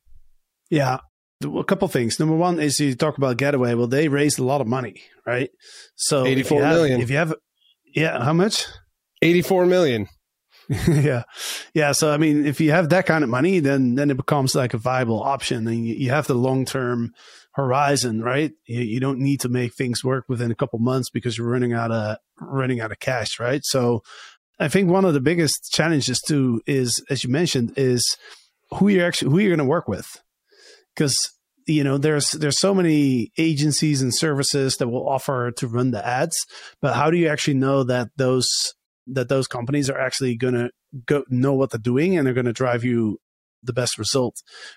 Yeah, 0.70 1.00
a 1.42 1.64
couple 1.64 1.88
things. 1.88 2.18
Number 2.18 2.34
one 2.34 2.58
is 2.60 2.80
you 2.80 2.94
talk 2.94 3.18
about 3.18 3.36
Getaway. 3.36 3.74
Well, 3.74 3.86
they 3.86 4.08
raised 4.08 4.38
a 4.38 4.44
lot 4.44 4.60
of 4.60 4.66
money, 4.66 5.02
right? 5.26 5.50
So 5.94 6.24
eighty-four 6.24 6.60
if 6.60 6.64
have, 6.64 6.74
million. 6.76 7.00
If 7.00 7.10
you 7.10 7.16
have, 7.16 7.34
yeah, 7.94 8.22
how 8.22 8.32
much? 8.32 8.64
Eighty-four 9.22 9.66
million. 9.66 10.08
yeah, 10.88 11.22
yeah. 11.74 11.92
So 11.92 12.12
I 12.12 12.16
mean, 12.16 12.46
if 12.46 12.60
you 12.60 12.72
have 12.72 12.88
that 12.88 13.06
kind 13.06 13.22
of 13.22 13.30
money, 13.30 13.60
then 13.60 13.94
then 13.94 14.10
it 14.10 14.16
becomes 14.16 14.54
like 14.54 14.74
a 14.74 14.78
viable 14.78 15.22
option, 15.22 15.68
and 15.68 15.86
you, 15.86 15.94
you 15.94 16.10
have 16.10 16.26
the 16.26 16.34
long-term 16.34 17.12
horizon, 17.52 18.22
right? 18.22 18.52
You, 18.66 18.82
you, 18.82 19.00
don't 19.00 19.18
need 19.18 19.40
to 19.40 19.48
make 19.48 19.74
things 19.74 20.04
work 20.04 20.26
within 20.28 20.50
a 20.50 20.54
couple 20.54 20.78
months 20.78 21.08
because 21.08 21.38
you're 21.38 21.48
running 21.48 21.72
out 21.72 21.90
of 21.90 22.18
running 22.40 22.80
out 22.80 22.92
of 22.92 22.98
cash, 22.98 23.38
right? 23.38 23.60
So 23.64 24.02
I 24.58 24.68
think 24.68 24.90
one 24.90 25.04
of 25.04 25.14
the 25.14 25.20
biggest 25.20 25.72
challenges 25.72 26.20
too 26.20 26.60
is, 26.66 27.02
as 27.08 27.22
you 27.22 27.30
mentioned, 27.30 27.72
is 27.76 28.16
who 28.74 28.88
you're 28.88 29.06
actually 29.06 29.30
who 29.30 29.38
you're 29.38 29.56
going 29.56 29.66
to 29.66 29.70
work 29.70 29.86
with 29.86 30.20
because 30.96 31.14
you 31.66 31.84
know 31.84 31.98
there's 31.98 32.30
there's 32.32 32.58
so 32.58 32.74
many 32.74 33.30
agencies 33.38 34.00
and 34.00 34.14
services 34.14 34.76
that 34.76 34.88
will 34.88 35.08
offer 35.08 35.50
to 35.50 35.66
run 35.66 35.90
the 35.90 36.06
ads 36.06 36.36
but 36.80 36.94
how 36.94 37.10
do 37.10 37.16
you 37.16 37.28
actually 37.28 37.54
know 37.54 37.82
that 37.82 38.08
those 38.16 38.46
that 39.06 39.28
those 39.28 39.46
companies 39.46 39.88
are 39.88 39.98
actually 39.98 40.36
going 40.36 40.54
to 40.54 40.70
go 41.06 41.24
know 41.28 41.54
what 41.54 41.70
they're 41.70 41.78
doing 41.78 42.16
and 42.16 42.26
they're 42.26 42.34
going 42.34 42.46
to 42.46 42.52
drive 42.52 42.84
you 42.84 43.18
the 43.62 43.72
best 43.72 43.98
result 43.98 44.36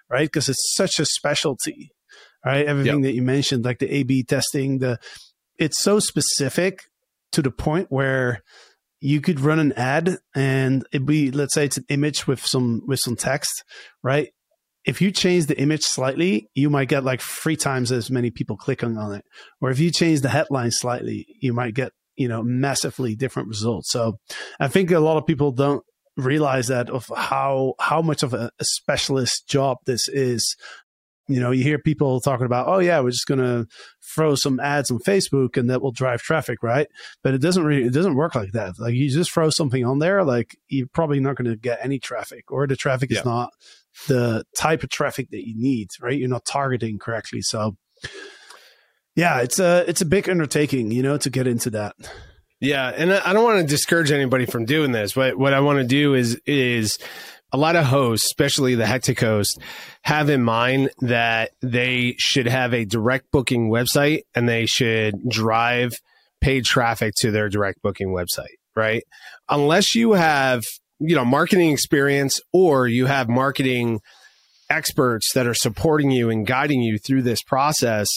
right? 0.10 0.28
Because 0.28 0.50
it's 0.50 0.74
such 0.76 1.00
a 1.00 1.06
specialty 1.06 1.92
right? 2.46 2.66
Everything 2.66 3.04
yep. 3.04 3.10
that 3.10 3.16
you 3.16 3.22
mentioned 3.22 3.66
like 3.66 3.80
the 3.80 3.94
a 3.94 4.04
b 4.04 4.24
testing 4.24 4.80
the 4.80 5.00
it's 5.58 5.80
so 5.80 6.00
specific 6.00 6.84
to 7.32 7.42
the 7.42 7.52
point 7.52 7.88
where 7.90 8.42
you 9.02 9.22
could 9.22 9.40
run 9.40 9.60
an 9.60 9.74
ad 9.74 10.18
and 10.36 10.86
it 10.92 11.06
be 11.06 11.32
let's 11.32 11.54
say 11.54 11.66
it's 11.66 11.78
an 11.78 11.86
image 11.90 12.28
with 12.28 12.46
some 12.46 12.82
with 12.88 13.00
some 13.00 13.16
text 13.16 13.64
right 14.04 14.30
if 14.86 15.02
you 15.02 15.12
change 15.12 15.48
the 15.48 15.60
image 15.60 15.84
slightly, 15.84 16.50
you 16.54 16.70
might 16.70 16.88
get 16.88 17.04
like 17.04 17.22
three 17.22 17.56
times 17.56 17.92
as 17.92 18.10
many 18.10 18.32
people 18.32 18.58
clicking 18.58 18.98
on 18.98 19.14
it. 19.14 19.26
Or 19.62 19.70
if 19.70 19.80
you 19.80 19.92
change 19.92 20.22
the 20.22 20.30
headline 20.30 20.72
slightly, 20.72 21.26
you 21.42 21.54
might 21.54 21.74
get, 21.74 21.92
you 22.16 22.28
know, 22.28 22.42
massively 22.42 23.16
different 23.16 23.50
results. 23.50 23.92
So 23.92 24.18
I 24.60 24.68
think 24.68 24.92
a 24.92 25.00
lot 25.00 25.18
of 25.18 25.26
people 25.26 25.52
don't 25.52 25.84
realize 26.18 26.68
that 26.68 26.90
of 26.90 27.10
how 27.16 27.74
how 27.80 28.02
much 28.02 28.24
of 28.24 28.34
a, 28.34 28.52
a 28.60 28.66
specialist 28.66 29.48
job 29.48 29.78
this 29.86 30.08
is 30.10 30.56
you 31.30 31.40
know, 31.40 31.52
you 31.52 31.64
hear 31.64 31.78
people 31.78 32.20
talking 32.20 32.48
about, 32.48 32.68
oh 32.68 32.80
yeah, 32.80 33.00
we're 33.00 33.12
just 33.12 33.28
going 33.28 33.40
to 33.40 33.68
throw 34.16 34.34
some 34.34 34.60
ads 34.60 34.90
on 34.90 34.98
Facebook 34.98 35.58
and 35.58 35.70
that 35.70 35.80
will 35.80 35.92
drive 35.92 36.22
traffic, 36.22 36.64
right? 36.64 36.88
But 37.24 37.36
it 37.36 37.38
doesn't 37.38 37.64
really, 37.64 37.84
it 37.84 37.94
doesn't 37.94 38.16
work 38.16 38.34
like 38.34 38.52
that. 38.54 38.80
Like 38.80 38.96
you 38.96 39.10
just 39.12 39.32
throw 39.32 39.52
something 39.52 39.86
on 39.86 40.00
there, 40.00 40.24
like 40.24 40.58
you're 40.68 40.88
probably 40.88 41.20
not 41.20 41.36
going 41.36 41.50
to 41.50 41.56
get 41.56 41.80
any 41.84 42.00
traffic, 42.00 42.52
or 42.52 42.66
the 42.66 42.76
traffic 42.76 43.12
yeah. 43.12 43.20
is 43.20 43.26
not 43.26 43.52
the 44.08 44.44
type 44.56 44.84
of 44.84 44.90
traffic 44.90 45.30
that 45.32 45.48
you 45.48 45.54
need, 45.56 45.90
right? 46.02 46.18
You're 46.18 46.30
not 46.30 46.46
targeting 46.46 47.00
correctly. 47.00 47.42
So, 47.42 47.78
yeah, 49.16 49.40
it's 49.42 49.60
a 49.60 49.84
it's 49.88 50.02
a 50.02 50.06
big 50.06 50.30
undertaking, 50.30 50.92
you 50.92 51.04
know, 51.04 51.18
to 51.18 51.30
get 51.30 51.48
into 51.48 51.70
that. 51.72 51.96
Yeah, 52.62 52.90
and 52.90 53.14
I 53.14 53.34
don't 53.34 53.44
want 53.44 53.60
to 53.62 53.68
discourage 53.68 54.12
anybody 54.12 54.46
from 54.46 54.66
doing 54.66 54.92
this. 54.92 55.16
What 55.16 55.38
what 55.38 55.54
I 55.54 55.60
want 55.62 55.80
to 55.80 55.86
do 55.86 56.14
is 56.14 56.40
is 56.46 56.98
a 57.52 57.58
lot 57.58 57.76
of 57.76 57.86
hosts, 57.86 58.28
especially 58.28 58.76
the 58.76 58.86
hectic 58.86 59.20
host, 59.20 59.60
have 60.04 60.30
in 60.30 60.44
mind 60.44 60.92
that 61.02 61.52
they 61.62 62.16
should 62.18 62.48
have 62.48 62.74
a 62.74 62.86
direct 62.86 63.32
booking 63.32 63.70
website 63.70 64.22
and 64.36 64.48
they 64.48 64.66
should 64.66 65.16
drive 65.28 65.94
paid 66.42 66.66
traffic 66.66 67.14
to 67.18 67.32
their 67.32 67.50
direct 67.50 67.82
booking 67.82 68.10
website, 68.10 68.56
right? 68.76 69.04
Unless 69.50 69.96
you 69.96 70.14
have, 70.14 70.64
you 71.00 71.16
know, 71.16 71.26
marketing 71.26 71.72
experience 71.72 72.40
or 72.54 72.88
you 72.88 73.06
have 73.06 73.30
marketing 73.30 74.02
experts 74.70 75.34
that 75.34 75.48
are 75.48 75.54
supporting 75.54 76.12
you 76.12 76.30
and 76.30 76.46
guiding 76.46 76.82
you 76.82 76.98
through 76.98 77.24
this 77.24 77.42
process 77.42 78.08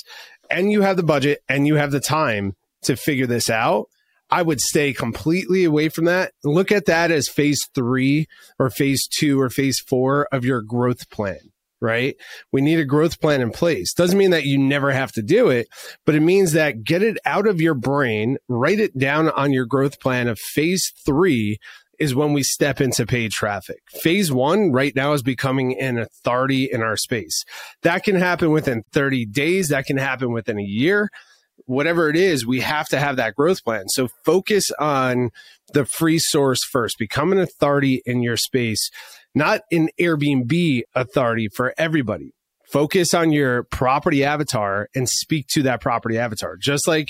and 0.51 0.71
you 0.71 0.83
have 0.83 0.97
the 0.97 1.03
budget 1.03 1.43
and 1.49 1.67
you 1.67 1.77
have 1.77 1.91
the 1.91 2.01
time 2.01 2.55
to 2.83 2.97
figure 2.97 3.27
this 3.27 3.49
out, 3.49 3.89
I 4.31 4.43
would 4.43 4.61
stay 4.61 4.93
completely 4.93 5.65
away 5.65 5.89
from 5.89 6.05
that. 6.07 6.33
Look 6.45 6.71
at 6.73 6.87
that 6.87 7.11
as 7.11 7.29
phase 7.29 7.61
three 7.75 8.27
or 8.59 8.71
phase 8.71 9.07
two 9.07 9.41
or 9.41 9.51
phase 9.51 9.79
four 9.79 10.29
of 10.33 10.45
your 10.45 10.63
growth 10.63 11.09
plan, 11.11 11.39
right? 11.81 12.17
We 12.51 12.61
need 12.61 12.79
a 12.79 12.85
growth 12.85 13.21
plan 13.21 13.41
in 13.41 13.51
place. 13.51 13.95
Doesn't 13.95 14.19
mean 14.19 14.31
that 14.31 14.45
you 14.45 14.59
never 14.59 14.91
have 14.91 15.13
to 15.13 15.23
do 15.23 15.49
it, 15.49 15.69
but 16.05 16.15
it 16.15 16.21
means 16.21 16.53
that 16.53 16.85
get 16.85 17.03
it 17.03 17.19
out 17.25 17.47
of 17.47 17.61
your 17.61 17.75
brain, 17.75 18.37
write 18.49 18.81
it 18.81 18.97
down 18.97 19.31
on 19.31 19.53
your 19.53 19.67
growth 19.67 20.01
plan 20.01 20.29
of 20.29 20.39
phase 20.39 20.93
three 21.05 21.59
is 21.99 22.15
when 22.15 22.33
we 22.33 22.43
step 22.43 22.81
into 22.81 23.07
paid 23.07 23.31
traffic. 23.31 23.79
Phase 24.01 24.33
one 24.33 24.73
right 24.73 24.95
now 24.97 25.13
is 25.13 25.23
becoming 25.23 25.79
an 25.79 25.99
authority 25.99 26.69
in 26.71 26.83
our 26.83 26.97
space. 26.97 27.45
That 27.83 28.03
can 28.03 28.17
happen 28.17 28.51
within 28.51 28.83
30 28.93 29.27
days. 29.27 29.69
That 29.69 29.85
can 29.85 29.99
happen 29.99 30.33
within 30.33 30.59
a 30.59 30.65
year 30.65 31.09
whatever 31.67 32.09
it 32.09 32.17
is, 32.17 32.47
we 32.47 32.61
have 32.61 32.89
to 32.89 32.99
have 32.99 33.17
that 33.17 33.35
growth 33.35 33.63
plan. 33.65 33.89
So 33.89 34.09
focus 34.25 34.71
on 34.79 35.31
the 35.75 35.85
free 35.85 36.19
source 36.19 36.65
first. 36.65 36.99
Become 36.99 37.33
an 37.33 37.39
authority 37.39 38.03
in 38.05 38.23
your 38.23 38.37
space, 38.37 38.91
not 39.35 39.63
an 39.71 39.89
Airbnb 40.01 40.83
authority 40.95 41.49
for 41.49 41.75
everybody. 41.79 42.33
Focus 42.71 43.13
on 43.13 43.33
your 43.33 43.65
property 43.65 44.25
avatar 44.25 44.89
and 44.95 45.09
speak 45.09 45.47
to 45.49 45.63
that 45.63 45.81
property 45.81 46.19
avatar. 46.19 46.57
Just 46.57 46.89
like 46.89 47.09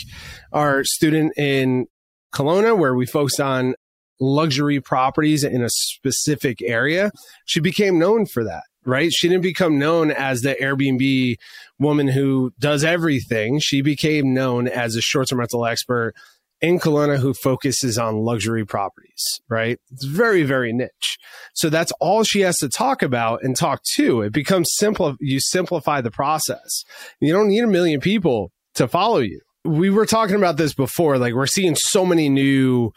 our 0.53 0.83
student 0.83 1.33
in 1.39 1.87
Kelowna, 2.35 2.77
where 2.77 2.97
we 2.97 3.07
focused 3.07 3.41
on 3.41 3.75
luxury 4.23 4.81
properties 4.81 5.45
in 5.45 5.63
a 5.63 5.69
specific 5.69 6.63
area, 6.63 7.11
she 7.45 7.61
became 7.61 7.99
known 7.99 8.27
for 8.27 8.45
that 8.45 8.63
right? 8.85 9.13
She 9.13 9.29
didn't 9.29 9.43
become 9.43 9.79
known 9.79 10.11
as 10.11 10.41
the 10.41 10.55
Airbnb 10.55 11.37
woman 11.79 12.09
who 12.09 12.53
does 12.59 12.85
everything. 12.85 13.61
She 13.61 13.83
became 13.83 14.35
known 14.35 14.69
as 14.69 14.97
a 14.97 15.01
short 15.01 15.29
term 15.29 15.39
rental 15.39 15.67
expert 15.67 16.15
in 16.61 16.79
Kelowna 16.79 17.19
who 17.19 17.35
focuses 17.35 17.99
on 17.99 18.19
luxury 18.19 18.65
properties, 18.65 19.41
right? 19.49 19.81
It's 19.91 20.05
very, 20.05 20.45
very 20.45 20.73
niche. 20.73 21.19
So 21.55 21.69
that's 21.69 21.93
all 22.01 22.23
she 22.23 22.41
has 22.41 22.57
to 22.59 22.69
talk 22.69 23.03
about 23.03 23.43
and 23.43 23.57
talk 23.57 23.83
to. 23.95 24.23
It 24.23 24.33
becomes 24.33 24.69
simple. 24.75 25.17
You 25.21 25.41
simplify 25.41 26.01
the 26.01 26.13
process. 26.13 26.85
You 27.21 27.33
don't 27.33 27.49
need 27.49 27.65
a 27.65 27.69
million 27.69 28.01
people 28.01 28.53
to 28.75 28.87
follow 28.87 29.19
you. 29.19 29.41
We 29.65 29.91
were 29.91 30.07
talking 30.07 30.37
about 30.37 30.57
this 30.57 30.73
before. 30.73 31.19
Like 31.19 31.35
we're 31.35 31.47
seeing 31.47 31.75
so 31.77 32.07
many 32.07 32.29
new 32.29 32.93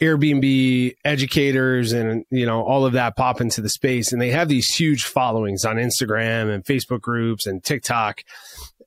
Airbnb 0.00 0.94
educators 1.04 1.92
and 1.92 2.24
you 2.30 2.44
know 2.44 2.62
all 2.62 2.84
of 2.84 2.92
that 2.92 3.16
pop 3.16 3.40
into 3.40 3.60
the 3.60 3.70
space. 3.70 4.12
And 4.12 4.20
they 4.20 4.30
have 4.30 4.48
these 4.48 4.68
huge 4.68 5.04
followings 5.04 5.64
on 5.64 5.76
Instagram 5.76 6.52
and 6.54 6.64
Facebook 6.64 7.00
groups 7.00 7.46
and 7.46 7.64
TikTok. 7.64 8.22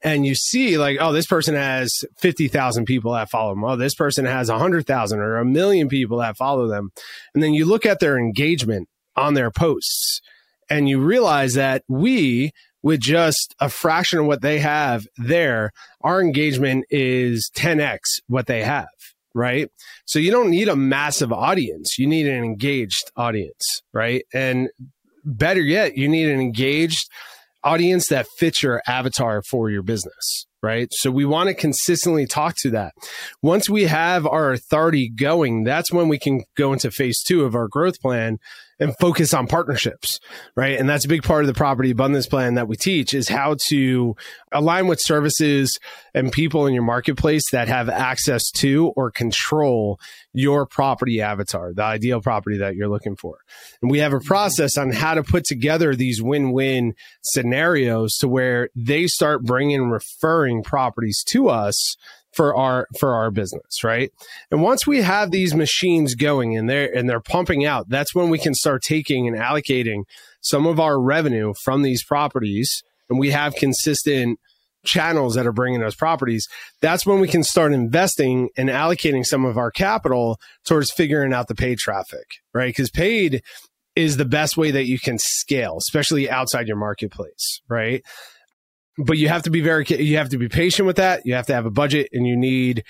And 0.02 0.26
you 0.26 0.36
see 0.36 0.78
like 0.78 0.98
oh 1.02 1.12
this 1.12 1.26
person 1.26 1.56
has 1.56 2.04
50,000 2.18 2.86
people 2.86 3.14
that 3.14 3.30
follow 3.30 3.54
them. 3.54 3.64
Oh 3.64 3.76
this 3.76 3.96
person 3.96 4.26
has 4.26 4.50
100,000 4.50 5.20
or 5.20 5.38
a 5.38 5.46
million 5.46 5.90
people 5.90 6.20
that 6.20 6.38
follow 6.38 6.68
them. 6.68 6.92
And 7.34 7.42
then 7.42 7.54
you 7.54 7.66
look 7.66 7.86
at 7.86 8.00
their 8.00 8.18
engagement 8.18 8.88
on 9.16 9.34
their 9.34 9.52
posts 9.52 10.22
and 10.70 10.88
you 10.88 11.00
realize 11.00 11.56
that 11.56 11.84
we 11.88 12.52
with 12.82 13.00
just 13.00 13.56
a 13.60 13.68
fraction 13.68 14.20
of 14.20 14.26
what 14.26 14.42
they 14.42 14.60
have 14.60 15.06
there 15.18 15.72
our 16.02 16.22
engagement 16.22 16.86
is 16.90 17.52
10x 17.56 18.00
what 18.28 18.48
they 18.48 18.64
have 18.64 18.88
right? 19.34 19.70
So 20.06 20.20
you 20.20 20.32
don't 20.32 20.50
need 20.50 20.68
a 20.68 20.76
massive 20.76 21.32
audience. 21.32 21.98
You 21.98 22.08
need 22.08 22.28
an 22.28 22.44
engaged 22.44 23.12
audience, 23.16 23.82
right? 23.94 24.26
And 24.34 24.70
better 25.24 25.62
yet, 25.62 25.98
you 25.98 26.08
need 26.08 26.30
an 26.30 26.40
engaged 26.40 27.10
audience 27.64 28.08
that 28.08 28.26
fits 28.38 28.64
your 28.64 28.82
avatar 28.88 29.42
for 29.50 29.70
your 29.70 29.84
business, 29.84 30.46
right? 30.64 30.88
So 30.92 31.12
we 31.12 31.26
want 31.26 31.50
to 31.50 31.54
consistently 31.54 32.26
talk 32.26 32.56
to 32.60 32.70
that. 32.72 32.94
Once 33.42 33.70
we 33.70 33.84
have 33.84 34.26
our 34.26 34.54
authority 34.54 35.10
going, 35.10 35.64
that's 35.64 35.92
when 35.92 36.08
we 36.08 36.18
can 36.18 36.44
go 36.56 36.74
into 36.74 36.92
phase 36.92 37.22
two 37.22 37.44
of 37.44 37.56
our 37.56 37.68
growth 37.68 38.00
plan 38.00 38.38
and 38.80 38.96
focus 39.00 39.34
on 39.34 39.48
partnerships, 39.48 40.20
right? 40.56 40.80
And 40.80 40.88
that's 40.88 41.06
a 41.06 41.10
big 41.10 41.24
part 41.24 41.44
of 41.44 41.48
the 41.48 41.54
property 41.54 41.92
abundance 41.92 42.28
plan 42.28 42.56
that 42.56 42.68
we 42.68 42.76
teach 42.76 43.14
is 43.14 43.28
how 43.28 43.56
to 43.68 44.16
align 44.52 44.88
with 44.88 45.00
services 45.02 45.80
and 46.14 46.32
people 46.32 46.66
in 46.66 46.74
your 46.74 46.84
marketplace 46.84 47.44
that 47.52 47.68
have 47.68 47.90
access 47.90 48.50
to 48.52 48.94
or 48.96 49.12
control 49.12 50.00
your 50.34 50.66
property 50.66 51.22
avatar, 51.22 51.74
the 51.74 51.84
ideal 51.84 52.22
property 52.22 52.58
that 52.58 52.76
you're 52.76 52.90
looking 52.90 53.16
for. 53.16 53.40
And 53.82 53.92
we 53.92 54.00
have 54.00 54.14
a 54.14 54.20
process 54.20 54.78
on 54.78 54.92
how 54.92 55.16
to 55.16 55.24
put 55.24 55.44
together 55.44 55.96
these 55.96 56.22
win-win 56.22 56.94
scenarios 57.22 58.16
to 58.18 58.28
where 58.28 58.70
they 58.76 59.08
start 59.08 59.44
bringing 59.44 59.90
referring 59.90 60.64
properties 60.64 61.24
to 61.30 61.50
us 61.50 61.96
for 62.34 62.56
our 62.56 62.88
for 63.00 63.14
our 63.14 63.32
business 63.32 63.84
right? 63.84 64.12
And 64.52 64.62
once 64.62 64.86
we 64.86 65.02
have 65.02 65.32
these 65.32 65.56
machines 65.56 66.16
going 66.16 66.58
and 66.58 66.70
they're 66.70 66.96
and 66.96 67.10
they're 67.10 67.20
pumping 67.20 67.66
out 67.66 67.90
that's 67.90 68.14
when 68.14 68.30
we 68.30 68.38
can 68.38 68.54
start 68.54 68.84
taking 68.84 69.28
and 69.28 69.38
allocating 69.38 70.04
some 70.42 70.66
of 70.66 70.80
our 70.80 71.00
revenue 71.00 71.54
from 71.64 71.82
these 71.82 72.04
properties. 72.04 72.84
And 73.10 73.20
we 73.20 73.32
have 73.32 73.56
consistent 73.56 74.40
channels 74.86 75.36
that 75.36 75.48
are 75.48 75.52
bringing 75.52 75.82
those 75.82 75.96
properties. 75.96 76.48
That's 76.82 77.06
when 77.06 77.20
we 77.20 77.28
can 77.28 77.44
start 77.44 77.74
investing 77.74 78.50
and 78.56 78.70
allocating 78.70 79.26
some 79.26 79.44
of 79.44 79.58
our 79.58 79.72
capital 79.72 80.40
towards 80.66 80.92
figuring 80.92 81.34
out 81.34 81.48
the 81.48 81.56
paid 81.56 81.80
traffic 81.80 82.26
right? 82.54 82.68
Because 82.68 82.90
paid 82.90 83.42
is 83.96 84.18
the 84.18 84.26
best 84.26 84.56
way 84.56 84.72
that 84.72 84.86
you 84.86 85.00
can 85.00 85.18
scale 85.20 85.78
especially 85.78 86.30
outside 86.30 86.68
your 86.68 86.78
marketplace 86.78 87.62
right 87.68 88.04
but 89.06 89.18
you 89.18 89.28
have 89.30 89.44
to 89.44 89.50
be 89.50 89.62
very 89.62 89.86
you 89.88 90.18
have 90.18 90.30
to 90.30 90.38
be 90.38 90.50
patient 90.50 90.86
with 90.86 90.98
that. 90.98 91.26
You 91.26 91.34
have 91.34 91.48
to 91.48 91.54
have 91.54 91.66
a 91.66 91.72
budget 91.72 92.10
and 92.14 92.28
you 92.28 92.36
need 92.36 92.84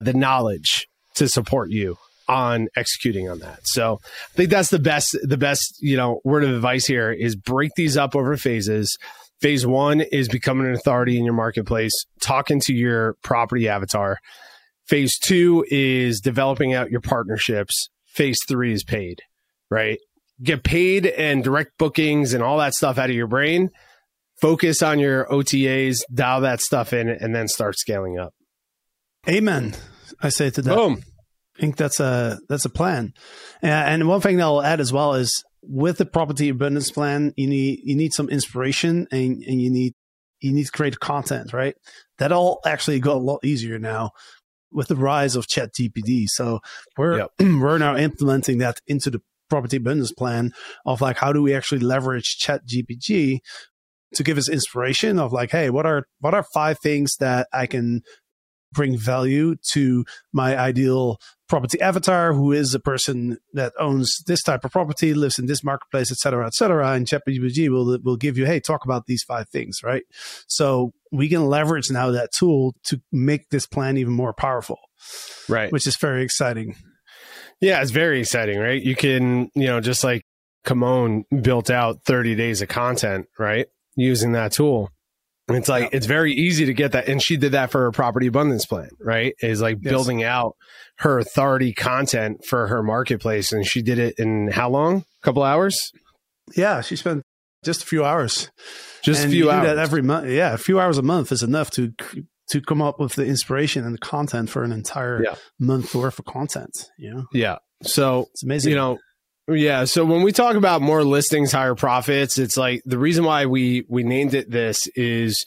the 0.00 0.12
knowledge 0.12 0.88
to 1.14 1.28
support 1.28 1.70
you 1.70 1.96
on 2.28 2.68
executing 2.76 3.30
on 3.30 3.38
that. 3.38 3.60
So 3.64 4.00
i 4.04 4.36
think 4.36 4.50
that's 4.50 4.70
the 4.70 4.78
best 4.78 5.16
the 5.22 5.36
best 5.36 5.76
you 5.80 5.96
know 5.96 6.20
word 6.24 6.44
of 6.44 6.50
advice 6.50 6.86
here 6.86 7.12
is 7.12 7.36
break 7.36 7.72
these 7.76 7.96
up 7.96 8.14
over 8.14 8.36
phases. 8.36 8.96
Phase 9.40 9.66
one 9.66 10.00
is 10.00 10.28
becoming 10.28 10.66
an 10.66 10.72
authority 10.72 11.18
in 11.18 11.24
your 11.24 11.34
marketplace 11.34 11.92
talking 12.20 12.58
to 12.60 12.74
your 12.74 13.14
property 13.22 13.68
avatar. 13.68 14.18
Phase 14.86 15.18
two 15.18 15.64
is 15.70 16.20
developing 16.20 16.72
out 16.72 16.90
your 16.90 17.00
partnerships. 17.00 17.88
Phase 18.06 18.38
three 18.48 18.72
is 18.72 18.82
paid 18.82 19.20
right? 19.70 19.98
Get 20.42 20.62
paid 20.62 21.06
and 21.06 21.42
direct 21.42 21.78
bookings 21.78 22.34
and 22.34 22.42
all 22.42 22.58
that 22.58 22.74
stuff 22.74 22.98
out 22.98 23.10
of 23.10 23.16
your 23.16 23.26
brain 23.26 23.70
focus 24.40 24.82
on 24.82 24.98
your 24.98 25.26
OTAs, 25.26 25.98
dial 26.12 26.42
that 26.42 26.60
stuff 26.60 26.92
in, 26.92 27.08
and 27.08 27.34
then 27.34 27.48
start 27.48 27.78
scaling 27.78 28.18
up. 28.18 28.34
Amen. 29.28 29.74
I 30.20 30.28
say 30.28 30.50
to 30.50 30.62
that. 30.62 30.74
Boom. 30.74 31.02
I 31.56 31.60
think 31.60 31.76
that's 31.76 32.00
a 32.00 32.38
that's 32.48 32.64
a 32.64 32.70
plan. 32.70 33.14
And 33.62 34.06
one 34.08 34.20
thing 34.20 34.36
that 34.36 34.44
I'll 34.44 34.62
add 34.62 34.80
as 34.80 34.92
well 34.92 35.14
is 35.14 35.42
with 35.62 35.98
the 35.98 36.06
property 36.06 36.48
abundance 36.48 36.90
plan, 36.90 37.32
you 37.36 37.46
need 37.46 37.80
you 37.82 37.96
need 37.96 38.12
some 38.12 38.28
inspiration 38.28 39.06
and, 39.10 39.42
and 39.42 39.60
you 39.60 39.70
need 39.70 39.94
you 40.40 40.52
need 40.52 40.66
to 40.66 40.72
create 40.72 41.00
content, 41.00 41.52
right? 41.52 41.74
That 42.18 42.30
all 42.30 42.60
actually 42.66 43.00
got 43.00 43.16
a 43.16 43.20
lot 43.20 43.44
easier 43.44 43.78
now 43.78 44.10
with 44.70 44.88
the 44.88 44.96
rise 44.96 45.34
of 45.34 45.46
Chat 45.46 45.70
GPT. 45.72 46.26
So 46.28 46.60
we're 46.96 47.18
yep. 47.18 47.30
we're 47.40 47.78
now 47.78 47.96
implementing 47.96 48.58
that 48.58 48.80
into 48.86 49.10
the 49.10 49.22
property 49.48 49.76
abundance 49.76 50.12
plan 50.12 50.52
of 50.84 51.00
like 51.00 51.16
how 51.16 51.32
do 51.32 51.42
we 51.42 51.54
actually 51.54 51.80
leverage 51.80 52.36
ChatGPT 52.38 53.38
to 54.16 54.22
give 54.22 54.38
us 54.38 54.48
inspiration 54.48 55.18
of 55.18 55.32
like 55.32 55.50
hey 55.50 55.70
what 55.70 55.86
are 55.86 56.06
what 56.20 56.34
are 56.34 56.44
five 56.54 56.78
things 56.80 57.16
that 57.16 57.46
i 57.52 57.66
can 57.66 58.02
bring 58.72 58.96
value 58.96 59.56
to 59.72 60.04
my 60.32 60.56
ideal 60.58 61.18
property 61.48 61.80
avatar 61.80 62.32
who 62.32 62.52
is 62.52 62.74
a 62.74 62.80
person 62.80 63.38
that 63.52 63.72
owns 63.78 64.22
this 64.26 64.42
type 64.42 64.64
of 64.64 64.72
property 64.72 65.14
lives 65.14 65.38
in 65.38 65.46
this 65.46 65.62
marketplace 65.62 66.10
etc 66.10 66.16
cetera, 66.16 66.46
etc 66.46 66.56
cetera, 66.56 66.92
and 66.92 67.06
ChatGPT 67.06 67.68
will 67.68 67.98
will 68.02 68.16
give 68.16 68.36
you 68.36 68.46
hey 68.46 68.60
talk 68.60 68.84
about 68.84 69.06
these 69.06 69.22
five 69.22 69.48
things 69.48 69.80
right? 69.82 70.02
So 70.48 70.92
we 71.12 71.28
can 71.28 71.46
leverage 71.46 71.90
now 71.90 72.10
that 72.10 72.30
tool 72.36 72.74
to 72.84 73.00
make 73.12 73.48
this 73.50 73.66
plan 73.66 73.96
even 73.96 74.12
more 74.12 74.32
powerful 74.32 74.78
right. 75.48 75.72
which 75.72 75.86
is 75.86 75.96
very 75.96 76.22
exciting. 76.22 76.76
Yeah 77.60 77.80
it's 77.80 77.92
very 77.92 78.20
exciting 78.20 78.58
right? 78.58 78.82
You 78.82 78.96
can 78.96 79.50
you 79.54 79.66
know 79.66 79.80
just 79.80 80.02
like 80.02 80.22
Kamon 80.66 81.22
built 81.42 81.70
out 81.70 82.04
30 82.04 82.34
days 82.34 82.60
of 82.60 82.68
content 82.68 83.26
right 83.38 83.66
using 83.96 84.32
that 84.32 84.52
tool 84.52 84.90
it's 85.48 85.68
like 85.68 85.90
it's 85.92 86.06
very 86.06 86.32
easy 86.32 86.66
to 86.66 86.74
get 86.74 86.92
that, 86.92 87.08
and 87.08 87.22
she 87.22 87.36
did 87.36 87.52
that 87.52 87.70
for 87.70 87.82
her 87.82 87.92
property 87.92 88.26
abundance 88.26 88.66
plan, 88.66 88.88
right? 89.00 89.34
Is 89.40 89.60
like 89.60 89.78
yes. 89.80 89.92
building 89.92 90.24
out 90.24 90.56
her 90.98 91.18
authority 91.18 91.72
content 91.72 92.44
for 92.44 92.66
her 92.66 92.82
marketplace, 92.82 93.52
and 93.52 93.64
she 93.64 93.82
did 93.82 93.98
it 93.98 94.18
in 94.18 94.48
how 94.48 94.68
long? 94.68 94.98
A 94.98 95.24
couple 95.24 95.44
hours? 95.44 95.92
Yeah, 96.56 96.80
she 96.80 96.96
spent 96.96 97.22
just 97.64 97.84
a 97.84 97.86
few 97.86 98.04
hours. 98.04 98.50
Just 99.04 99.22
and 99.22 99.30
a 99.30 99.32
few 99.32 99.50
hours. 99.50 99.78
every 99.78 100.02
month. 100.02 100.28
Yeah, 100.28 100.52
a 100.52 100.58
few 100.58 100.80
hours 100.80 100.98
a 100.98 101.02
month 101.02 101.30
is 101.30 101.44
enough 101.44 101.70
to 101.72 101.92
to 102.48 102.60
come 102.60 102.82
up 102.82 102.98
with 102.98 103.14
the 103.14 103.24
inspiration 103.24 103.84
and 103.84 103.94
the 103.94 103.98
content 103.98 104.50
for 104.50 104.64
an 104.64 104.72
entire 104.72 105.22
yeah. 105.22 105.34
month 105.60 105.94
worth 105.94 106.18
of 106.18 106.24
content. 106.24 106.90
You 106.98 107.14
know? 107.14 107.26
Yeah. 107.32 107.58
So 107.82 108.26
it's 108.32 108.42
amazing. 108.42 108.70
You 108.70 108.76
know, 108.76 108.98
yeah. 109.48 109.84
So 109.84 110.04
when 110.04 110.22
we 110.22 110.32
talk 110.32 110.56
about 110.56 110.82
more 110.82 111.04
listings, 111.04 111.52
higher 111.52 111.74
profits, 111.74 112.36
it's 112.38 112.56
like 112.56 112.82
the 112.84 112.98
reason 112.98 113.24
why 113.24 113.46
we 113.46 113.84
we 113.88 114.02
named 114.02 114.34
it 114.34 114.50
this 114.50 114.88
is 114.96 115.44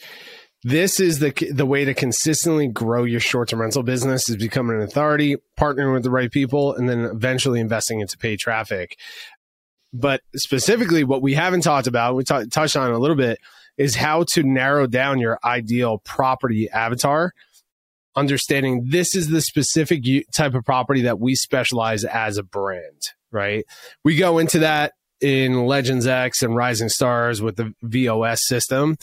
this 0.64 1.00
is 1.00 1.20
the 1.20 1.32
the 1.52 1.66
way 1.66 1.84
to 1.86 1.93
consistently 1.93 2.68
grow 2.68 3.04
your 3.04 3.20
short 3.20 3.50
term 3.50 3.62
rental 3.62 3.84
business 3.84 4.30
is 4.30 4.38
becoming 4.38 4.78
an 4.78 4.84
authority, 4.84 5.36
partnering 5.60 5.93
with 5.93 6.04
the 6.04 6.12
right 6.12 6.32
people, 6.32 6.74
and 6.74 6.88
then 6.88 7.00
eventually 7.00 7.60
investing 7.60 8.00
into 8.00 8.18
paid 8.18 8.39
traffic. 8.39 8.97
But 9.91 10.22
specifically, 10.36 11.04
what 11.04 11.22
we 11.22 11.34
haven't 11.34 11.62
talked 11.62 11.88
about, 11.88 12.16
we 12.16 12.24
t- 12.24 12.47
touched 12.47 12.78
on 12.78 12.91
a 12.91 13.00
little 13.00 13.16
bit, 13.18 13.39
is 13.78 13.95
how 13.95 14.24
to 14.34 14.43
narrow 14.43 14.88
down 14.88 15.20
your 15.20 15.39
ideal 15.43 15.97
property 16.00 16.70
avatar. 16.70 17.34
Understanding 18.16 18.88
this 18.89 19.16
is 19.16 19.30
the 19.30 19.41
specific 19.41 20.04
type 20.34 20.54
of 20.54 20.64
property 20.64 21.02
that 21.02 21.20
we 21.20 21.36
specialize 21.36 22.04
as 22.06 22.38
a 22.38 22.43
brand 22.43 23.14
right? 23.32 23.66
We 24.04 24.16
go 24.16 24.38
into 24.38 24.60
that 24.60 24.94
in 25.22 25.66
Legends 25.66 26.08
X 26.08 26.42
and 26.42 26.56
Rising 26.56 26.90
Stars 26.90 27.42
with 27.42 27.58
the 27.58 27.74
VOS 27.84 28.48
system. 28.48 28.98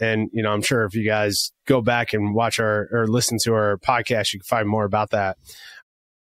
And, 0.00 0.28
you 0.32 0.42
know, 0.42 0.52
I'm 0.52 0.62
sure 0.62 0.84
if 0.84 0.94
you 0.94 1.04
guys 1.06 1.52
go 1.66 1.80
back 1.80 2.12
and 2.12 2.34
watch 2.34 2.58
our 2.58 2.88
or 2.92 3.06
listen 3.06 3.38
to 3.44 3.54
our 3.54 3.78
podcast, 3.78 4.32
you 4.32 4.40
can 4.40 4.46
find 4.48 4.68
more 4.68 4.84
about 4.84 5.10
that. 5.10 5.36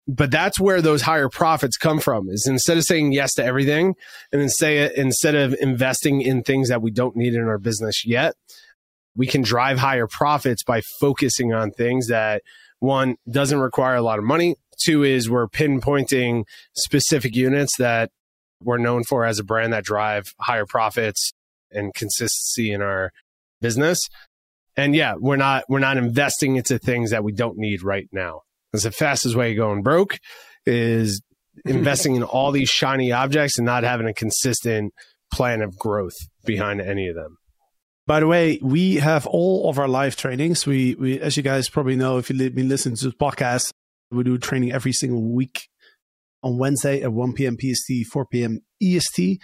But 0.08 0.32
that's 0.32 0.60
where 0.60 0.82
those 0.82 1.02
higher 1.02 1.30
profits 1.30 1.78
come 1.78 2.00
from 2.00 2.28
is 2.30 2.46
instead 2.46 2.78
of 2.78 2.84
saying 2.84 3.14
yes 3.14 3.34
to 3.36 3.44
everything 3.44 3.96
and 4.32 4.42
then 4.42 4.50
say 4.50 4.80
it 4.80 4.98
instead 4.98 5.34
of 5.34 5.56
investing 5.62 6.22
in 6.22 6.44
things 6.44 6.70
that 6.70 6.82
we 6.82 6.92
don't 6.92 7.16
need 7.16 7.34
in 7.34 7.48
our 7.48 7.58
business 7.58 8.06
yet, 8.06 8.36
we 9.16 9.28
can 9.28 9.42
drive 9.42 9.78
higher 9.78 10.08
profits 10.08 10.64
by 10.64 10.82
focusing 11.00 11.54
on 11.54 11.72
things 11.72 12.08
that 12.08 12.42
one 12.80 13.16
doesn't 13.30 13.60
require 13.60 13.96
a 13.96 14.02
lot 14.02 14.20
of 14.20 14.26
money 14.26 14.56
Two 14.82 15.04
is 15.04 15.30
we're 15.30 15.48
pinpointing 15.48 16.44
specific 16.76 17.36
units 17.36 17.78
that 17.78 18.10
we're 18.62 18.78
known 18.78 19.04
for 19.04 19.26
as 19.26 19.40
a 19.40 19.44
brand 19.44 19.74
that 19.74 19.84
drive 19.84 20.34
higher 20.40 20.66
profits 20.66 21.32
and 21.72 21.94
consistency 21.94 22.72
in 22.72 22.82
our 22.82 23.12
business. 23.62 24.00
And 24.76 24.96
yeah, 24.96 25.16
we're 25.18 25.38
not 25.38 25.66
we're 25.70 25.80
not 25.80 25.98
investing 25.98 26.56
into 26.56 26.80
things 26.80 27.12
that 27.12 27.24
we 27.24 27.32
don't 27.32 27.58
need 27.58 27.84
right 27.84 28.08
now. 28.12 28.42
It's 28.74 28.84
the 28.84 28.92
fastest 28.92 29.36
way 29.36 29.52
of 29.52 29.58
going 29.58 29.84
broke 29.84 30.18
is 30.66 31.22
investing 31.66 32.16
in 32.16 32.24
all 32.24 32.52
these 32.52 32.70
shiny 32.70 33.12
objects 33.12 33.58
and 33.58 33.66
not 33.66 33.84
having 33.84 34.08
a 34.08 34.14
consistent 34.14 34.94
plan 35.32 35.62
of 35.62 35.78
growth 35.78 36.16
behind 36.46 36.82
any 36.82 37.08
of 37.08 37.16
them. 37.16 37.38
By 38.06 38.20
the 38.20 38.28
way, 38.28 38.60
we 38.62 38.96
have 38.96 39.26
all 39.28 39.70
of 39.70 39.80
our 39.80 39.88
live 39.88 40.16
trainings. 40.16 40.66
We, 40.66 40.96
we, 40.96 41.20
as 41.20 41.38
you 41.38 41.44
guys 41.44 41.70
probably 41.70 41.96
know, 41.96 42.18
if 42.18 42.30
you've 42.30 42.54
been 42.54 42.68
listening 42.68 42.98
to 42.98 43.06
the 43.06 43.16
podcast, 43.16 43.72
we 44.14 44.24
do 44.24 44.38
training 44.38 44.72
every 44.72 44.94
single 44.94 45.34
week 45.34 45.70
on 46.42 46.58
Wednesday 46.58 47.02
at 47.02 47.14
1 47.14 47.34
p.m. 47.34 47.58
PST, 47.60 48.12
4 48.12 48.26
p.m. 48.26 48.60
EST. 48.82 49.42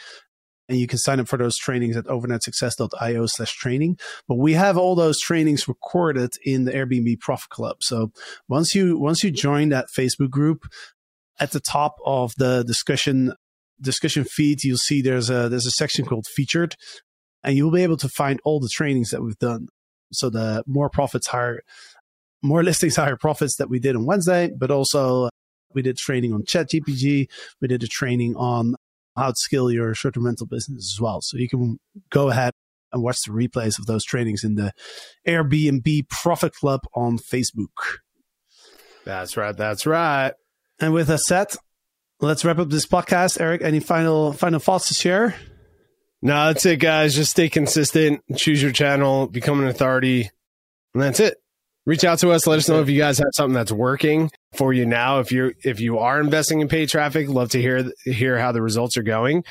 And 0.67 0.77
you 0.77 0.85
can 0.85 0.99
sign 0.99 1.19
up 1.19 1.27
for 1.27 1.37
those 1.37 1.57
trainings 1.57 1.97
at 1.97 2.05
overnightsuccess.io 2.05 3.25
slash 3.25 3.53
training. 3.53 3.97
But 4.27 4.35
we 4.35 4.53
have 4.53 4.77
all 4.77 4.93
those 4.93 5.19
trainings 5.19 5.67
recorded 5.67 6.31
in 6.43 6.65
the 6.65 6.71
Airbnb 6.71 7.19
Profit 7.21 7.49
Club. 7.49 7.77
So 7.81 8.11
once 8.47 8.75
you 8.75 8.99
once 8.99 9.23
you 9.23 9.31
join 9.31 9.69
that 9.69 9.87
Facebook 9.97 10.29
group, 10.29 10.65
at 11.39 11.51
the 11.51 11.59
top 11.59 11.95
of 12.05 12.33
the 12.37 12.63
discussion 12.63 13.33
discussion 13.81 14.25
feed, 14.25 14.63
you'll 14.63 14.77
see 14.77 15.01
there's 15.01 15.29
a 15.29 15.49
there's 15.49 15.65
a 15.65 15.71
section 15.71 16.05
called 16.05 16.27
featured, 16.35 16.75
and 17.43 17.55
you'll 17.55 17.71
be 17.71 17.83
able 17.83 17.97
to 17.97 18.09
find 18.09 18.39
all 18.43 18.59
the 18.59 18.69
trainings 18.71 19.09
that 19.09 19.23
we've 19.23 19.39
done. 19.39 19.67
So 20.11 20.29
the 20.29 20.63
more 20.67 20.89
profits 20.89 21.27
higher 21.27 21.61
more 22.41 22.63
listings, 22.63 22.95
higher 22.95 23.17
profits 23.17 23.57
that 23.57 23.69
we 23.69 23.79
did 23.79 23.95
on 23.95 24.05
Wednesday, 24.05 24.51
but 24.55 24.71
also 24.71 25.29
we 25.73 25.81
did 25.81 25.97
training 25.97 26.33
on 26.33 26.43
ChatGPT. 26.43 27.27
We 27.61 27.67
did 27.67 27.83
a 27.83 27.87
training 27.87 28.35
on 28.35 28.75
how 29.15 29.29
to 29.29 29.35
scale 29.35 29.71
your 29.71 29.93
short-term 29.93 30.25
rental 30.25 30.47
business 30.47 30.93
as 30.95 31.01
well. 31.01 31.21
So 31.21 31.37
you 31.37 31.49
can 31.49 31.79
go 32.09 32.29
ahead 32.29 32.53
and 32.91 33.03
watch 33.03 33.17
the 33.25 33.31
replays 33.31 33.77
of 33.77 33.85
those 33.85 34.03
trainings 34.03 34.43
in 34.43 34.55
the 34.55 34.71
Airbnb 35.27 36.09
Profit 36.09 36.53
Club 36.53 36.81
on 36.95 37.17
Facebook. 37.17 37.99
That's 39.05 39.37
right. 39.37 39.55
That's 39.55 39.85
right. 39.85 40.33
And 40.79 40.93
with 40.93 41.07
that 41.07 41.19
said, 41.19 41.47
let's 42.19 42.45
wrap 42.45 42.59
up 42.59 42.69
this 42.69 42.87
podcast. 42.87 43.39
Eric, 43.39 43.61
any 43.61 43.79
final 43.79 44.33
final 44.33 44.59
thoughts 44.59 44.87
to 44.87 44.93
share? 44.93 45.35
No, 46.21 46.47
that's 46.47 46.65
it, 46.65 46.77
guys. 46.77 47.15
Just 47.15 47.31
stay 47.31 47.49
consistent, 47.49 48.21
choose 48.35 48.61
your 48.61 48.71
channel, 48.71 49.27
become 49.27 49.61
an 49.61 49.67
authority, 49.67 50.29
and 50.93 51.03
that's 51.03 51.19
it 51.19 51.38
reach 51.89 52.03
out 52.03 52.19
to 52.19 52.29
us. 52.29 52.45
Let 52.45 52.59
us 52.59 52.69
know 52.69 52.81
if 52.81 52.87
you 52.89 52.99
guys 52.99 53.17
have 53.17 53.31
something 53.33 53.55
that's 53.55 53.71
working 53.71 54.29
for 54.53 54.71
you 54.71 54.85
now. 54.85 55.19
If 55.19 55.31
you're 55.31 55.53
if 55.63 55.79
you 55.79 55.97
are 55.97 56.21
investing 56.21 56.61
in 56.61 56.67
paid 56.67 56.87
traffic, 56.87 57.27
love 57.27 57.49
to 57.49 57.61
hear 57.61 57.91
hear 58.05 58.37
how 58.37 58.51
the 58.51 58.61
results 58.61 58.95
are 58.95 59.03
going. 59.03 59.43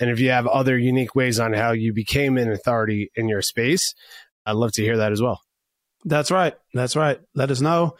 And 0.00 0.10
if 0.10 0.18
you 0.18 0.30
have 0.30 0.48
other 0.48 0.76
unique 0.76 1.14
ways 1.14 1.38
on 1.38 1.52
how 1.52 1.70
you 1.70 1.92
became 1.92 2.36
an 2.36 2.50
authority 2.50 3.10
in 3.14 3.28
your 3.28 3.42
space, 3.42 3.94
I'd 4.44 4.56
love 4.56 4.72
to 4.72 4.82
hear 4.82 4.96
that 4.96 5.12
as 5.12 5.22
well. 5.22 5.40
That's 6.04 6.32
right. 6.32 6.54
That's 6.74 6.96
right. 6.96 7.20
Let 7.36 7.52
us 7.52 7.60
know. 7.60 7.94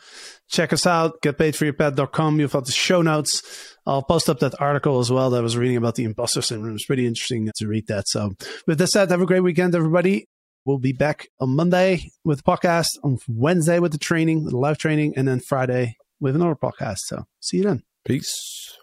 Check 0.48 0.72
us 0.72 0.84
out, 0.84 1.22
getpaidforyourpad.com. 1.22 2.40
You'll 2.40 2.48
find 2.48 2.66
the 2.66 2.72
show 2.72 3.00
notes. 3.00 3.76
I'll 3.86 4.02
post 4.02 4.28
up 4.28 4.40
that 4.40 4.60
article 4.60 4.98
as 4.98 5.12
well 5.12 5.30
that 5.30 5.38
I 5.38 5.42
was 5.42 5.56
reading 5.56 5.76
about 5.76 5.94
the 5.94 6.02
imposter 6.02 6.42
syndrome. 6.42 6.74
It's 6.74 6.84
pretty 6.84 7.06
interesting 7.06 7.48
to 7.54 7.68
read 7.68 7.86
that. 7.86 8.08
So, 8.08 8.32
with 8.66 8.78
that 8.78 8.88
said, 8.88 9.10
have 9.12 9.20
a 9.20 9.26
great 9.26 9.44
weekend, 9.44 9.76
everybody. 9.76 10.26
We'll 10.64 10.78
be 10.78 10.92
back 10.92 11.28
on 11.40 11.56
Monday 11.56 12.12
with 12.24 12.38
the 12.38 12.44
podcast, 12.44 12.90
on 13.02 13.18
Wednesday 13.26 13.80
with 13.80 13.90
the 13.90 13.98
training, 13.98 14.44
the 14.44 14.56
live 14.56 14.78
training, 14.78 15.14
and 15.16 15.26
then 15.26 15.40
Friday 15.40 15.96
with 16.20 16.36
another 16.36 16.54
podcast. 16.54 16.98
So 16.98 17.24
see 17.40 17.56
you 17.56 17.64
then. 17.64 17.82
Peace. 18.04 18.78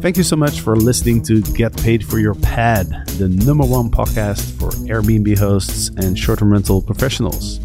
Thank 0.00 0.16
you 0.16 0.22
so 0.22 0.36
much 0.36 0.60
for 0.60 0.76
listening 0.76 1.22
to 1.24 1.42
Get 1.42 1.76
Paid 1.76 2.06
for 2.06 2.20
Your 2.20 2.36
Pad, 2.36 2.86
the 3.18 3.28
number 3.28 3.64
one 3.64 3.90
podcast 3.90 4.56
for 4.60 4.70
Airbnb 4.86 5.36
hosts 5.36 5.88
and 5.96 6.16
short 6.16 6.38
term 6.38 6.52
rental 6.52 6.80
professionals. 6.80 7.58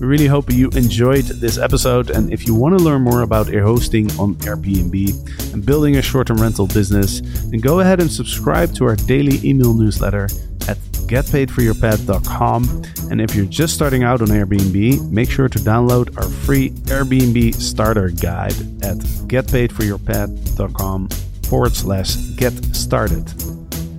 We 0.00 0.08
really 0.08 0.26
hope 0.26 0.52
you 0.52 0.68
enjoyed 0.70 1.24
this 1.26 1.58
episode. 1.58 2.10
And 2.10 2.32
if 2.32 2.44
you 2.46 2.56
want 2.56 2.76
to 2.76 2.84
learn 2.84 3.02
more 3.02 3.22
about 3.22 3.48
air 3.48 3.62
hosting 3.62 4.10
on 4.18 4.34
Airbnb 4.36 5.52
and 5.54 5.64
building 5.64 5.96
a 5.96 6.02
short 6.02 6.26
term 6.26 6.38
rental 6.38 6.66
business, 6.66 7.20
then 7.50 7.60
go 7.60 7.78
ahead 7.78 8.00
and 8.00 8.10
subscribe 8.10 8.74
to 8.74 8.84
our 8.84 8.96
daily 8.96 9.40
email 9.48 9.72
newsletter 9.74 10.28
at 11.06 11.24
getpaidforyourpad.com. 11.24 13.10
And 13.10 13.20
if 13.20 13.34
you're 13.34 13.46
just 13.46 13.74
starting 13.74 14.02
out 14.02 14.22
on 14.22 14.28
Airbnb, 14.28 15.10
make 15.10 15.30
sure 15.30 15.48
to 15.48 15.58
download 15.58 16.16
our 16.16 16.28
free 16.28 16.70
Airbnb 16.70 17.54
starter 17.54 18.10
guide 18.10 18.54
at 18.82 18.98
getpaidforyourpad.com 19.28 21.08
forward 21.48 21.74
slash 21.74 22.16
get 22.36 22.52
started. 22.74 23.32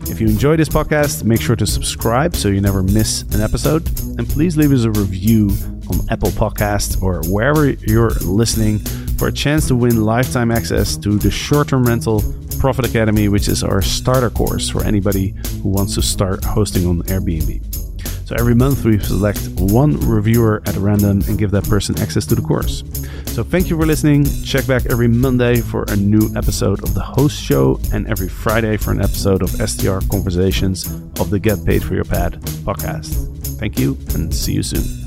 If 0.09 0.21
you 0.21 0.27
enjoy 0.27 0.55
this 0.55 0.69
podcast, 0.69 1.23
make 1.23 1.41
sure 1.41 1.55
to 1.55 1.67
subscribe 1.67 2.35
so 2.35 2.47
you 2.47 2.61
never 2.61 2.81
miss 2.83 3.23
an 3.33 3.41
episode. 3.41 3.87
And 4.17 4.27
please 4.27 4.55
leave 4.57 4.71
us 4.71 4.83
a 4.83 4.91
review 4.91 5.49
on 5.89 5.99
Apple 6.09 6.29
Podcasts 6.29 7.01
or 7.01 7.21
wherever 7.29 7.69
you're 7.69 8.11
listening 8.21 8.79
for 9.17 9.27
a 9.27 9.31
chance 9.31 9.67
to 9.67 9.75
win 9.75 10.03
lifetime 10.03 10.51
access 10.51 10.95
to 10.97 11.17
the 11.17 11.31
short 11.31 11.69
term 11.69 11.83
rental 11.83 12.23
Profit 12.59 12.85
Academy, 12.85 13.27
which 13.29 13.47
is 13.47 13.63
our 13.63 13.81
starter 13.81 14.29
course 14.29 14.69
for 14.69 14.83
anybody 14.83 15.35
who 15.61 15.69
wants 15.69 15.95
to 15.95 16.01
start 16.01 16.43
hosting 16.43 16.87
on 16.87 17.01
Airbnb. 17.03 17.63
So 18.27 18.35
every 18.37 18.55
month 18.55 18.83
we 18.83 18.99
select 18.99 19.47
one 19.57 19.97
reviewer 20.01 20.61
at 20.65 20.75
random 20.75 21.21
and 21.27 21.37
give 21.37 21.51
that 21.51 21.63
person 21.63 21.97
access 21.99 22.25
to 22.25 22.35
the 22.35 22.41
course. 22.41 22.83
So 23.27 23.41
thank 23.41 23.69
you 23.69 23.77
for 23.77 23.85
listening. 23.85 24.25
Check 24.43 24.67
back 24.67 24.85
every 24.87 25.07
Monday 25.07 25.61
for 25.61 25.85
a 25.87 25.95
new 25.95 26.29
episode 26.35 26.83
of 26.83 26.93
the 26.93 27.03
host 27.03 27.41
show 27.41 27.79
and 27.93 28.05
every 28.07 28.27
Friday 28.27 28.75
for 28.75 28.91
an 28.91 28.99
episode 28.99 29.43
of 29.43 29.51
STR 29.51 29.99
Conversations 30.11 30.87
of 31.21 31.29
the 31.29 31.39
Get 31.39 31.63
Paid 31.63 31.83
for 31.83 31.95
Your 31.95 32.03
Pad 32.03 32.33
podcast. 32.65 33.13
Thank 33.59 33.79
you 33.79 33.97
and 34.13 34.33
see 34.33 34.53
you 34.53 34.63
soon. 34.63 35.06